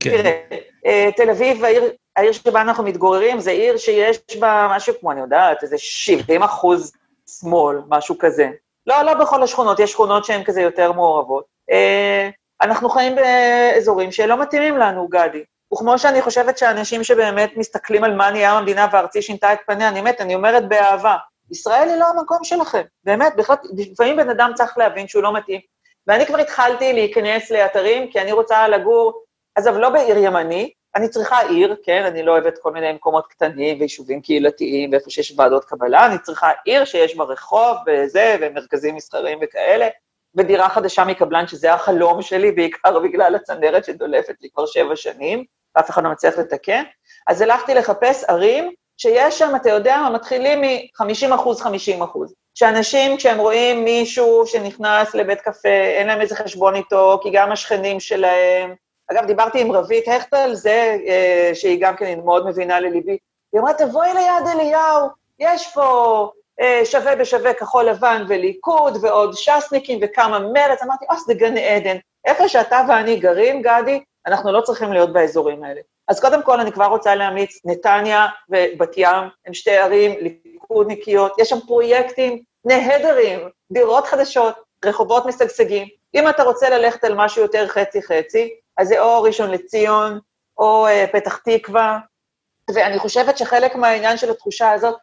כן. 0.00 0.10
תראה, 0.10 0.40
אה, 0.86 1.08
תל 1.16 1.30
אביב, 1.30 1.64
העיר, 1.64 1.82
העיר 2.18 2.32
שבה 2.32 2.60
אנחנו 2.60 2.84
מתגוררים, 2.84 3.40
זו 3.40 3.50
עיר 3.50 3.76
שיש 3.76 4.18
בה 4.38 4.68
משהו 4.70 4.94
כמו, 5.00 5.12
אני 5.12 5.20
יודעת, 5.20 5.62
איזה 5.62 5.78
70 5.78 6.42
אחוז 6.42 6.92
שמאל, 7.40 7.76
משהו 7.88 8.18
כזה. 8.18 8.48
לא, 8.86 9.02
לא 9.02 9.14
בכל 9.14 9.42
השכונות, 9.42 9.80
יש 9.80 9.92
שכונות 9.92 10.24
שהן 10.24 10.44
כזה 10.44 10.60
יותר 10.60 10.92
מעורבות. 10.92 11.44
אה, 11.70 12.30
אנחנו 12.62 12.88
חיים 12.88 13.16
באזורים 13.16 14.12
שלא 14.12 14.40
מתאימים 14.40 14.76
לנו, 14.76 15.08
גדי. 15.08 15.44
וכמו 15.74 15.98
שאני 15.98 16.22
חושבת 16.22 16.58
שאנשים 16.58 17.04
שבאמת 17.04 17.56
מסתכלים 17.56 18.04
על 18.04 18.16
מה 18.16 18.30
נהיה 18.30 18.52
המדינה 18.52 18.86
והארצי 18.92 19.22
שינתה 19.22 19.52
את 19.52 19.58
פניה, 19.66 19.88
אני 19.88 20.02
באמת, 20.02 20.20
אני 20.20 20.34
אומרת 20.34 20.68
באהבה, 20.68 21.16
ישראל 21.50 21.88
היא 21.88 21.96
לא 21.96 22.06
המקום 22.06 22.44
שלכם, 22.44 22.82
באמת, 23.04 23.36
בכלל, 23.36 23.56
לפעמים 23.76 24.16
בן 24.16 24.30
אדם 24.30 24.50
צריך 24.54 24.78
להבין 24.78 25.08
שהוא 25.08 25.22
לא 25.22 25.32
מתאים. 25.32 25.60
ואני 26.06 26.26
כבר 26.26 26.38
התחלתי 26.38 26.92
להיכנס 26.92 27.50
לאתרים, 27.50 28.10
כי 28.10 28.20
אני 28.20 28.32
רוצה 28.32 28.68
לגור, 28.68 29.22
עזוב, 29.54 29.76
לא 29.76 29.90
בעיר 29.90 30.16
ימני, 30.18 30.72
אני 30.96 31.08
צריכה 31.08 31.40
עיר, 31.40 31.76
כן, 31.84 32.04
אני 32.04 32.22
לא 32.22 32.32
אוהבת 32.32 32.58
כל 32.58 32.72
מיני 32.72 32.92
מקומות 32.92 33.26
קטנים 33.26 33.80
ויישובים 33.80 34.20
קהילתיים 34.20 34.92
ואיפה 34.92 35.10
שיש 35.10 35.34
ועדות 35.36 35.64
קבלה, 35.64 36.06
אני 36.06 36.18
צריכה 36.18 36.50
עיר 36.64 36.84
שיש 36.84 37.16
בה 37.16 37.24
רחוב 37.24 37.76
וזה, 37.86 38.36
ומרכזים 38.40 38.94
מסחריים 38.94 39.38
וכאלה, 39.42 39.88
ודירה 40.34 40.68
חדשה 40.68 41.04
מקבלן, 41.04 41.46
שזה 41.46 41.72
החלום 41.72 42.22
שלי, 42.22 42.52
בעיקר 42.52 42.98
בגלל 42.98 43.34
הצנרת 43.34 43.84
שדולפת 43.84 44.34
לי 44.40 44.48
כבר 44.54 44.66
שבע 44.66 44.96
שנים, 44.96 45.44
ואף 45.76 45.90
אחד 45.90 46.04
לא 46.04 46.10
מצליח 46.10 46.38
לתקן. 46.38 46.82
אז 47.26 47.40
הלכתי 47.40 47.74
לחפש 47.74 48.24
ערים 48.24 48.72
שיש 48.96 49.38
שם, 49.38 49.52
אתה 49.56 49.70
יודע 49.70 50.08
מתחילים 50.14 50.60
מ-50 50.60 51.34
אחוז, 51.34 51.60
50 51.60 52.02
אחוז. 52.02 52.34
שאנשים, 52.54 53.16
כשהם 53.16 53.38
רואים 53.38 53.84
מישהו 53.84 54.46
שנכנס 54.46 55.14
לבית 55.14 55.40
קפה, 55.40 55.68
אין 55.68 56.06
להם 56.06 56.20
איזה 56.20 56.36
חשבון 56.36 56.74
איתו, 56.74 57.20
כי 57.22 57.30
גם 57.32 57.52
השכנים 57.52 58.00
שלהם, 58.00 58.74
אגב, 59.10 59.26
דיברתי 59.26 59.60
עם 59.60 59.72
רבית 59.72 60.08
הכטל, 60.08 60.54
זה, 60.54 60.96
אה, 61.06 61.50
שהיא 61.54 61.80
גם 61.80 61.96
כן 61.96 62.20
מאוד 62.24 62.46
מבינה 62.46 62.80
לליבי, 62.80 63.18
היא 63.52 63.60
אמרה, 63.60 63.74
תבואי 63.74 64.14
ליד 64.14 64.46
אליהו, 64.54 65.08
יש 65.38 65.72
פה 65.74 66.30
אה, 66.60 66.80
שווה 66.84 67.16
בשווה 67.16 67.54
כחול 67.54 67.84
לבן 67.84 68.24
וליכוד, 68.28 68.98
ועוד 69.00 69.34
ש"סניקים 69.34 69.98
וכמה 70.02 70.38
מרץ, 70.38 70.82
אמרתי, 70.82 71.04
אה, 71.10 71.16
זה 71.26 71.34
גן 71.34 71.56
עדן. 71.56 71.96
איפה 72.24 72.48
שאתה 72.48 72.80
ואני 72.88 73.16
גרים, 73.16 73.62
גדי, 73.62 74.00
אנחנו 74.26 74.52
לא 74.52 74.60
צריכים 74.60 74.92
להיות 74.92 75.12
באזורים 75.12 75.64
האלה. 75.64 75.80
אז 76.08 76.20
קודם 76.20 76.42
כל, 76.42 76.60
אני 76.60 76.72
כבר 76.72 76.86
רוצה 76.86 77.14
להמליץ, 77.14 77.60
נתניה 77.64 78.26
ובת 78.50 78.94
ים 78.96 79.28
הם 79.46 79.54
שתי 79.54 79.76
ערים 79.76 80.14
ליכודניקיות, 80.20 81.38
יש 81.38 81.48
שם 81.48 81.60
פרויקטים 81.66 82.42
נהדרים, 82.64 83.40
דירות 83.72 84.06
חדשות, 84.06 84.54
רחובות 84.84 85.26
משגשגים. 85.26 85.88
אם 86.14 86.28
אתה 86.28 86.42
רוצה 86.42 86.70
ללכת 86.70 87.04
על 87.04 87.14
משהו 87.14 87.42
יותר 87.42 87.66
חצי-חצי, 87.66 88.54
אז 88.78 88.88
זה 88.88 89.00
או 89.00 89.22
ראשון 89.22 89.50
לציון, 89.50 90.18
או 90.58 90.86
אה, 90.86 91.04
פתח 91.12 91.36
תקווה, 91.36 91.98
ואני 92.74 92.98
חושבת 92.98 93.38
שחלק 93.38 93.76
מהעניין 93.76 94.16
של 94.16 94.30
התחושה 94.30 94.72
הזאת, 94.72 94.94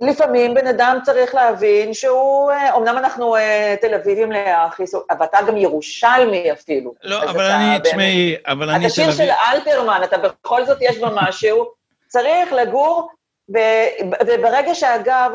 לפעמים 0.00 0.54
בן 0.54 0.66
אדם 0.66 0.98
צריך 1.02 1.34
להבין 1.34 1.94
שהוא, 1.94 2.52
אמנם 2.76 2.94
אה, 2.94 2.98
אנחנו 2.98 3.36
אה, 3.36 3.74
תל 3.80 3.94
אביבים 3.94 4.32
לאחיס, 4.32 4.94
אבל 5.10 5.26
אתה 5.26 5.38
גם 5.48 5.56
ירושלמי 5.56 6.52
אפילו. 6.52 6.94
לא, 7.02 7.22
אבל 7.22 7.44
אני, 7.44 7.78
תשמעי, 7.84 8.36
אבל 8.46 8.70
אני 8.70 8.78
תל 8.78 9.00
אביב... 9.00 9.08
אתה 9.08 9.16
שיר 9.16 9.26
של 9.26 9.30
אלתרמן, 9.52 10.00
אתה 10.04 10.18
בכל 10.18 10.66
זאת 10.66 10.78
יש 10.80 10.98
בה 10.98 11.08
משהו, 11.14 11.70
צריך 12.08 12.52
לגור, 12.52 13.10
וברגע 14.26 14.74
שאגב, 14.74 15.32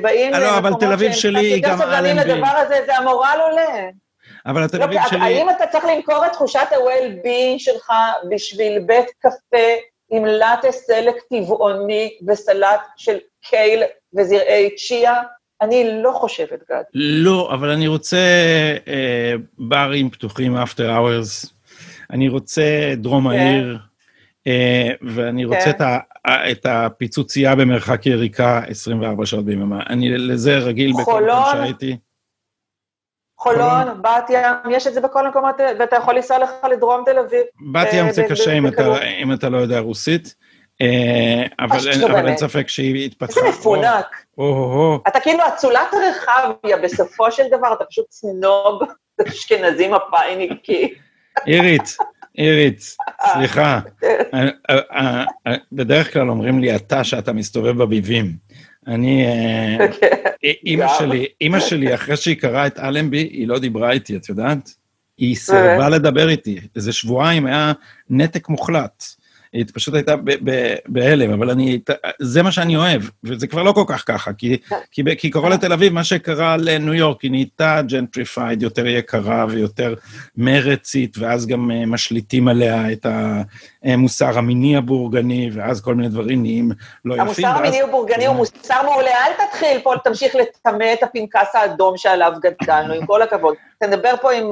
באים... 0.00 0.32
לא, 0.32 0.58
אבל 0.58 0.70
תל 0.80 0.92
אביב 0.92 1.12
שלי 1.12 1.40
היא 1.40 1.62
גם 1.62 1.82
אלנבי. 1.82 1.84
יותר 1.84 1.96
סבלנים 1.96 2.16
לדבר 2.16 2.56
הזה, 2.56 2.80
זה 2.86 2.96
המורל 2.96 3.38
עולה. 3.50 3.88
אבל 4.46 4.62
אביב 4.62 5.00
לא, 5.00 5.08
שלי... 5.08 5.20
האם 5.20 5.50
אתה 5.50 5.66
צריך 5.66 5.84
למכור 5.84 6.26
את 6.26 6.32
תחושת 6.32 6.60
ה-well-being 6.70 7.58
שלך 7.58 7.92
בשביל 8.30 8.78
בית 8.78 9.06
קפה 9.18 9.66
עם 10.10 10.24
לאטה 10.24 10.72
סלק 10.72 11.14
טבעוני 11.30 12.10
וסלט 12.28 12.80
של 12.96 13.16
קייל 13.50 13.82
וזרעי 14.16 14.70
צ'יה? 14.76 15.22
אני 15.60 16.02
לא 16.02 16.12
חושבת, 16.12 16.60
גד. 16.70 16.82
לא, 16.94 17.50
אבל 17.54 17.70
אני 17.70 17.86
רוצה 17.86 18.16
אה, 18.88 19.34
ברים 19.58 20.10
פתוחים 20.10 20.56
after 20.56 20.80
hours. 20.80 21.50
אני 22.10 22.28
רוצה 22.28 22.94
דרום 22.96 23.30
כן. 23.30 23.38
העיר, 23.38 23.78
אה, 24.46 24.90
ואני 25.02 25.44
רוצה 25.44 25.64
כן. 25.64 25.70
את, 25.70 25.80
ה, 25.80 25.98
את 26.50 26.66
הפיצוצייה 26.66 27.54
במרחק 27.54 28.06
יריקה 28.06 28.62
24 28.68 29.26
שעות 29.26 29.44
ביממה. 29.44 29.82
אני 29.88 30.08
לזה 30.08 30.58
רגיל 30.58 30.92
בכל 30.92 31.24
מקום 31.24 31.44
שהייתי. 31.52 31.96
חולון, 33.38 34.02
בת 34.02 34.30
ים, 34.30 34.70
יש 34.70 34.86
את 34.86 34.94
זה 34.94 35.00
בכל 35.00 35.28
מקומות, 35.28 35.54
ואתה 35.78 35.96
יכול 35.96 36.14
לנסוע 36.14 36.38
לך 36.38 36.50
לדרום 36.70 37.02
תל 37.06 37.18
אביב. 37.18 37.42
בת 37.72 37.88
ים 37.92 38.12
זה 38.12 38.24
קשה 38.28 38.52
אם 39.22 39.32
אתה 39.32 39.48
לא 39.48 39.58
יודע 39.58 39.78
רוסית, 39.78 40.34
אה, 40.80 41.46
אבל 41.58 41.78
אין 42.28 42.36
ספק 42.36 42.68
שהיא 42.68 43.06
התפתחה. 43.06 43.40
איזה 43.40 43.58
מפונק. 43.58 44.06
אתה 45.08 45.20
כאילו 45.20 45.42
אצולת 45.48 45.94
רחביה, 45.94 46.76
בסופו 46.76 47.32
של 47.32 47.42
דבר 47.50 47.72
אתה 47.72 47.84
פשוט 47.84 48.06
סנוב 48.10 48.82
אשכנזי 49.28 49.88
מפאיניקי. 49.88 50.94
עירית, 52.34 52.80
סליחה. 53.32 53.80
אה, 54.34 55.24
אה, 55.46 55.54
בדרך 55.72 56.12
כלל 56.12 56.30
אומרים 56.30 56.60
לי 56.60 56.76
אתה 56.76 57.04
שאתה 57.04 57.32
מסתובב 57.32 57.82
בביבים. 57.82 58.32
אני... 58.86 59.26
אה, 59.26 59.86
אוקיי. 59.86 60.10
אימא 60.66 60.86
שלי, 60.98 61.26
אימא 61.40 61.60
שלי, 61.60 61.94
אחרי 61.94 62.16
שהיא 62.16 62.36
קראה 62.36 62.66
את 62.66 62.78
אלנבי, 62.78 63.18
היא 63.18 63.48
לא 63.48 63.58
דיברה 63.58 63.90
איתי, 63.92 64.16
את 64.16 64.28
יודעת? 64.28 64.74
היא 65.18 65.36
סירבה 65.36 65.88
לדבר 65.88 66.28
איתי. 66.28 66.60
איזה 66.76 66.92
שבועיים 66.92 67.46
היה 67.46 67.72
נתק 68.10 68.48
מוחלט. 68.48 69.04
היא 69.56 69.64
פשוט 69.74 69.94
הייתה 69.94 70.14
בהלם, 70.88 71.32
אבל 71.32 71.50
אני, 71.50 71.80
זה 72.18 72.42
מה 72.42 72.52
שאני 72.52 72.76
אוהב, 72.76 73.02
וזה 73.24 73.46
כבר 73.46 73.62
לא 73.62 73.72
כל 73.72 73.84
כך 73.86 74.04
ככה, 74.06 74.32
כי, 74.32 74.56
כי, 74.90 75.02
כי 75.18 75.30
קרה 75.30 75.46
לתל 75.46 75.72
אביב, 75.72 75.92
מה 75.92 76.04
שקרה 76.04 76.56
לניו 76.56 76.94
יורק, 76.94 77.22
היא 77.22 77.30
נהייתה 77.30 77.82
gentrified, 77.88 78.62
יותר 78.62 78.86
יקרה 78.86 79.46
ויותר 79.48 79.94
מרצית, 80.36 81.16
ואז 81.18 81.46
גם 81.46 81.70
uh, 81.70 81.86
משליטים 81.86 82.48
עליה 82.48 82.92
את 82.92 83.06
המוסר 83.84 84.38
המיני 84.38 84.76
הבורגני, 84.76 85.50
ואז 85.52 85.80
כל 85.80 85.94
מיני 85.94 86.08
דברים 86.08 86.42
נהיים 86.42 86.70
לא 87.04 87.14
יפים. 87.14 87.26
המוסר 87.26 87.46
המיני 87.46 87.82
הבורגני 87.82 88.26
הוא 88.26 88.36
מוסר 88.36 88.82
מעולה, 88.82 89.10
אל 89.10 89.46
תתחיל 89.46 89.78
פה, 89.82 89.94
תמשיך 90.04 90.34
לטמא 90.34 90.92
את 90.92 91.02
הפנקס 91.02 91.54
האדום 91.54 91.96
שעליו 91.96 92.32
גדלנו, 92.42 92.94
עם 92.94 93.06
כל 93.06 93.22
הכבוד. 93.22 93.54
תדבר 93.78 94.14
פה 94.20 94.32
עם 94.32 94.46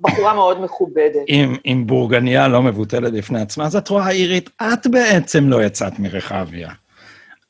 בחורה 0.00 0.34
מאוד 0.34 0.60
מכובדת. 0.60 1.22
עם, 1.26 1.56
עם 1.64 1.86
בורגניה 1.86 2.48
לא 2.48 2.62
מבוטלת 2.62 3.12
בפני 3.12 3.40
עצמה, 3.40 3.64
אז 3.64 3.76
את 3.76 3.88
רואה, 3.88 4.08
עירית, 4.08 4.50
את 4.62 4.86
בעצם 4.86 5.48
לא 5.48 5.62
יצאת 5.62 5.98
מרחביה. 5.98 6.70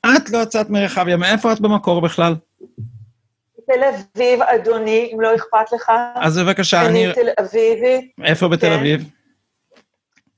את 0.06 0.30
לא 0.30 0.38
יצאת 0.38 0.70
מרחביה, 0.70 1.16
מאיפה 1.16 1.52
את 1.52 1.60
במקור 1.60 2.00
בכלל? 2.00 2.34
תל 3.66 3.84
אביב, 3.84 4.42
אדוני, 4.42 5.10
אם 5.14 5.20
לא 5.20 5.34
אכפת 5.34 5.72
לך. 5.72 5.92
אז 6.14 6.38
בבקשה, 6.38 6.86
אני... 6.86 7.06
אני 7.06 7.14
תל 7.14 7.28
אביבית. 7.40 8.12
איפה 8.24 8.48
בתל 8.48 8.66
כן. 8.66 8.72
אביב? 8.72 9.10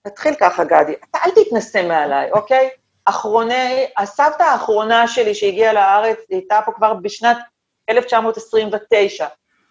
נתחיל 0.07 0.35
ככה, 0.41 0.65
גדי. 0.65 0.95
אתה 1.11 1.19
אל 1.25 1.31
תתנסה 1.31 1.89
מעליי, 1.89 2.31
אוקיי? 2.33 2.69
אחרוני, 3.05 3.87
הסבתא 3.99 4.43
האחרונה 4.43 5.09
שלי 5.09 5.35
שהגיעה 5.35 5.73
לארץ, 5.73 6.19
היא 6.29 6.39
הייתה 6.39 6.61
פה 6.65 6.73
כבר 6.73 6.95
בשנת 6.95 7.37
1929. 7.91 9.27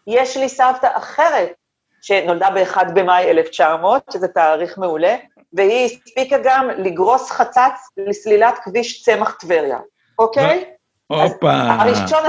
יש 0.08 0.38
לי 0.38 0.50
סבתא 0.50 0.88
אחרת 0.94 1.54
שנולדה 2.02 2.50
ב-1 2.50 2.84
במאי 2.94 3.30
1900, 3.32 4.04
שזה 4.14 4.28
תאריך 4.28 4.78
מעולה, 4.78 5.16
והיא 5.54 5.86
הספיקה 5.86 6.38
גם 6.44 6.70
לגרוס 6.78 7.32
חצץ 7.32 7.90
לסלילת 7.98 8.60
כביש 8.64 9.04
צמח 9.04 9.36
טבריה, 9.40 9.80
אוקיי? 10.20 10.66
הופה. 11.08 11.52
הראשון, 11.52 12.24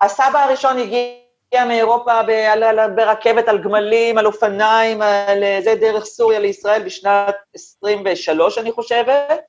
הסבא 0.00 0.38
הראשון 0.38 0.78
הגיע 0.78 1.64
מאירופה 1.66 2.20
ברכבת 2.94 3.48
על 3.48 3.62
גמלים, 3.62 4.18
על 4.18 4.26
אופניים, 4.26 5.02
על 5.02 5.44
זה 5.64 5.74
דרך 5.74 6.04
סוריה 6.04 6.38
לישראל 6.38 6.82
בשנת 6.82 7.36
23, 7.54 8.58
אני 8.58 8.72
חושבת. 8.72 9.40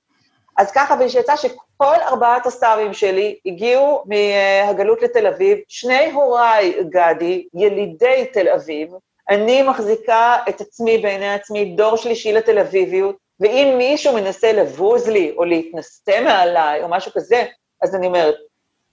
אז 0.58 0.72
ככה, 0.72 0.96
ושיצא 1.00 1.36
שכל 1.36 1.96
ארבעת 2.02 2.46
הסבים 2.46 2.94
שלי 2.94 3.40
הגיעו 3.46 4.04
מהגלות 4.06 5.02
לתל 5.02 5.28
אביב, 5.28 5.58
שני 5.68 6.12
הוריי, 6.12 6.74
גדי, 6.90 7.48
ילידי 7.54 8.26
תל 8.34 8.50
אביב, 8.50 8.90
אני 9.30 9.64
מחזיקה 9.64 10.38
את 10.50 10.62
עצמי 10.62 10.98
בעיני 10.98 11.34
עצמי 11.34 11.66
דור 11.66 11.96
שלישי 11.96 12.34
לתל 12.34 12.60
אביביות, 12.60 13.16
ואם 13.40 13.76
מישהו 13.78 14.14
מנסה 14.14 14.52
לבוז 14.52 15.10
לי 15.10 15.34
או 15.38 15.46
להתנשא 15.46 16.24
מעליי 16.24 16.84
או 16.84 16.88
משהו 16.90 17.12
כזה, 17.12 17.46
אז 17.82 17.96
אני 17.96 18.08
אומרת, 18.08 18.36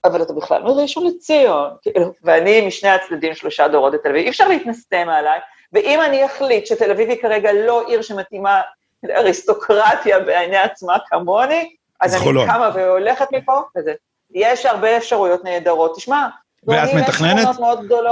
אבל 0.05 0.21
אתה 0.21 0.33
בכלל 0.33 0.63
מראשון 0.63 1.07
לציון, 1.07 1.69
כאילו, 1.81 2.13
ואני 2.23 2.67
משני 2.67 2.89
הצדדים 2.89 3.35
שלושה 3.35 3.67
דורות 3.67 3.93
לתל 3.93 4.09
אביב, 4.09 4.23
אי 4.23 4.29
אפשר 4.29 4.47
להתנשא 4.47 5.03
מעליי, 5.05 5.39
ואם 5.73 6.01
אני 6.01 6.25
אחליט 6.25 6.65
שתל 6.65 6.91
אביב 6.91 7.09
היא 7.09 7.21
כרגע 7.21 7.53
לא 7.53 7.87
עיר 7.87 8.01
שמתאימה 8.01 8.61
לאריסטוקרטיה 9.03 10.19
בעיני 10.19 10.57
עצמה 10.57 10.97
כמוני, 11.07 11.75
אז 12.01 12.15
אני 12.15 12.45
קמה 12.45 12.71
והולכת 12.75 13.27
מפה, 13.31 13.61
וזה. 13.77 13.93
יש 14.31 14.65
הרבה 14.65 14.97
אפשרויות 14.97 15.43
נהדרות. 15.43 15.95
תשמע, 15.95 16.27
ואת 16.67 16.93
מתכננת? 16.93 17.47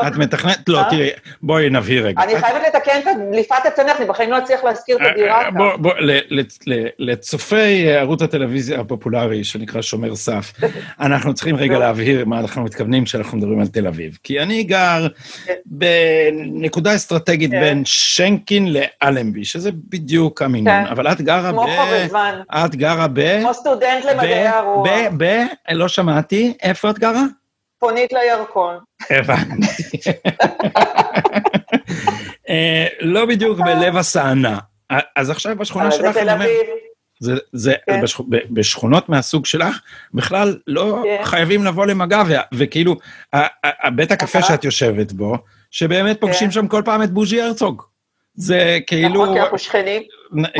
את 0.07 0.15
מתכננת? 0.15 0.69
לא, 0.69 0.79
אה? 0.79 0.89
תראי, 0.89 1.09
בואי 1.41 1.69
נבהיר 1.69 2.05
רגע. 2.05 2.23
אני 2.23 2.37
חייבת 2.37 2.61
לתקן 2.67 2.99
את 2.99 3.17
דליפת 3.31 3.55
הצנח, 3.65 3.97
אני 3.97 4.05
בחיים 4.05 4.31
לא 4.31 4.37
אצליח 4.37 4.63
להזכיר 4.63 4.95
את 4.95 5.01
אה, 5.01 5.11
הדירה. 5.11 5.45
אה, 5.45 5.51
בוא, 5.77 5.93
לצופי 6.99 7.91
ערוץ 7.91 8.21
הטלוויזיה 8.21 8.79
הפופולרי 8.79 9.43
שנקרא 9.43 9.81
שומר 9.81 10.15
סף, 10.15 10.53
אנחנו 10.99 11.33
צריכים 11.33 11.55
רגע 11.55 11.79
להבהיר 11.79 12.25
מה 12.25 12.39
אנחנו 12.39 12.63
מתכוונים 12.63 13.05
כשאנחנו 13.05 13.37
מדברים 13.37 13.59
על 13.59 13.67
תל 13.67 13.87
אביב. 13.87 14.17
כי 14.23 14.39
אני 14.39 14.63
גר 14.63 15.07
כן. 15.45 15.53
בנקודה 15.65 16.95
אסטרטגית 16.95 17.51
כן. 17.51 17.59
בין 17.59 17.81
שנקין 17.85 18.73
לאלנבי, 18.73 19.45
שזה 19.45 19.69
בדיוק 19.89 20.41
המינון, 20.41 20.85
כן. 20.85 20.91
אבל 20.91 21.11
את 21.11 21.21
גרה 21.21 21.51
ב... 21.51 21.55
כמו 21.55 21.67
חובבן. 21.67 22.39
את 22.49 22.75
גרה 22.75 23.07
ב... 23.13 23.39
כמו 23.41 23.53
סטודנט 23.53 24.05
למדעי 24.05 24.47
הרוח. 24.47 24.87
ב... 24.87 25.23
ב... 25.23 25.43
לא 25.71 25.87
שמעתי, 25.87 26.53
איפה 26.63 26.89
את 26.89 26.99
גרה? 26.99 27.23
צפונית 27.77 28.13
לירקון. 28.13 28.77
הבנתי. 29.09 29.83
אה, 32.49 32.87
לא 32.99 33.25
בדיוק 33.25 33.59
בלב 33.59 33.97
הסענה. 33.97 34.59
אז 35.15 35.29
עכשיו 35.29 35.55
בשכונה 35.55 35.91
שלך, 35.91 36.11
זה 36.11 36.19
תל 36.21 36.29
אביב. 36.29 36.49
זה, 37.19 37.35
זה 37.53 37.73
כן. 37.85 38.01
בשכ... 38.01 38.21
בשכונות 38.29 39.09
מהסוג 39.09 39.45
שלך, 39.45 39.79
בכלל 40.13 40.57
לא 40.67 41.03
כן. 41.03 41.23
חייבים 41.23 41.65
לבוא 41.65 41.85
למגע, 41.85 42.23
וכאילו, 42.53 42.95
בית 43.95 44.11
הקפה 44.11 44.41
שאת 44.41 44.63
יושבת 44.63 45.11
בו, 45.11 45.37
שבאמת 45.71 46.21
פוגשים 46.21 46.47
כן. 46.47 46.51
שם 46.51 46.67
כל 46.67 46.81
פעם 46.85 47.03
את 47.03 47.11
בוז'י 47.11 47.41
הרצוג. 47.41 47.81
זה 48.33 48.79
כאילו... 48.87 49.23
נכון, 49.23 49.33
כי 49.33 49.41
אנחנו 49.41 49.57
שכנים. 49.57 50.03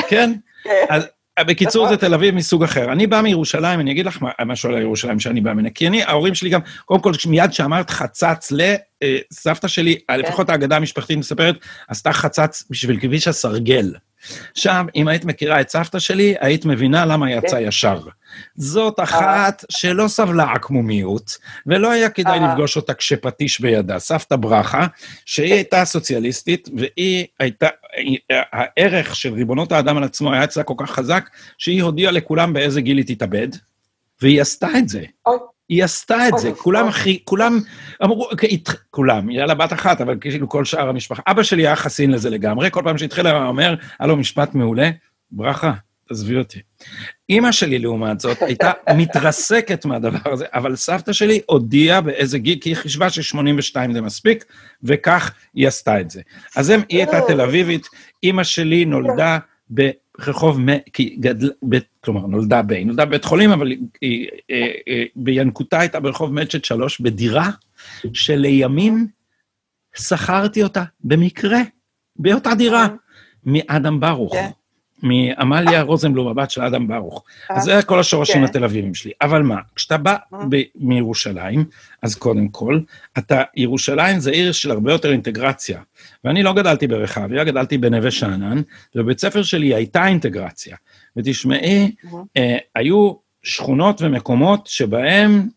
כן? 0.10 0.34
כן. 0.64 0.86
אז, 0.90 1.08
בקיצור, 1.40 1.90
זה 1.90 1.98
תל 1.98 2.14
אביב 2.14 2.36
מסוג 2.36 2.64
אחר. 2.64 2.92
אני 2.92 3.08
בא 3.08 3.22
מירושלים, 3.22 3.80
אני 3.80 3.92
אגיד 3.92 4.06
לך 4.06 4.20
משהו 4.46 4.70
על 4.70 4.82
ירושלים 4.82 5.20
שאני 5.20 5.42
בא 5.42 5.54
ממנה, 5.54 5.70
כי 5.70 5.88
אני, 5.88 6.04
ההורים 6.04 6.36
שלי 6.36 6.50
גם, 6.50 6.62
קודם 6.86 7.02
כל, 7.02 7.12
מיד 7.28 7.50
כשאמרת 7.50 7.90
חצץ 7.90 8.52
לסבתא 8.52 9.68
שלי, 9.68 9.98
כן. 10.08 10.20
לפחות 10.20 10.50
האגדה 10.50 10.76
המשפחתית 10.76 11.18
מספרת, 11.18 11.56
עשתה 11.88 12.14
חצץ 12.14 12.64
בשביל 12.70 13.00
כביש 13.00 13.28
הסרגל. 13.28 13.94
עכשיו, 14.52 14.86
אם 14.96 15.08
היית 15.08 15.26
מכירה 15.26 15.62
את 15.62 15.70
סבתא 15.70 16.00
שלי, 16.00 16.36
היית 16.40 16.66
מבינה 16.66 17.06
למה 17.06 17.32
יצא 17.32 17.58
כן. 17.58 17.68
ישר. 17.68 18.00
זאת 18.56 19.00
אחת 19.00 19.66
שלא 19.70 20.08
סבלה 20.08 20.52
עקמומיות, 20.52 21.38
ולא 21.68 21.92
היה 21.92 22.10
כדאי 22.10 22.40
לפגוש 22.40 22.76
אותה 22.76 22.94
כשפטיש 22.94 23.62
בידה. 23.62 24.00
סבתא 24.00 24.36
ברכה, 24.36 24.88
שהיא 25.26 25.54
הייתה 25.54 25.86
סוציאליסטית, 25.86 26.70
והיא 26.78 27.26
הייתה, 27.40 27.68
הערך 28.54 29.16
של 29.16 29.34
ריבונות 29.34 29.72
האדם 29.72 29.98
על 29.98 30.04
עצמו 30.04 30.34
היה 30.34 30.44
אצלה 30.44 30.64
כל 30.64 30.74
כך 30.78 30.92
חזק, 30.92 31.30
שהיא 31.58 31.84
הודיעה 31.84 32.12
לכולם 32.12 32.54
באיזה 32.54 32.82
גיל 32.82 32.98
היא 32.98 33.06
תתאבד, 33.16 33.48
והיא 34.22 34.42
עשתה 34.42 34.68
את 34.78 34.90
זה. 34.90 35.04
היא 35.70 35.84
עשתה 35.84 36.28
את 36.28 36.38
זה, 36.38 36.52
כולם 36.52 36.88
הכי, 36.88 37.20
כולם 37.24 37.60
אמרו, 38.04 38.30
אוקיי, 38.32 38.64
כולם, 38.90 39.28
היא 39.28 39.38
היה 39.38 39.46
לה 39.46 39.56
בת 39.56 39.74
אחת, 39.74 40.02
אבל 40.02 40.18
כאילו 40.22 40.50
כל 40.50 40.66
שאר 40.66 40.90
המשפחה. 40.90 41.22
אבא 41.28 41.44
שלי 41.44 41.68
היה 41.68 41.76
חסין 41.76 42.12
לזה 42.12 42.30
לגמרי, 42.30 42.72
כל 42.72 42.82
פעם 42.84 42.98
שהתחיל 42.98 43.28
היה 43.28 43.46
אומר, 43.46 43.76
היה 44.00 44.08
לו 44.08 44.18
משפט 44.18 44.56
מעולה, 44.56 44.90
ברכה, 45.32 45.74
תעזבי 46.08 46.38
אותי. 46.38 46.60
אימא 47.30 47.52
שלי, 47.52 47.80
לעומת 47.80 48.20
זאת, 48.20 48.42
הייתה 48.42 48.72
מתרסקת 48.96 49.86
מהדבר 49.86 50.34
הזה, 50.34 50.46
אבל 50.54 50.76
סבתא 50.76 51.14
שלי 51.14 51.42
הודיעה 51.46 52.02
באיזה 52.02 52.40
גיל, 52.40 52.58
כי 52.62 52.70
היא 52.70 52.76
חישבה 52.76 53.10
ש-82 53.10 53.94
זה 53.94 54.02
מספיק, 54.02 54.46
וכך 54.84 55.34
היא 55.54 55.68
עשתה 55.68 56.02
את 56.02 56.10
זה. 56.10 56.22
אז 56.56 56.70
הם, 56.70 56.82
היא 56.90 57.00
הייתה 57.00 57.22
תל 57.28 57.42
אביבית, 57.42 57.88
אימא 58.24 58.44
שלי 58.44 58.86
נולדה 58.86 59.38
ברחוב, 59.70 60.60
כי 60.94 61.18
גדל, 61.20 61.52
ב, 61.70 61.78
כלומר, 62.04 62.28
נולדה 62.28 62.62
ב... 62.62 62.72
היא 62.72 62.86
נולדה 62.86 63.06
בבית 63.06 63.26
חולים, 63.26 63.52
אבל 63.52 63.72
היא, 64.02 64.28
אה, 64.52 64.72
אה, 64.88 65.04
בינקותה 65.16 65.80
הייתה 65.80 66.00
ברחוב 66.00 66.34
מצ'ט 66.34 66.66
שלוש, 66.66 67.02
בדירה 67.02 67.50
שלימים 68.14 69.08
שכרתי 69.96 70.64
אותה, 70.64 70.84
במקרה, 71.04 71.60
באותה 72.16 72.56
דירה, 72.56 72.84
אה. 72.84 72.88
מאדם 73.46 74.00
ברוך. 74.00 74.36
מעמליה 75.04 75.82
רוזנבלום, 75.82 76.28
הבת 76.28 76.52
של 76.52 76.62
אדם 76.62 76.88
ברוך. 76.88 77.24
אז 77.50 77.64
זה 77.64 77.80
כל 77.86 78.00
השורשים 78.00 78.36
כן. 78.36 78.44
התל 78.44 78.64
אביבים 78.64 78.94
שלי. 78.94 79.12
אבל 79.22 79.42
מה, 79.42 79.58
כשאתה 79.76 79.98
בא 79.98 80.16
מירושלים, 80.76 81.66
אז 82.02 82.16
קודם 82.16 82.48
כל, 82.48 82.80
אתה, 83.18 83.44
ירושלים 83.56 84.20
זה 84.20 84.32
עיר 84.32 84.52
של 84.52 84.72
הרבה 84.72 84.92
יותר 84.92 85.12
אינטגרציה. 85.12 85.82
ואני 86.24 86.44
לא 86.44 86.54
גדלתי 86.54 86.88
ברחביה, 86.88 87.44
גדלתי 87.44 87.78
בנווה 87.78 88.12
שאנן, 88.12 88.62
ובבית 88.96 89.20
ספר 89.20 89.44
שלי 89.44 89.74
הייתה 89.74 90.08
אינטגרציה. 90.08 90.76
ותשמעי, 91.18 91.96
אה, 92.38 92.58
היו 92.76 93.14
שכונות 93.44 94.02
ומקומות 94.02 94.68
שבהם 94.68 95.48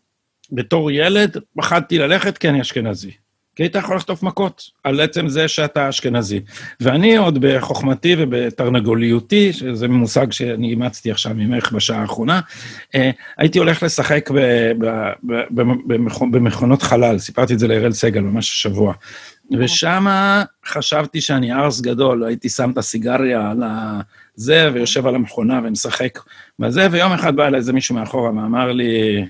בתור 0.51 0.91
ילד 0.91 1.37
פחדתי 1.57 1.97
ללכת 1.97 2.37
כי 2.37 2.49
אני 2.49 2.61
אשכנזי. 2.61 3.11
כי 3.55 3.63
היית 3.63 3.75
יכול 3.75 3.95
לחטוף 3.95 4.23
מכות 4.23 4.63
על 4.83 4.99
עצם 4.99 5.29
זה 5.29 5.47
שאתה 5.47 5.89
אשכנזי. 5.89 6.39
ואני 6.79 7.17
עוד 7.17 7.37
בחוכמתי 7.41 8.15
ובתרנגוליותי, 8.17 9.53
שזה 9.53 9.87
מושג 9.87 10.31
שאני 10.31 10.69
אימצתי 10.69 11.11
עכשיו 11.11 11.33
ממך 11.35 11.71
בשעה 11.71 12.01
האחרונה, 12.01 12.39
אה, 12.95 13.11
הייתי 13.37 13.59
הולך 13.59 13.83
לשחק 13.83 14.29
במכונות 16.31 16.81
חלל, 16.81 17.19
סיפרתי 17.19 17.53
את 17.53 17.59
זה 17.59 17.67
לאראל 17.67 17.91
סגל 17.91 18.21
ממש 18.21 18.49
השבוע. 18.49 18.93
ושם 19.59 20.05
חשבתי 20.65 21.21
שאני 21.21 21.53
ארס 21.53 21.81
גדול, 21.81 22.23
הייתי 22.23 22.49
שם 22.49 22.71
את 22.71 22.77
הסיגריה 22.77 23.51
על 23.51 23.63
הזה, 24.37 24.69
ויושב 24.73 25.07
על 25.07 25.15
המכונה 25.15 25.61
ומשחק 25.63 26.19
בזה, 26.59 26.87
ויום 26.91 27.11
אחד 27.11 27.35
בא 27.35 27.47
אליי 27.47 27.57
איזה 27.57 27.73
מישהו 27.73 27.95
מאחורה 27.95 28.29
ואמר 28.29 28.71
לי, 28.71 29.25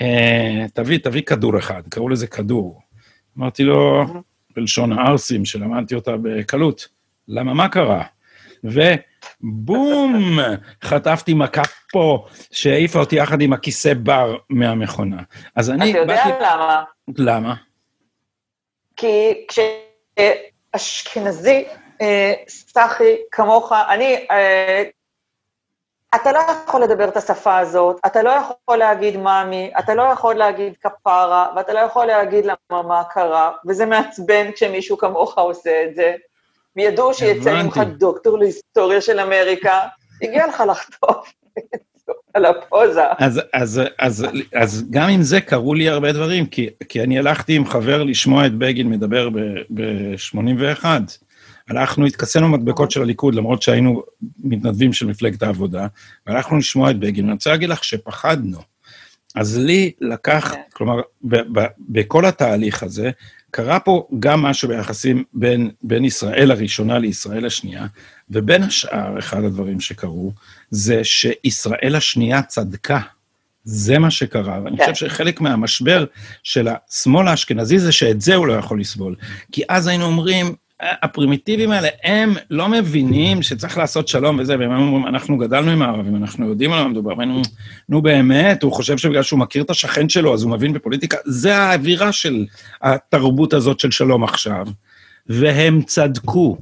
אה, 0.00 0.66
תביא, 0.74 0.98
תביא 0.98 1.22
כדור 1.22 1.58
אחד, 1.58 1.82
קראו 1.88 2.08
לזה 2.08 2.26
כדור. 2.26 2.89
אמרתי 3.38 3.62
לו, 3.62 4.04
בלשון 4.56 4.92
הערסים, 4.92 5.44
שלמדתי 5.44 5.94
אותה 5.94 6.16
בקלות, 6.22 6.88
למה, 7.28 7.54
מה 7.54 7.68
קרה? 7.68 8.04
ובום, 8.64 10.38
חטפתי 10.84 11.34
מכה 11.34 11.62
פה, 11.92 12.26
שהעיפה 12.52 12.98
אותי 12.98 13.16
יחד 13.16 13.40
עם 13.40 13.52
הכיסא 13.52 13.94
בר 13.94 14.36
מהמכונה. 14.50 15.22
אז 15.56 15.70
אני... 15.70 15.90
אתה 15.90 15.98
יודע 15.98 16.14
באתי... 16.14 16.44
למה? 16.44 16.82
למה? 17.18 17.54
כי 18.96 19.46
כשאשכנזי, 20.74 21.64
אה, 22.00 22.32
סחי, 22.48 23.16
כמוך, 23.30 23.72
אני 23.88 24.26
אה, 24.30 24.82
אתה 26.14 26.32
לא 26.32 26.38
יכול 26.38 26.82
לדבר 26.82 27.08
את 27.08 27.16
השפה 27.16 27.58
הזאת, 27.58 27.96
אתה 28.06 28.22
לא 28.22 28.30
יכול 28.30 28.76
להגיד 28.76 29.16
מאמי, 29.16 29.70
אתה 29.78 29.94
לא 29.94 30.02
יכול 30.02 30.34
להגיד 30.34 30.72
כפרה, 30.82 31.46
ואתה 31.56 31.72
לא 31.72 31.78
יכול 31.78 32.06
להגיד 32.06 32.44
למה 32.44 32.82
מה 32.82 33.02
קרה, 33.10 33.50
וזה 33.68 33.86
מעצבן 33.86 34.52
כשמישהו 34.54 34.98
כמוך 34.98 35.38
עושה 35.38 35.84
את 35.84 35.96
זה. 35.96 36.14
וידעו 36.76 37.14
שיצא 37.14 37.62
ממך 37.62 37.80
דוקטור 37.98 38.38
להיסטוריה 38.38 39.00
של 39.00 39.20
אמריקה, 39.20 39.78
הגיע 40.22 40.46
לך 40.46 40.62
לחטוף 40.68 41.32
על 42.34 42.44
הפוזה. 42.44 43.02
אז, 43.18 43.40
אז, 43.52 43.80
אז, 43.98 44.26
אז 44.54 44.84
גם 44.90 45.08
עם 45.08 45.22
זה 45.22 45.40
קרו 45.40 45.74
לי 45.74 45.88
הרבה 45.88 46.12
דברים, 46.12 46.46
כי, 46.46 46.68
כי 46.88 47.02
אני 47.02 47.18
הלכתי 47.18 47.56
עם 47.56 47.66
חבר 47.66 48.02
לשמוע 48.02 48.46
את 48.46 48.54
בגין 48.54 48.88
מדבר 48.88 49.28
ב-81. 49.30 50.84
ב- 50.84 51.29
הלכנו, 51.70 52.06
התכסינו 52.06 52.48
מדבקות 52.48 52.90
של 52.90 53.02
הליכוד, 53.02 53.34
למרות 53.34 53.62
שהיינו 53.62 54.02
מתנדבים 54.38 54.92
של 54.92 55.06
מפלגת 55.06 55.42
העבודה, 55.42 55.86
והלכנו 56.26 56.58
לשמוע 56.58 56.90
את 56.90 56.98
בגין. 56.98 57.24
אני 57.24 57.32
רוצה 57.32 57.50
להגיד 57.50 57.68
לך 57.68 57.84
שפחדנו. 57.84 58.58
אז 59.34 59.58
לי 59.58 59.92
לקח, 60.00 60.52
כן. 60.54 60.60
כלומר, 60.72 61.00
ב- 61.22 61.58
ב- 61.58 61.66
בכל 61.88 62.24
התהליך 62.26 62.82
הזה, 62.82 63.10
קרה 63.50 63.80
פה 63.80 64.08
גם 64.18 64.42
משהו 64.42 64.68
ביחסים 64.68 65.24
בין, 65.34 65.70
בין 65.82 66.04
ישראל 66.04 66.50
הראשונה 66.50 66.98
לישראל 66.98 67.46
השנייה, 67.46 67.86
ובין 68.30 68.62
השאר, 68.62 69.18
אחד 69.18 69.44
הדברים 69.44 69.80
שקרו, 69.80 70.32
זה 70.70 71.04
שישראל 71.04 71.96
השנייה 71.96 72.42
צדקה. 72.42 73.00
זה 73.64 73.98
מה 73.98 74.10
שקרה, 74.10 74.60
ואני 74.64 74.76
כן. 74.76 74.92
חושב 74.92 75.08
שחלק 75.08 75.40
מהמשבר 75.40 76.04
של 76.42 76.68
השמאל 76.68 77.28
האשכנזי 77.28 77.78
זה 77.78 77.92
שאת 77.92 78.20
זה 78.20 78.34
הוא 78.34 78.46
לא 78.46 78.52
יכול 78.52 78.80
לסבול. 78.80 79.16
כי 79.52 79.62
אז 79.68 79.86
היינו 79.86 80.04
אומרים, 80.04 80.54
הפרימיטיביים 80.80 81.70
האלה, 81.70 81.88
הם 82.04 82.34
לא 82.50 82.68
מבינים 82.68 83.42
שצריך 83.42 83.78
לעשות 83.78 84.08
שלום 84.08 84.38
וזה, 84.38 84.58
והם 84.58 84.72
אומרים, 84.72 85.06
אנחנו 85.06 85.38
גדלנו 85.38 85.70
עם 85.70 85.82
הערבים, 85.82 86.16
אנחנו 86.16 86.48
יודעים 86.48 86.72
על 86.72 86.82
מה 86.82 86.88
מדובר, 86.88 87.18
ואנחנו, 87.18 87.42
נו 87.88 88.02
באמת, 88.02 88.62
הוא 88.62 88.72
חושב 88.72 88.98
שבגלל 88.98 89.22
שהוא 89.22 89.38
מכיר 89.38 89.62
את 89.62 89.70
השכן 89.70 90.08
שלו, 90.08 90.34
אז 90.34 90.42
הוא 90.42 90.50
מבין 90.50 90.72
בפוליטיקה, 90.72 91.16
זה 91.24 91.56
האווירה 91.56 92.12
של 92.12 92.44
התרבות 92.82 93.52
הזאת 93.52 93.80
של 93.80 93.90
שלום 93.90 94.24
עכשיו, 94.24 94.66
והם 95.26 95.82
צדקו. 95.82 96.58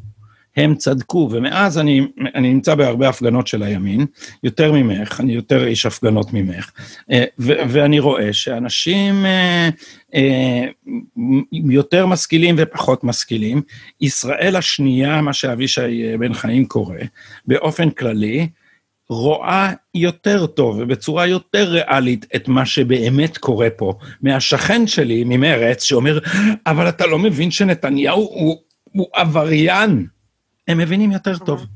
הם 0.57 0.75
צדקו, 0.75 1.29
ומאז 1.33 1.79
אני, 1.79 2.07
אני 2.35 2.53
נמצא 2.53 2.75
בהרבה 2.75 3.09
הפגנות 3.09 3.47
של 3.47 3.63
הימין, 3.63 4.07
יותר 4.43 4.73
ממך, 4.73 5.21
אני 5.21 5.33
יותר 5.33 5.67
איש 5.67 5.87
הפגנות 5.87 6.33
ממך, 6.33 6.71
אה, 7.13 7.25
ו, 7.39 7.53
ואני 7.69 8.01
רואה 8.01 8.33
שאנשים 8.33 9.27
אה, 9.27 9.69
יותר 11.53 12.07
משכילים 12.07 12.55
ופחות 12.59 13.05
משכילים, 13.05 13.63
ישראל 14.01 14.57
השנייה, 14.57 15.21
מה 15.21 15.33
שאבישי 15.33 16.17
בן 16.19 16.35
חיים 16.35 16.67
קורא, 16.67 16.97
באופן 17.47 17.91
כללי, 17.91 18.49
רואה 19.09 19.73
יותר 19.95 20.47
טוב 20.47 20.77
ובצורה 20.79 21.27
יותר 21.27 21.71
ריאלית 21.71 22.27
את 22.37 22.49
מה 22.49 22.67
שבאמת 22.67 23.39
קורה 23.39 23.71
פה, 23.71 23.95
מהשכן 24.23 24.87
שלי 24.87 25.25
ממרץ, 25.27 25.83
שאומר, 25.83 26.19
אבל 26.67 26.89
אתה 26.89 27.07
לא 27.07 27.19
מבין 27.19 27.51
שנתניהו 27.51 28.21
הוא, 28.21 28.63
הוא 28.93 29.07
עבריין. 29.15 30.07
הם 30.69 30.79
מבינים 30.79 31.13
יותר 31.13 31.39
טוב. 31.39 31.67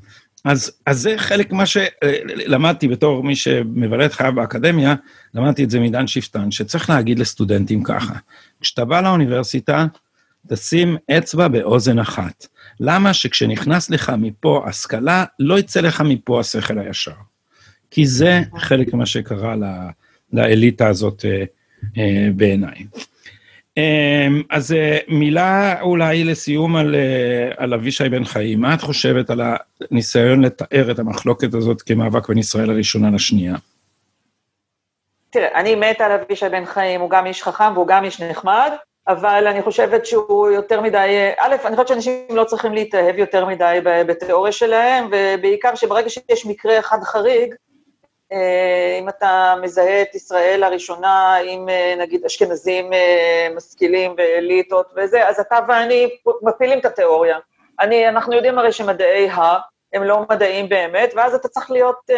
אז, 0.44 0.72
אז 0.86 1.00
זה 1.00 1.14
חלק 1.16 1.52
מה 1.52 1.64
שלמדתי 1.66 2.88
בתור 2.88 3.24
מי 3.24 3.36
שמבלה 3.36 4.06
את 4.06 4.12
חייו 4.12 4.32
באקדמיה, 4.34 4.94
למדתי 5.34 5.64
את 5.64 5.70
זה 5.70 5.80
מדן 5.80 6.06
שפטן, 6.06 6.50
שצריך 6.50 6.90
להגיד 6.90 7.18
לסטודנטים 7.18 7.82
ככה, 7.82 8.14
כשאתה 8.60 8.84
בא 8.84 9.00
לאוניברסיטה, 9.00 9.86
תשים 10.48 10.96
אצבע 11.10 11.48
באוזן 11.48 11.98
אחת. 11.98 12.46
למה 12.80 13.14
שכשנכנס 13.14 13.90
לך 13.90 14.12
מפה 14.18 14.64
השכלה, 14.66 15.24
לא 15.38 15.58
יצא 15.58 15.80
לך 15.80 16.00
מפה 16.00 16.40
השכל 16.40 16.78
הישר? 16.78 17.12
כי 17.90 18.06
זה 18.06 18.40
חלק 18.58 18.94
ממה 18.94 19.06
שקרה 19.06 19.54
לאליטה 20.32 20.88
הזאת 20.88 21.24
אה, 21.24 21.44
אה, 21.98 22.28
בעיניי. 22.36 22.86
אמ, 23.76 24.42
אז 24.50 24.72
אה, 24.72 24.98
מילה 25.08 25.80
אולי 25.80 26.24
לסיום 26.24 26.76
על, 26.76 26.94
על 27.56 27.74
אבישי 27.74 28.08
בן 28.08 28.24
חיים. 28.24 28.60
מה 28.60 28.74
את 28.74 28.80
חושבת 28.80 29.30
על 29.30 29.40
הניסיון 29.90 30.44
לתאר 30.44 30.90
את 30.90 30.98
המחלוקת 30.98 31.54
הזאת 31.54 31.82
כמאבק 31.82 32.28
בין 32.28 32.38
ישראל 32.38 32.70
הראשונה 32.70 33.10
לשנייה? 33.10 33.54
תראה, 35.30 35.60
אני 35.60 35.74
מתה 35.74 36.06
על 36.06 36.12
אבישי 36.12 36.48
בן 36.48 36.64
חיים, 36.64 37.00
הוא 37.00 37.10
גם 37.10 37.26
איש 37.26 37.42
חכם 37.42 37.72
והוא 37.74 37.86
גם 37.86 38.04
איש 38.04 38.20
נחמד, 38.20 38.70
אבל 39.08 39.46
אני 39.46 39.62
חושבת 39.62 40.06
שהוא 40.06 40.50
יותר 40.50 40.80
מדי, 40.80 41.30
א', 41.38 41.56
אני 41.64 41.76
חושבת 41.76 41.88
שאנשים 41.88 42.26
לא 42.30 42.44
צריכים 42.44 42.72
להתאהב 42.72 43.18
יותר 43.18 43.46
מדי 43.46 43.78
בתיאוריה 43.84 44.52
שלהם, 44.52 45.08
ובעיקר 45.12 45.74
שברגע 45.74 46.08
שיש 46.08 46.46
מקרה 46.46 46.78
אחד 46.78 46.98
חריג, 47.02 47.50
אה, 47.50 47.56
אם 49.00 49.08
אתה 49.08 49.54
מזהה 49.62 50.02
את 50.02 50.14
ישראל 50.14 50.62
הראשונה 50.62 51.36
עם 51.36 51.68
אה, 51.68 51.94
נגיד 51.98 52.24
אשכנזים 52.24 52.92
אה, 52.92 53.48
משכילים 53.56 54.14
ואליטות 54.18 54.92
וזה, 54.96 55.28
אז 55.28 55.40
אתה 55.40 55.58
ואני 55.68 56.16
מפילים 56.42 56.78
את 56.78 56.84
התיאוריה. 56.84 57.38
אני, 57.80 58.08
אנחנו 58.08 58.34
יודעים 58.34 58.58
הרי 58.58 58.72
שמדעי 58.72 59.28
ה 59.30 59.58
הם 59.92 60.04
לא 60.04 60.24
מדעים 60.30 60.68
באמת, 60.68 61.12
ואז 61.16 61.34
אתה 61.34 61.48
צריך 61.48 61.70
להיות, 61.70 62.10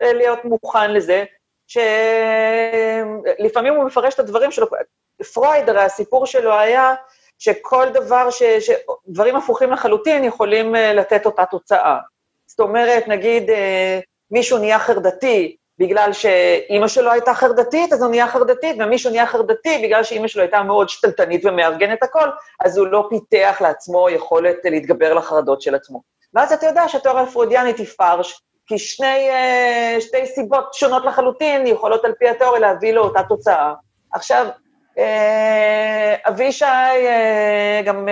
להיות 0.00 0.44
מוכן 0.44 0.92
לזה, 0.92 1.24
שלפעמים 3.38 3.74
הוא 3.74 3.84
מפרש 3.84 4.14
את 4.14 4.18
הדברים 4.18 4.50
שלו, 4.50 4.66
פרויד, 5.34 5.70
הרי 5.70 5.82
הסיפור 5.82 6.26
שלו 6.26 6.58
היה 6.58 6.94
שכל 7.38 7.88
דבר, 7.88 8.30
ש, 8.30 8.42
שדברים 8.42 9.36
הפוכים 9.36 9.70
לחלוטין 9.70 10.24
יכולים 10.24 10.74
לתת 10.74 11.26
אותה 11.26 11.44
תוצאה. 11.50 11.98
זאת 12.46 12.60
אומרת, 12.60 13.08
נגיד, 13.08 13.50
מישהו 14.30 14.58
נהיה 14.58 14.78
חרדתי 14.78 15.56
בגלל 15.78 16.12
שאימא 16.12 16.88
שלו 16.88 17.10
הייתה 17.10 17.34
חרדתית, 17.34 17.92
אז 17.92 18.02
הוא 18.02 18.10
נהיה 18.10 18.28
חרדתית, 18.28 18.76
ומישהו 18.78 19.10
נהיה 19.10 19.26
חרדתי 19.26 19.80
בגלל 19.82 20.04
שאימא 20.04 20.28
שלו 20.28 20.42
הייתה 20.42 20.62
מאוד 20.62 20.88
שתלטנית 20.88 21.44
ומארגנת 21.44 22.02
הכל, 22.02 22.28
אז 22.64 22.78
הוא 22.78 22.86
לא 22.86 23.08
פיתח 23.10 23.58
לעצמו 23.60 24.10
יכולת 24.10 24.56
להתגבר 24.64 25.14
לחרדות 25.14 25.62
של 25.62 25.74
עצמו. 25.74 26.02
ואז 26.34 26.52
אתה 26.52 26.66
יודע 26.66 26.88
שהתיאוריה 26.88 27.22
הפרוידיאנית 27.22 27.78
היא 27.78 27.86
פרש, 27.86 28.42
כי 28.66 28.78
שני, 28.78 29.30
אה, 29.30 29.96
שתי 30.00 30.26
סיבות 30.26 30.74
שונות 30.74 31.04
לחלוטין 31.04 31.66
יכולות 31.66 32.04
על 32.04 32.12
פי 32.18 32.28
התיאוריה 32.28 32.60
להביא 32.60 32.92
לאותה 32.92 33.22
תוצאה. 33.28 33.74
עכשיו, 34.12 34.46
אבישי, 36.28 36.64
אה, 36.64 37.80
גם, 37.84 38.08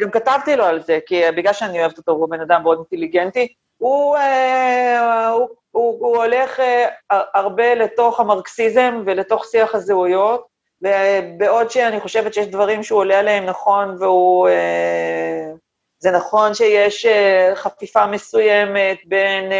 גם 0.00 0.10
כתבתי 0.10 0.56
לו 0.56 0.64
על 0.64 0.82
זה, 0.82 0.98
כי 1.06 1.22
בגלל 1.36 1.52
שאני 1.52 1.80
אוהבת 1.80 1.98
אותו, 1.98 2.12
הוא 2.12 2.30
בן 2.30 2.40
אדם 2.40 2.62
מאוד 2.62 2.78
אינטליגנטי, 2.78 3.48
הוא, 3.80 4.16
אה, 4.16 5.28
הוא, 5.28 5.48
הוא, 5.70 5.98
הוא 6.00 6.16
הולך 6.16 6.60
אה, 6.60 6.88
הרבה 7.34 7.74
לתוך 7.74 8.20
המרקסיזם 8.20 9.02
ולתוך 9.06 9.44
שיח 9.44 9.74
הזהויות, 9.74 10.46
בעוד 11.38 11.70
שאני 11.70 12.00
חושבת 12.00 12.34
שיש 12.34 12.46
דברים 12.46 12.82
שהוא 12.82 12.98
עולה 12.98 13.18
עליהם 13.18 13.44
נכון, 13.44 13.96
והוא... 14.00 14.48
אה, 14.48 15.50
זה 16.02 16.10
נכון 16.10 16.54
שיש 16.54 17.06
חפיפה 17.54 18.06
מסוימת 18.06 18.98
בין 19.04 19.52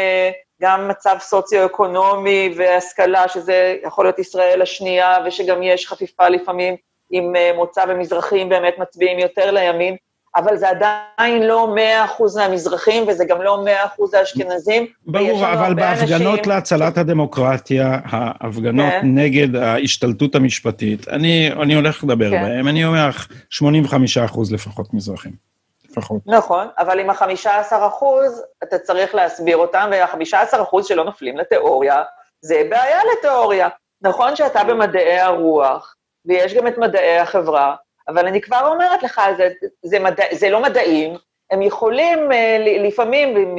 גם 0.60 0.88
מצב 0.88 1.16
סוציו-אקונומי 1.20 2.54
והשכלה, 2.56 3.28
שזה 3.28 3.76
יכול 3.86 4.04
להיות 4.04 4.18
ישראל 4.18 4.62
השנייה, 4.62 5.18
ושגם 5.26 5.62
יש 5.62 5.86
חפיפה 5.86 6.28
לפעמים 6.28 6.74
עם 7.10 7.32
מוצא 7.56 7.84
ומזרחים 7.88 8.48
באמת 8.48 8.74
מצביעים 8.78 9.18
יותר 9.18 9.50
לימין, 9.50 9.96
אבל 10.36 10.56
זה 10.56 10.66
עדיין 10.68 11.42
לא 11.42 11.74
מאה 11.74 12.04
אחוז 12.04 12.36
מהמזרחים, 12.36 13.04
וזה 13.08 13.24
גם 13.24 13.42
לא 13.42 13.64
מאה 13.64 13.84
אחוז 13.84 14.14
האשכנזים. 14.14 14.86
ברור, 15.06 15.52
אבל 15.52 15.74
בהפגנות 15.74 16.38
אנשים... 16.38 16.52
להצלת 16.52 16.98
הדמוקרטיה, 16.98 17.98
ההפגנות 18.04 18.92
כן. 18.92 19.00
נגד 19.04 19.56
ההשתלטות 19.56 20.34
המשפטית, 20.34 21.08
אני, 21.08 21.50
אני 21.62 21.74
הולך 21.74 22.04
לדבר 22.04 22.30
כן. 22.30 22.42
בהם, 22.42 22.68
אני 22.68 22.84
אומר 22.84 23.08
לך, 23.08 23.28
85 23.50 24.18
אחוז 24.18 24.52
לפחות 24.52 24.94
מזרחים. 24.94 25.49
לפחות. 25.90 26.22
נכון, 26.26 26.68
אבל 26.78 27.00
עם 27.00 27.10
ה-15 27.10 27.86
אחוז, 27.86 28.44
אתה 28.62 28.78
צריך 28.78 29.14
להסביר 29.14 29.56
אותם, 29.56 29.90
וה-15 29.92 30.62
אחוז 30.62 30.86
שלא 30.86 31.04
נופלים 31.04 31.36
לתיאוריה, 31.36 32.02
זה 32.40 32.62
בעיה 32.70 33.00
לתיאוריה. 33.12 33.68
נכון 34.02 34.36
שאתה 34.36 34.64
במדעי 34.64 35.20
הרוח, 35.20 35.94
ויש 36.24 36.54
גם 36.54 36.66
את 36.66 36.78
מדעי 36.78 37.18
החברה, 37.18 37.74
אבל 38.08 38.26
אני 38.26 38.40
כבר 38.40 38.66
אומרת 38.66 39.02
לך, 39.02 39.20
זה, 39.36 39.48
זה, 39.82 39.98
מדע, 39.98 40.24
זה 40.32 40.50
לא 40.50 40.62
מדעים, 40.62 41.16
הם 41.50 41.62
יכולים 41.62 42.32
אה, 42.32 42.56
לפעמים 42.88 43.56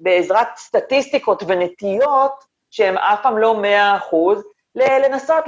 בעזרת 0.00 0.48
סטטיסטיקות 0.56 1.42
ונטיות, 1.46 2.44
שהם 2.70 2.98
אף 2.98 3.22
פעם 3.22 3.38
לא 3.38 3.54
מאה 3.54 3.96
אחוז, 3.96 4.42
לנסות 4.74 5.44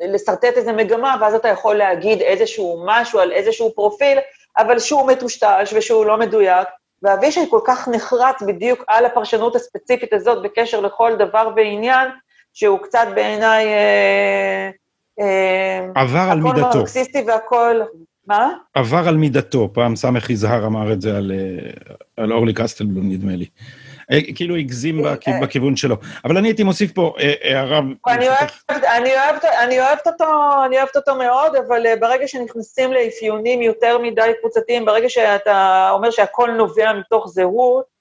לשרטט 0.00 0.56
איזו 0.56 0.72
מגמה, 0.72 1.16
ואז 1.20 1.34
אתה 1.34 1.48
יכול 1.48 1.74
להגיד 1.74 2.20
איזשהו 2.20 2.82
משהו 2.86 3.20
על 3.20 3.32
איזשהו 3.32 3.72
פרופיל, 3.74 4.18
אבל 4.58 4.78
שהוא 4.78 5.06
מטושטש 5.06 5.72
ושהוא 5.76 6.06
לא 6.06 6.18
מדויק. 6.18 6.68
ואבישי 7.02 7.40
כל 7.50 7.60
כך 7.66 7.88
נחרץ 7.88 8.42
בדיוק 8.46 8.84
על 8.88 9.06
הפרשנות 9.06 9.56
הספציפית 9.56 10.12
הזאת 10.12 10.42
בקשר 10.42 10.80
לכל 10.80 11.16
דבר 11.18 11.50
ועניין, 11.56 12.08
שהוא 12.52 12.78
קצת 12.78 13.06
בעיניי 13.14 13.66
אה, 13.66 14.70
אה, 15.20 15.86
עבר 15.94 16.30
על 16.30 16.40
מידתו. 16.40 16.68
הכל 16.68 16.78
מרקסיסטי 16.78 17.24
והכל... 17.26 17.80
מה? 18.26 18.52
עבר 18.74 19.08
על 19.08 19.16
מידתו, 19.16 19.70
פעם 19.72 19.96
סמך 19.96 20.30
יזהר 20.30 20.66
אמר 20.66 20.92
את 20.92 21.00
זה 21.00 21.16
על, 21.16 21.32
אה, 21.34 21.70
על 22.16 22.32
אורלי 22.32 22.54
קסטלבלום, 22.54 23.08
נדמה 23.08 23.36
לי. 23.36 23.46
אה, 24.12 24.18
כאילו 24.34 24.56
הגזים 24.56 25.02
בכיוון 25.42 25.76
שלו. 25.76 25.96
אבל 26.24 26.36
אני 26.36 26.48
הייתי 26.48 26.62
מוסיף 26.62 26.92
פה 26.92 27.14
הערה... 27.42 27.80
אני 29.62 29.80
אוהבת 30.78 30.96
אותו 30.96 31.14
מאוד, 31.14 31.56
אבל 31.56 31.86
ברגע 32.00 32.28
שנכנסים 32.28 32.92
לאפיונים 32.92 33.62
יותר 33.62 33.98
מדי 33.98 34.32
קבוצתיים, 34.40 34.84
ברגע 34.84 35.08
שאתה 35.08 35.88
אומר 35.92 36.10
שהכל 36.10 36.50
נובע 36.50 36.92
מתוך 36.92 37.28
זהות, 37.28 37.92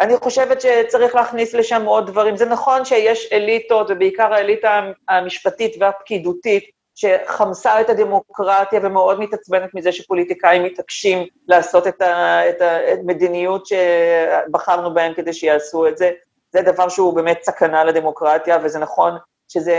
אני 0.00 0.16
חושבת 0.16 0.60
שצריך 0.60 1.14
להכניס 1.14 1.54
לשם 1.54 1.84
עוד 1.84 2.06
דברים. 2.06 2.36
זה 2.36 2.46
נכון 2.46 2.84
שיש 2.84 3.28
אליטות, 3.32 3.86
ובעיקר 3.90 4.34
האליטה 4.34 4.80
המשפטית 5.08 5.76
והפקידותית, 5.80 6.64
שחמסה 7.00 7.80
את 7.80 7.90
הדמוקרטיה 7.90 8.80
ומאוד 8.82 9.20
מתעצבנת 9.20 9.74
מזה 9.74 9.92
שפוליטיקאים 9.92 10.62
מתעקשים 10.62 11.26
לעשות 11.48 11.86
את, 11.86 12.02
ה, 12.02 12.40
את 12.48 12.62
המדיניות 12.62 13.66
שבחרנו 13.66 14.94
בהם 14.94 15.14
כדי 15.14 15.32
שיעשו 15.32 15.88
את 15.88 15.98
זה. 15.98 16.10
זה 16.52 16.62
דבר 16.62 16.88
שהוא 16.88 17.14
באמת 17.14 17.38
סכנה 17.42 17.84
לדמוקרטיה, 17.84 18.58
וזה 18.62 18.78
נכון 18.78 19.12
שזה, 19.48 19.76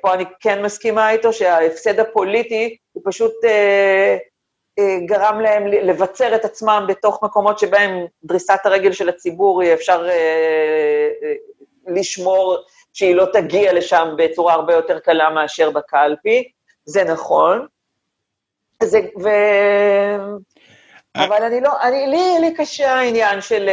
פה 0.00 0.14
אני 0.14 0.24
כן 0.40 0.62
מסכימה 0.62 1.10
איתו, 1.10 1.32
שההפסד 1.32 2.00
הפוליטי 2.00 2.76
הוא 2.92 3.02
פשוט 3.06 3.32
אה, 3.44 4.16
אה, 4.78 4.98
גרם 5.06 5.40
להם 5.40 5.66
לבצר 5.66 6.34
את 6.34 6.44
עצמם 6.44 6.84
בתוך 6.88 7.22
מקומות 7.22 7.58
שבהם 7.58 8.06
דריסת 8.24 8.60
הרגל 8.64 8.92
של 8.92 9.08
הציבור, 9.08 9.62
אפשר 9.74 10.06
אה, 10.08 10.12
אה, 11.22 11.34
לשמור 11.86 12.56
שהיא 12.92 13.14
לא 13.14 13.26
תגיע 13.32 13.72
לשם 13.72 14.08
בצורה 14.16 14.54
הרבה 14.54 14.74
יותר 14.74 14.98
קלה 14.98 15.30
מאשר 15.30 15.70
בקלפי, 15.70 16.48
זה 16.84 17.04
נכון. 17.04 17.66
זה, 18.82 19.00
ו... 19.22 19.28
אבל 21.16 21.42
אני 21.42 21.60
לא, 21.60 21.70
אני, 21.82 22.06
לי, 22.06 22.40
לי 22.40 22.54
קשה 22.54 22.92
העניין 22.92 23.40
של, 23.40 23.70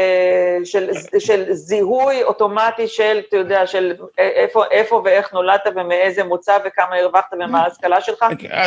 של, 0.63 0.89
של, 1.20 1.53
זיהוי 1.53 2.24
אוטומטי 2.24 2.88
של, 2.88 3.22
אתה 3.28 3.38
יודע, 3.38 3.67
של 3.67 3.95
איפה, 4.17 4.63
איפה 4.72 5.01
ואיך 5.05 5.34
נולדת 5.34 5.61
ומאיזה 5.76 6.24
מוצא 6.24 6.57
וכמה 6.65 6.95
הרווחת 6.95 7.34
ומה 7.34 7.61
ההשכלה 7.61 8.01
שלך, 8.01 8.26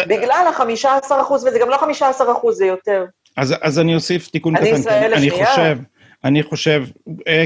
בגלל 0.08 0.44
החמישה 0.48 0.96
עשר 0.96 1.20
אחוז, 1.20 1.46
וזה 1.46 1.58
גם 1.58 1.68
לא 1.68 1.76
חמישה 1.76 2.08
עשר 2.08 2.32
אחוז, 2.32 2.56
זה 2.58 2.66
יותר. 2.66 3.04
אז, 3.36 3.54
אז 3.60 3.78
אני 3.78 3.94
אוסיף 3.94 4.28
תיקון 4.28 4.56
קטן. 4.56 4.66
אני 4.66 4.78
ישראל 4.78 5.14
השנייה. 5.14 5.34
אני 5.34 5.46
חושב, 5.46 5.76
אני 6.24 6.42
חושב, 6.42 6.82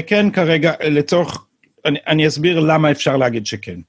כן, 0.07 0.31
כרגע, 0.31 0.73
לצורך 0.79 1.46
אני, 1.87 1.99
אני 2.07 2.27
אסביר 2.27 2.59
למה 2.59 2.91
אפשר 2.91 3.17
להגיד 3.17 3.45
שכן. 3.45 3.79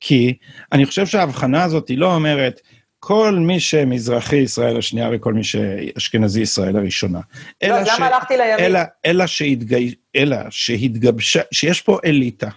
כי 0.00 0.36
אני 0.72 0.86
חושב 0.86 1.06
שההבחנה 1.06 1.64
הזאת 1.64 1.88
היא 1.88 1.98
לא 1.98 2.14
אומרת, 2.14 2.60
כל 2.98 3.32
מי 3.32 3.60
שמזרחי 3.60 4.36
ישראל 4.36 4.78
השנייה 4.78 5.10
וכל 5.12 5.32
מי 5.32 5.44
שאשכנזי 5.44 6.40
ישראל 6.40 6.76
הראשונה. 6.76 7.20
לא, 7.62 7.76
למה 7.80 8.06
הלכתי 8.06 8.36
לימין? 8.36 8.58
אלא, 8.58 8.80
אלא, 9.06 9.26
שהתגי, 9.26 9.94
אלא 10.16 10.36
שהתגבשה, 10.50 11.40
שיש 11.52 11.80
פה 11.80 11.98
אליטה. 12.04 12.48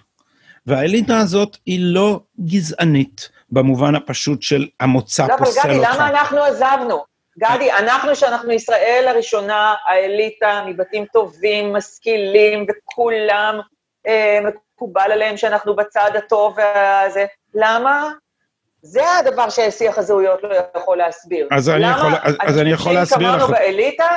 והאליטה 0.66 1.18
הזאת 1.18 1.56
היא 1.66 1.78
לא 1.82 2.20
גזענית 2.40 3.28
במובן 3.50 3.94
הפשוט 3.94 4.42
של 4.42 4.68
המוצא 4.80 5.26
לא, 5.26 5.36
פוסל 5.36 5.60
אותך. 5.60 5.64
לא, 5.66 5.72
אבל 5.72 5.78
גדי, 5.78 5.94
למה 5.94 6.08
אנחנו 6.08 6.38
עזבנו? 6.38 7.04
גדי, 7.38 7.72
אנחנו, 7.72 8.16
שאנחנו 8.16 8.52
ישראל 8.52 9.04
הראשונה, 9.08 9.74
האליטה, 9.88 10.64
מבתים 10.66 11.04
טובים, 11.12 11.72
משכילים, 11.72 12.66
וכולם 12.68 13.60
אה, 14.06 14.38
מקובל 14.80 15.12
עליהם 15.12 15.36
שאנחנו 15.36 15.76
בצד 15.76 16.10
הטוב 16.14 16.56
והזה, 16.56 17.26
למה? 17.54 18.10
זה 18.82 19.16
הדבר 19.18 19.50
ששיח 19.50 19.98
הזהויות 19.98 20.42
לא 20.42 20.54
יכול 20.76 20.96
להסביר. 20.96 21.48
אז 21.50 21.68
אני 21.68 21.90
יכול, 21.90 22.12
אז, 22.22 22.36
אז 22.40 22.58
אני 22.58 22.70
יכול 22.70 22.92
להסביר 22.92 23.28
לך... 23.28 23.34
למה 23.34 23.44
אנשים 23.44 23.54
כמונו 23.56 23.74
באליטה 23.74 24.08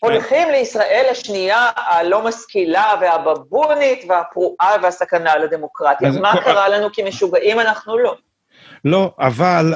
הולכים 0.00 0.50
לישראל 0.50 1.06
השנייה 1.10 1.70
הלא 1.76 2.24
משכילה 2.24 2.94
והבבונית 3.00 4.04
והפרועה 4.08 4.76
והסכנה 4.82 5.36
לדמוקרטיה. 5.36 6.10
מה 6.10 6.32
כל... 6.32 6.40
קרה 6.40 6.68
לנו 6.68 6.92
כי 6.92 7.02
משוגעים 7.02 7.60
אנחנו 7.60 7.98
לא. 7.98 8.16
לא, 8.84 9.14
אבל 9.18 9.74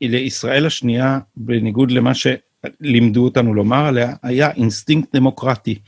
לישראל 0.00 0.66
השנייה, 0.66 1.18
בניגוד 1.36 1.90
למה 1.90 2.14
ש... 2.14 2.26
לימדו 2.80 3.24
אותנו 3.24 3.54
לומר 3.54 3.86
עליה, 3.86 4.12
היה 4.22 4.50
אינסטינקט 4.50 5.16
דמוקרטי. 5.16 5.78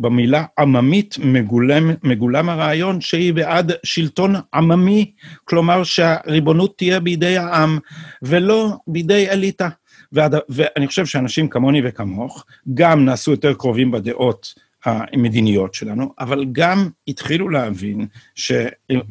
במילה 0.00 0.44
עממית 0.58 1.16
מגולם, 1.24 1.90
מגולם 2.02 2.48
הרעיון 2.48 3.00
שהיא 3.00 3.34
בעד 3.34 3.72
שלטון 3.84 4.34
עממי, 4.54 5.12
כלומר 5.44 5.84
שהריבונות 5.84 6.78
תהיה 6.78 7.00
בידי 7.00 7.36
העם 7.36 7.78
ולא 8.22 8.76
בידי 8.86 9.28
אליטה. 9.28 9.68
ועד, 10.12 10.34
ואני 10.48 10.86
חושב 10.86 11.06
שאנשים 11.06 11.48
כמוני 11.48 11.80
וכמוך 11.84 12.44
גם 12.74 13.04
נעשו 13.04 13.30
יותר 13.30 13.54
קרובים 13.54 13.90
בדעות 13.90 14.54
המדיניות 14.84 15.74
שלנו, 15.74 16.14
אבל 16.18 16.44
גם 16.52 16.88
התחילו 17.08 17.48
להבין, 17.48 18.06
ש... 18.34 18.52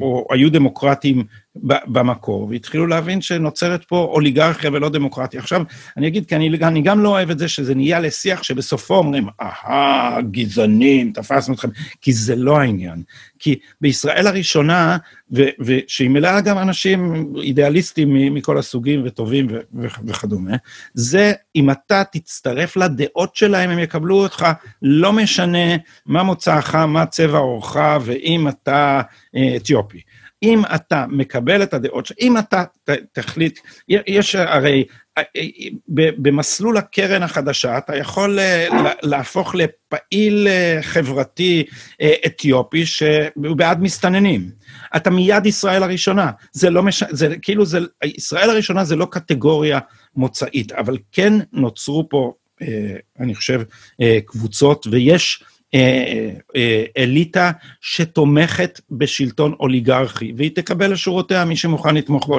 או 0.01 0.25
היו 0.31 0.51
דמוקרטים 0.51 1.23
במקור, 1.85 2.47
והתחילו 2.49 2.87
להבין 2.87 3.21
שנוצרת 3.21 3.83
פה 3.83 4.09
אוליגרכיה 4.13 4.69
ולא 4.73 4.89
דמוקרטיה. 4.89 5.39
עכשיו, 5.39 5.63
אני 5.97 6.07
אגיד, 6.07 6.25
כי 6.25 6.35
אני, 6.35 6.49
אני 6.61 6.81
גם 6.81 6.99
לא 6.99 7.09
אוהב 7.09 7.29
את 7.29 7.39
זה 7.39 7.47
שזה 7.47 7.75
נהיה 7.75 7.99
לשיח 7.99 8.43
שבסופו 8.43 8.95
אומרים, 8.95 9.27
אהה, 9.41 10.21
גזענים, 10.31 11.11
תפסנו 11.11 11.53
אתכם, 11.53 11.67
כי 12.01 12.13
זה 12.13 12.35
לא 12.35 12.59
העניין. 12.59 13.03
כי 13.39 13.59
בישראל 13.81 14.27
הראשונה, 14.27 14.97
ושהיא 15.59 16.09
מלאה 16.09 16.41
גם 16.41 16.57
אנשים 16.57 17.33
אידיאליסטים 17.41 18.33
מכל 18.33 18.57
הסוגים 18.57 19.01
וטובים 19.05 19.47
וכדומה, 20.07 20.55
זה 20.93 21.33
אם 21.55 21.71
אתה 21.71 22.03
תצטרף 22.11 22.77
לדעות 22.77 23.35
שלהם, 23.35 23.69
הם 23.69 23.79
יקבלו 23.79 24.23
אותך, 24.23 24.45
לא 24.81 25.13
משנה 25.13 25.75
מה 26.05 26.23
מוצאך, 26.23 26.75
מה 26.75 27.05
צבע 27.05 27.37
עורך, 27.37 27.75
ואם 28.01 28.47
אתה 28.47 29.01
אה, 29.35 29.55
אתיופי. 29.55 30.01
אם 30.43 30.61
אתה 30.75 31.05
מקבל 31.09 31.63
את 31.63 31.73
הדעות, 31.73 32.11
אם 32.21 32.37
אתה 32.37 32.63
תחליט, 33.11 33.59
יש 33.87 34.35
הרי, 34.35 34.83
במסלול 35.97 36.77
הקרן 36.77 37.23
החדשה, 37.23 37.77
אתה 37.77 37.95
יכול 37.95 38.39
להפוך 39.03 39.55
לפעיל 39.55 40.47
חברתי 40.81 41.63
אתיופי 42.25 42.85
שהוא 42.85 43.57
בעד 43.57 43.81
מסתננים. 43.81 44.51
אתה 44.95 45.09
מיד 45.09 45.45
ישראל 45.45 45.83
הראשונה. 45.83 46.31
זה 46.51 46.69
לא 46.69 46.83
מש... 46.83 47.03
זה 47.09 47.35
כאילו, 47.41 47.65
זה... 47.65 47.79
ישראל 48.03 48.49
הראשונה 48.49 48.83
זה 48.83 48.95
לא 48.95 49.07
קטגוריה 49.11 49.79
מוצאית, 50.15 50.71
אבל 50.71 50.97
כן 51.11 51.33
נוצרו 51.53 52.07
פה, 52.09 52.33
אני 53.19 53.35
חושב, 53.35 53.61
קבוצות, 54.25 54.87
ויש 54.91 55.43
אה, 55.43 55.47
אה, 55.47 55.50
אליטה 56.97 57.51
שתומכת 57.81 58.79
בשלטון 58.91 59.55
אוליגרכי, 59.59 60.33
והיא 60.37 60.55
תקבל 60.55 60.91
לשורותיה 60.91 61.45
מי 61.45 61.55
שמוכן 61.55 61.95
לתמוך 61.95 62.29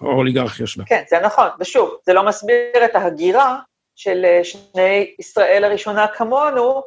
באוליגרכיה 0.00 0.66
שלה. 0.66 0.84
כן, 0.86 1.02
זה 1.10 1.16
נכון, 1.20 1.48
ושוב, 1.60 1.96
זה 2.06 2.12
לא 2.12 2.26
מסביר 2.26 2.84
את 2.84 2.94
ההגירה 2.94 3.58
של 3.96 4.24
אה, 4.24 4.44
שני 4.44 5.12
ישראל 5.18 5.64
הראשונה 5.64 6.06
כמונו 6.06 6.82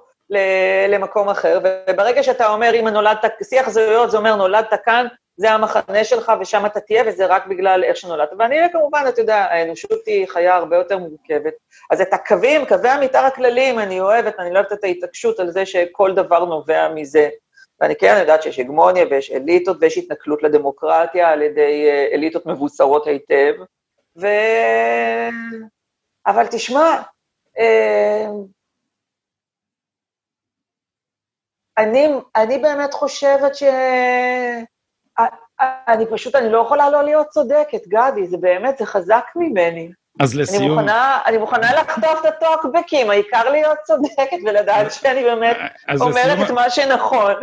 למקום 0.90 1.30
אחר, 1.30 1.60
וברגע 1.90 2.24
שאתה 2.24 2.50
אומר, 2.50 2.72
אם 2.80 2.88
נולדת, 2.88 3.26
שיח 3.50 3.70
זהויות 3.70 4.12
זה 4.12 4.18
אומר 4.18 4.36
נולדת 4.36 4.74
כאן, 4.86 5.08
זה 5.40 5.52
המחנה 5.52 6.04
שלך 6.04 6.32
ושם 6.42 6.66
אתה 6.66 6.80
תהיה, 6.80 7.04
וזה 7.08 7.26
רק 7.26 7.48
בגלל 7.48 7.84
איך 7.84 7.98
שנולדת. 7.98 8.30
ואני 8.40 8.56
כמובן, 8.72 9.06
אתה 9.10 9.22
יודע, 9.22 9.36
האנושות 9.36 10.06
היא 10.06 10.28
חיה 10.28 10.56
הרבה 10.56 10.76
יותר 10.76 10.98
מורכבת. 10.98 11.54
אז 11.92 12.02
את 12.02 12.14
הקווים, 12.14 12.66
קווי 12.66 12.90
המתאר 12.90 13.26
הכלליים, 13.26 13.80
אני 13.80 14.00
אוהבת, 14.00 14.40
אני 14.40 14.54
לא 14.54 14.60
אוהבת 14.60 14.74
את 14.74 14.84
ההתעקשות 14.84 15.40
על 15.40 15.52
זה 15.52 15.66
שכל 15.66 16.14
דבר 16.16 16.46
נובע 16.46 16.90
מזה. 16.96 17.30
ואני 17.82 17.96
כן 17.96 18.16
יודעת 18.20 18.44
שיש 18.44 18.60
הגמוניה 18.60 19.06
ויש 19.10 19.32
אליטות 19.32 19.78
ויש 19.82 19.98
התנכלות 19.98 20.44
לדמוקרטיה 20.44 21.30
על 21.30 21.42
ידי 21.42 21.88
אה, 21.90 22.08
אליטות 22.14 22.46
מבוסרות 22.46 23.08
היטב. 23.08 23.54
ו... 24.22 24.28
אבל 26.28 26.48
תשמע, 26.48 27.02
אה, 27.60 28.26
אני, 31.78 32.08
אני 32.36 32.58
באמת 32.58 32.94
חושבת 32.94 33.56
ש... 33.56 33.64
אני 35.88 36.06
פשוט, 36.12 36.36
אני 36.36 36.52
לא 36.52 36.58
יכולה 36.58 36.90
לא 36.90 37.04
להיות 37.04 37.28
צודקת, 37.28 37.88
גדי, 37.88 38.28
זה 38.28 38.38
באמת, 38.38 38.78
זה 38.78 38.86
חזק 38.86 39.24
ממני. 39.36 39.92
אז 40.20 40.36
לסיום... 40.36 40.64
אני 40.64 40.70
מוכנה, 40.70 41.18
אני 41.26 41.38
מוכנה 41.38 41.82
לחטוף 41.82 42.26
את 42.28 42.44
הטוקבקים, 42.44 43.10
העיקר 43.10 43.50
להיות 43.50 43.78
צודקת 43.84 44.38
ולדעת 44.46 44.92
שאני 44.92 45.24
באמת 45.24 45.58
אומרת 46.00 46.26
לסיום... 46.26 46.44
את 46.44 46.52
מה 46.52 46.70
שנכון. 46.70 47.34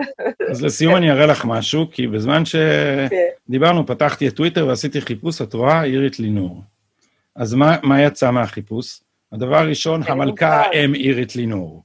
אז 0.51 0.63
לסיום 0.63 0.97
אני 0.97 1.11
אראה 1.11 1.27
לך 1.27 1.45
משהו, 1.45 1.87
כי 1.93 2.07
בזמן 2.07 2.43
שדיברנו, 2.45 3.87
פתחתי 3.87 4.29
את 4.29 4.37
טוויטר 4.37 4.67
ועשיתי 4.67 5.01
חיפוש, 5.01 5.43
את 5.43 5.55
רואה? 5.55 5.85
אירית 5.85 6.19
לינור. 6.19 6.63
אז 7.37 7.55
מה, 7.55 7.77
מה 7.83 8.03
יצא 8.03 8.31
מהחיפוש? 8.31 9.01
הדבר 9.33 9.57
הראשון, 9.57 10.03
המלכה 10.07 10.63
האם 10.63 10.95
אירית 10.95 11.37
לינור. 11.37 11.83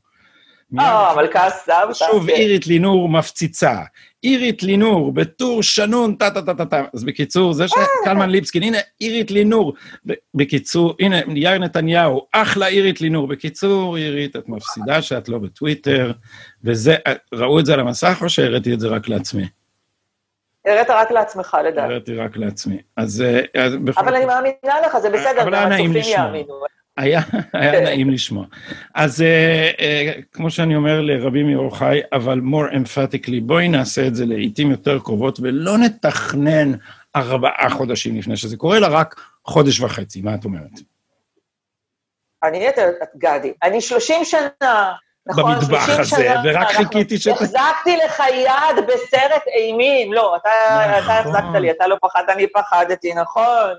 אה, 0.80 1.12
המלכה 1.12 1.50
סבתא. 1.50 1.94
שוב, 1.94 2.28
כן. 2.28 2.34
אירית 2.36 2.68
לינור 2.68 3.10
מפציצה. 3.10 3.76
אירית 4.24 4.64
לינור, 4.64 5.14
בטור 5.14 5.64
שנון, 5.64 6.16
טה-טה-טה-טה. 6.16 6.84
אז 6.94 7.04
בקיצור, 7.04 7.54
זה 7.54 7.66
שקלמן 7.68 8.30
ליבסקין, 8.30 8.64
הנה, 8.64 8.78
אירית 9.02 9.32
לינור. 9.32 9.74
בקיצור, 10.34 10.96
הנה, 11.00 11.18
יאיר 11.36 11.58
נתניהו, 11.58 12.28
אחלה 12.32 12.68
אירית 12.68 13.02
לינור. 13.02 13.28
בקיצור, 13.28 13.98
אירית, 13.98 14.36
את 14.36 14.50
מפסידה 14.50 15.02
שאת 15.02 15.30
לא 15.30 15.38
בטוויטר, 15.38 16.12
וזה, 16.64 16.96
ראו 17.34 17.60
את 17.60 17.66
זה 17.66 17.74
על 17.74 17.80
המסך 17.80 18.20
או 18.22 18.30
שהראיתי 18.30 18.74
את 18.74 18.80
זה 18.80 18.88
רק 18.88 19.10
לעצמי? 19.10 19.48
הראת 20.66 20.90
רק 20.90 21.12
לעצמך, 21.12 21.58
לדעתי. 21.66 21.88
הראיתי 21.88 22.16
רק 22.16 22.38
לעצמי. 22.38 22.78
אז... 22.98 23.24
אבל 23.98 24.16
אני 24.16 24.26
מאמינה 24.26 24.82
לך, 24.86 24.98
זה 24.98 25.10
בסדר, 25.10 25.50
גם 25.52 25.72
הצופים 25.72 25.96
יאמינו. 25.96 26.54
היה, 27.02 27.22
היה 27.54 27.72
כן. 27.72 27.84
נעים 27.84 28.10
לשמוע. 28.10 28.46
אז 28.96 29.22
uh, 29.22 29.78
uh, 29.78 30.22
כמו 30.32 30.50
שאני 30.50 30.76
אומר 30.76 31.02
לרבים 31.02 31.52
מאורחיי, 31.52 32.02
אבל 32.14 32.40
more 32.40 32.74
emphatically, 32.74 33.42
בואי 33.42 33.68
נעשה 33.68 34.08
את 34.08 34.16
זה 34.16 34.26
לעיתים 34.26 34.72
יותר 34.72 35.00
קרובות, 35.00 35.40
ולא 35.40 35.78
נתכנן 35.78 36.72
ארבעה 37.16 37.70
חודשים 37.70 38.18
לפני 38.18 38.38
שזה 38.38 38.58
קורה, 38.58 38.78
אלא 38.78 38.88
רק 38.92 39.22
חודש 39.46 39.80
וחצי. 39.80 40.22
מה 40.22 40.36
את 40.36 40.46
אומרת? 40.46 40.80
אני, 42.44 42.70
את 42.70 42.76
גדי, 43.18 43.54
אני 43.64 43.82
30 43.82 44.26
שנה, 44.26 44.94
נכון, 45.26 45.56
במטבח 45.56 45.90
הזה, 45.90 46.04
שנה, 46.04 46.42
ורק 46.46 46.68
חיכיתי 46.68 47.18
ש... 47.18 47.28
החזקתי 47.28 47.98
לך 48.06 48.24
יד 48.34 48.86
בסרט 48.88 49.48
אימים. 49.48 50.14
לא, 50.14 50.36
אתה, 50.36 50.50
נכון. 50.98 51.04
אתה 51.04 51.20
החזקת 51.20 51.62
לי, 51.62 51.72
אתה 51.72 51.88
לא 51.88 51.98
פחדת, 52.02 52.30
אני 52.30 52.48
פחדתי, 52.48 53.14
נכון? 53.14 53.74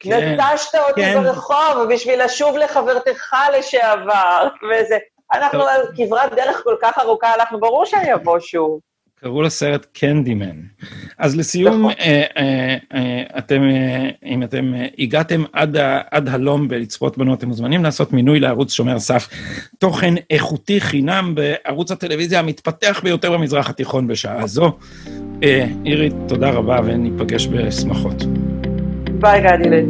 כן, 0.00 0.38
נטשת 0.40 0.74
אותי 0.88 1.02
כן. 1.02 1.22
ברחוב 1.22 1.86
בשביל 1.90 2.24
לשוב 2.24 2.56
לחברתך 2.56 3.36
לשעבר, 3.58 4.48
וזה... 4.70 4.98
אנחנו 5.32 5.62
על 5.62 5.80
כברת 5.96 6.34
דרך 6.34 6.60
כל 6.64 6.74
כך 6.82 6.98
ארוכה, 6.98 7.34
אנחנו 7.34 7.60
ברור 7.60 7.84
שאני 7.84 8.14
אבוא 8.14 8.40
שוב. 8.40 8.80
קראו 9.20 9.42
לסרט 9.42 9.86
קנדימן. 9.92 10.56
אז 11.18 11.36
לסיום, 11.36 11.80
נכון. 11.80 11.92
אה, 12.00 12.22
אה, 12.36 12.76
אה, 12.94 13.38
אתם, 13.38 13.62
אם 14.24 14.42
אתם 14.42 14.72
הגעתם 14.98 15.44
עד, 15.52 15.76
עד 16.10 16.28
הלום 16.28 16.68
בלצפות 16.68 17.18
בנו, 17.18 17.34
אתם 17.34 17.48
מוזמנים 17.48 17.84
לעשות 17.84 18.12
מינוי 18.12 18.40
לערוץ 18.40 18.72
שומר 18.72 18.98
סף, 18.98 19.28
תוכן 19.78 20.14
איכותי 20.30 20.80
חינם 20.80 21.34
בערוץ 21.34 21.90
הטלוויזיה 21.90 22.38
המתפתח 22.38 23.00
ביותר 23.04 23.32
במזרח 23.32 23.70
התיכון 23.70 24.06
בשעה 24.06 24.46
זו. 24.46 24.78
אירית, 25.86 26.14
תודה 26.28 26.50
רבה 26.50 26.80
וניפגש 26.84 27.46
בשמחות. 27.46 28.47
ביי, 29.20 29.40
גדי. 29.40 29.82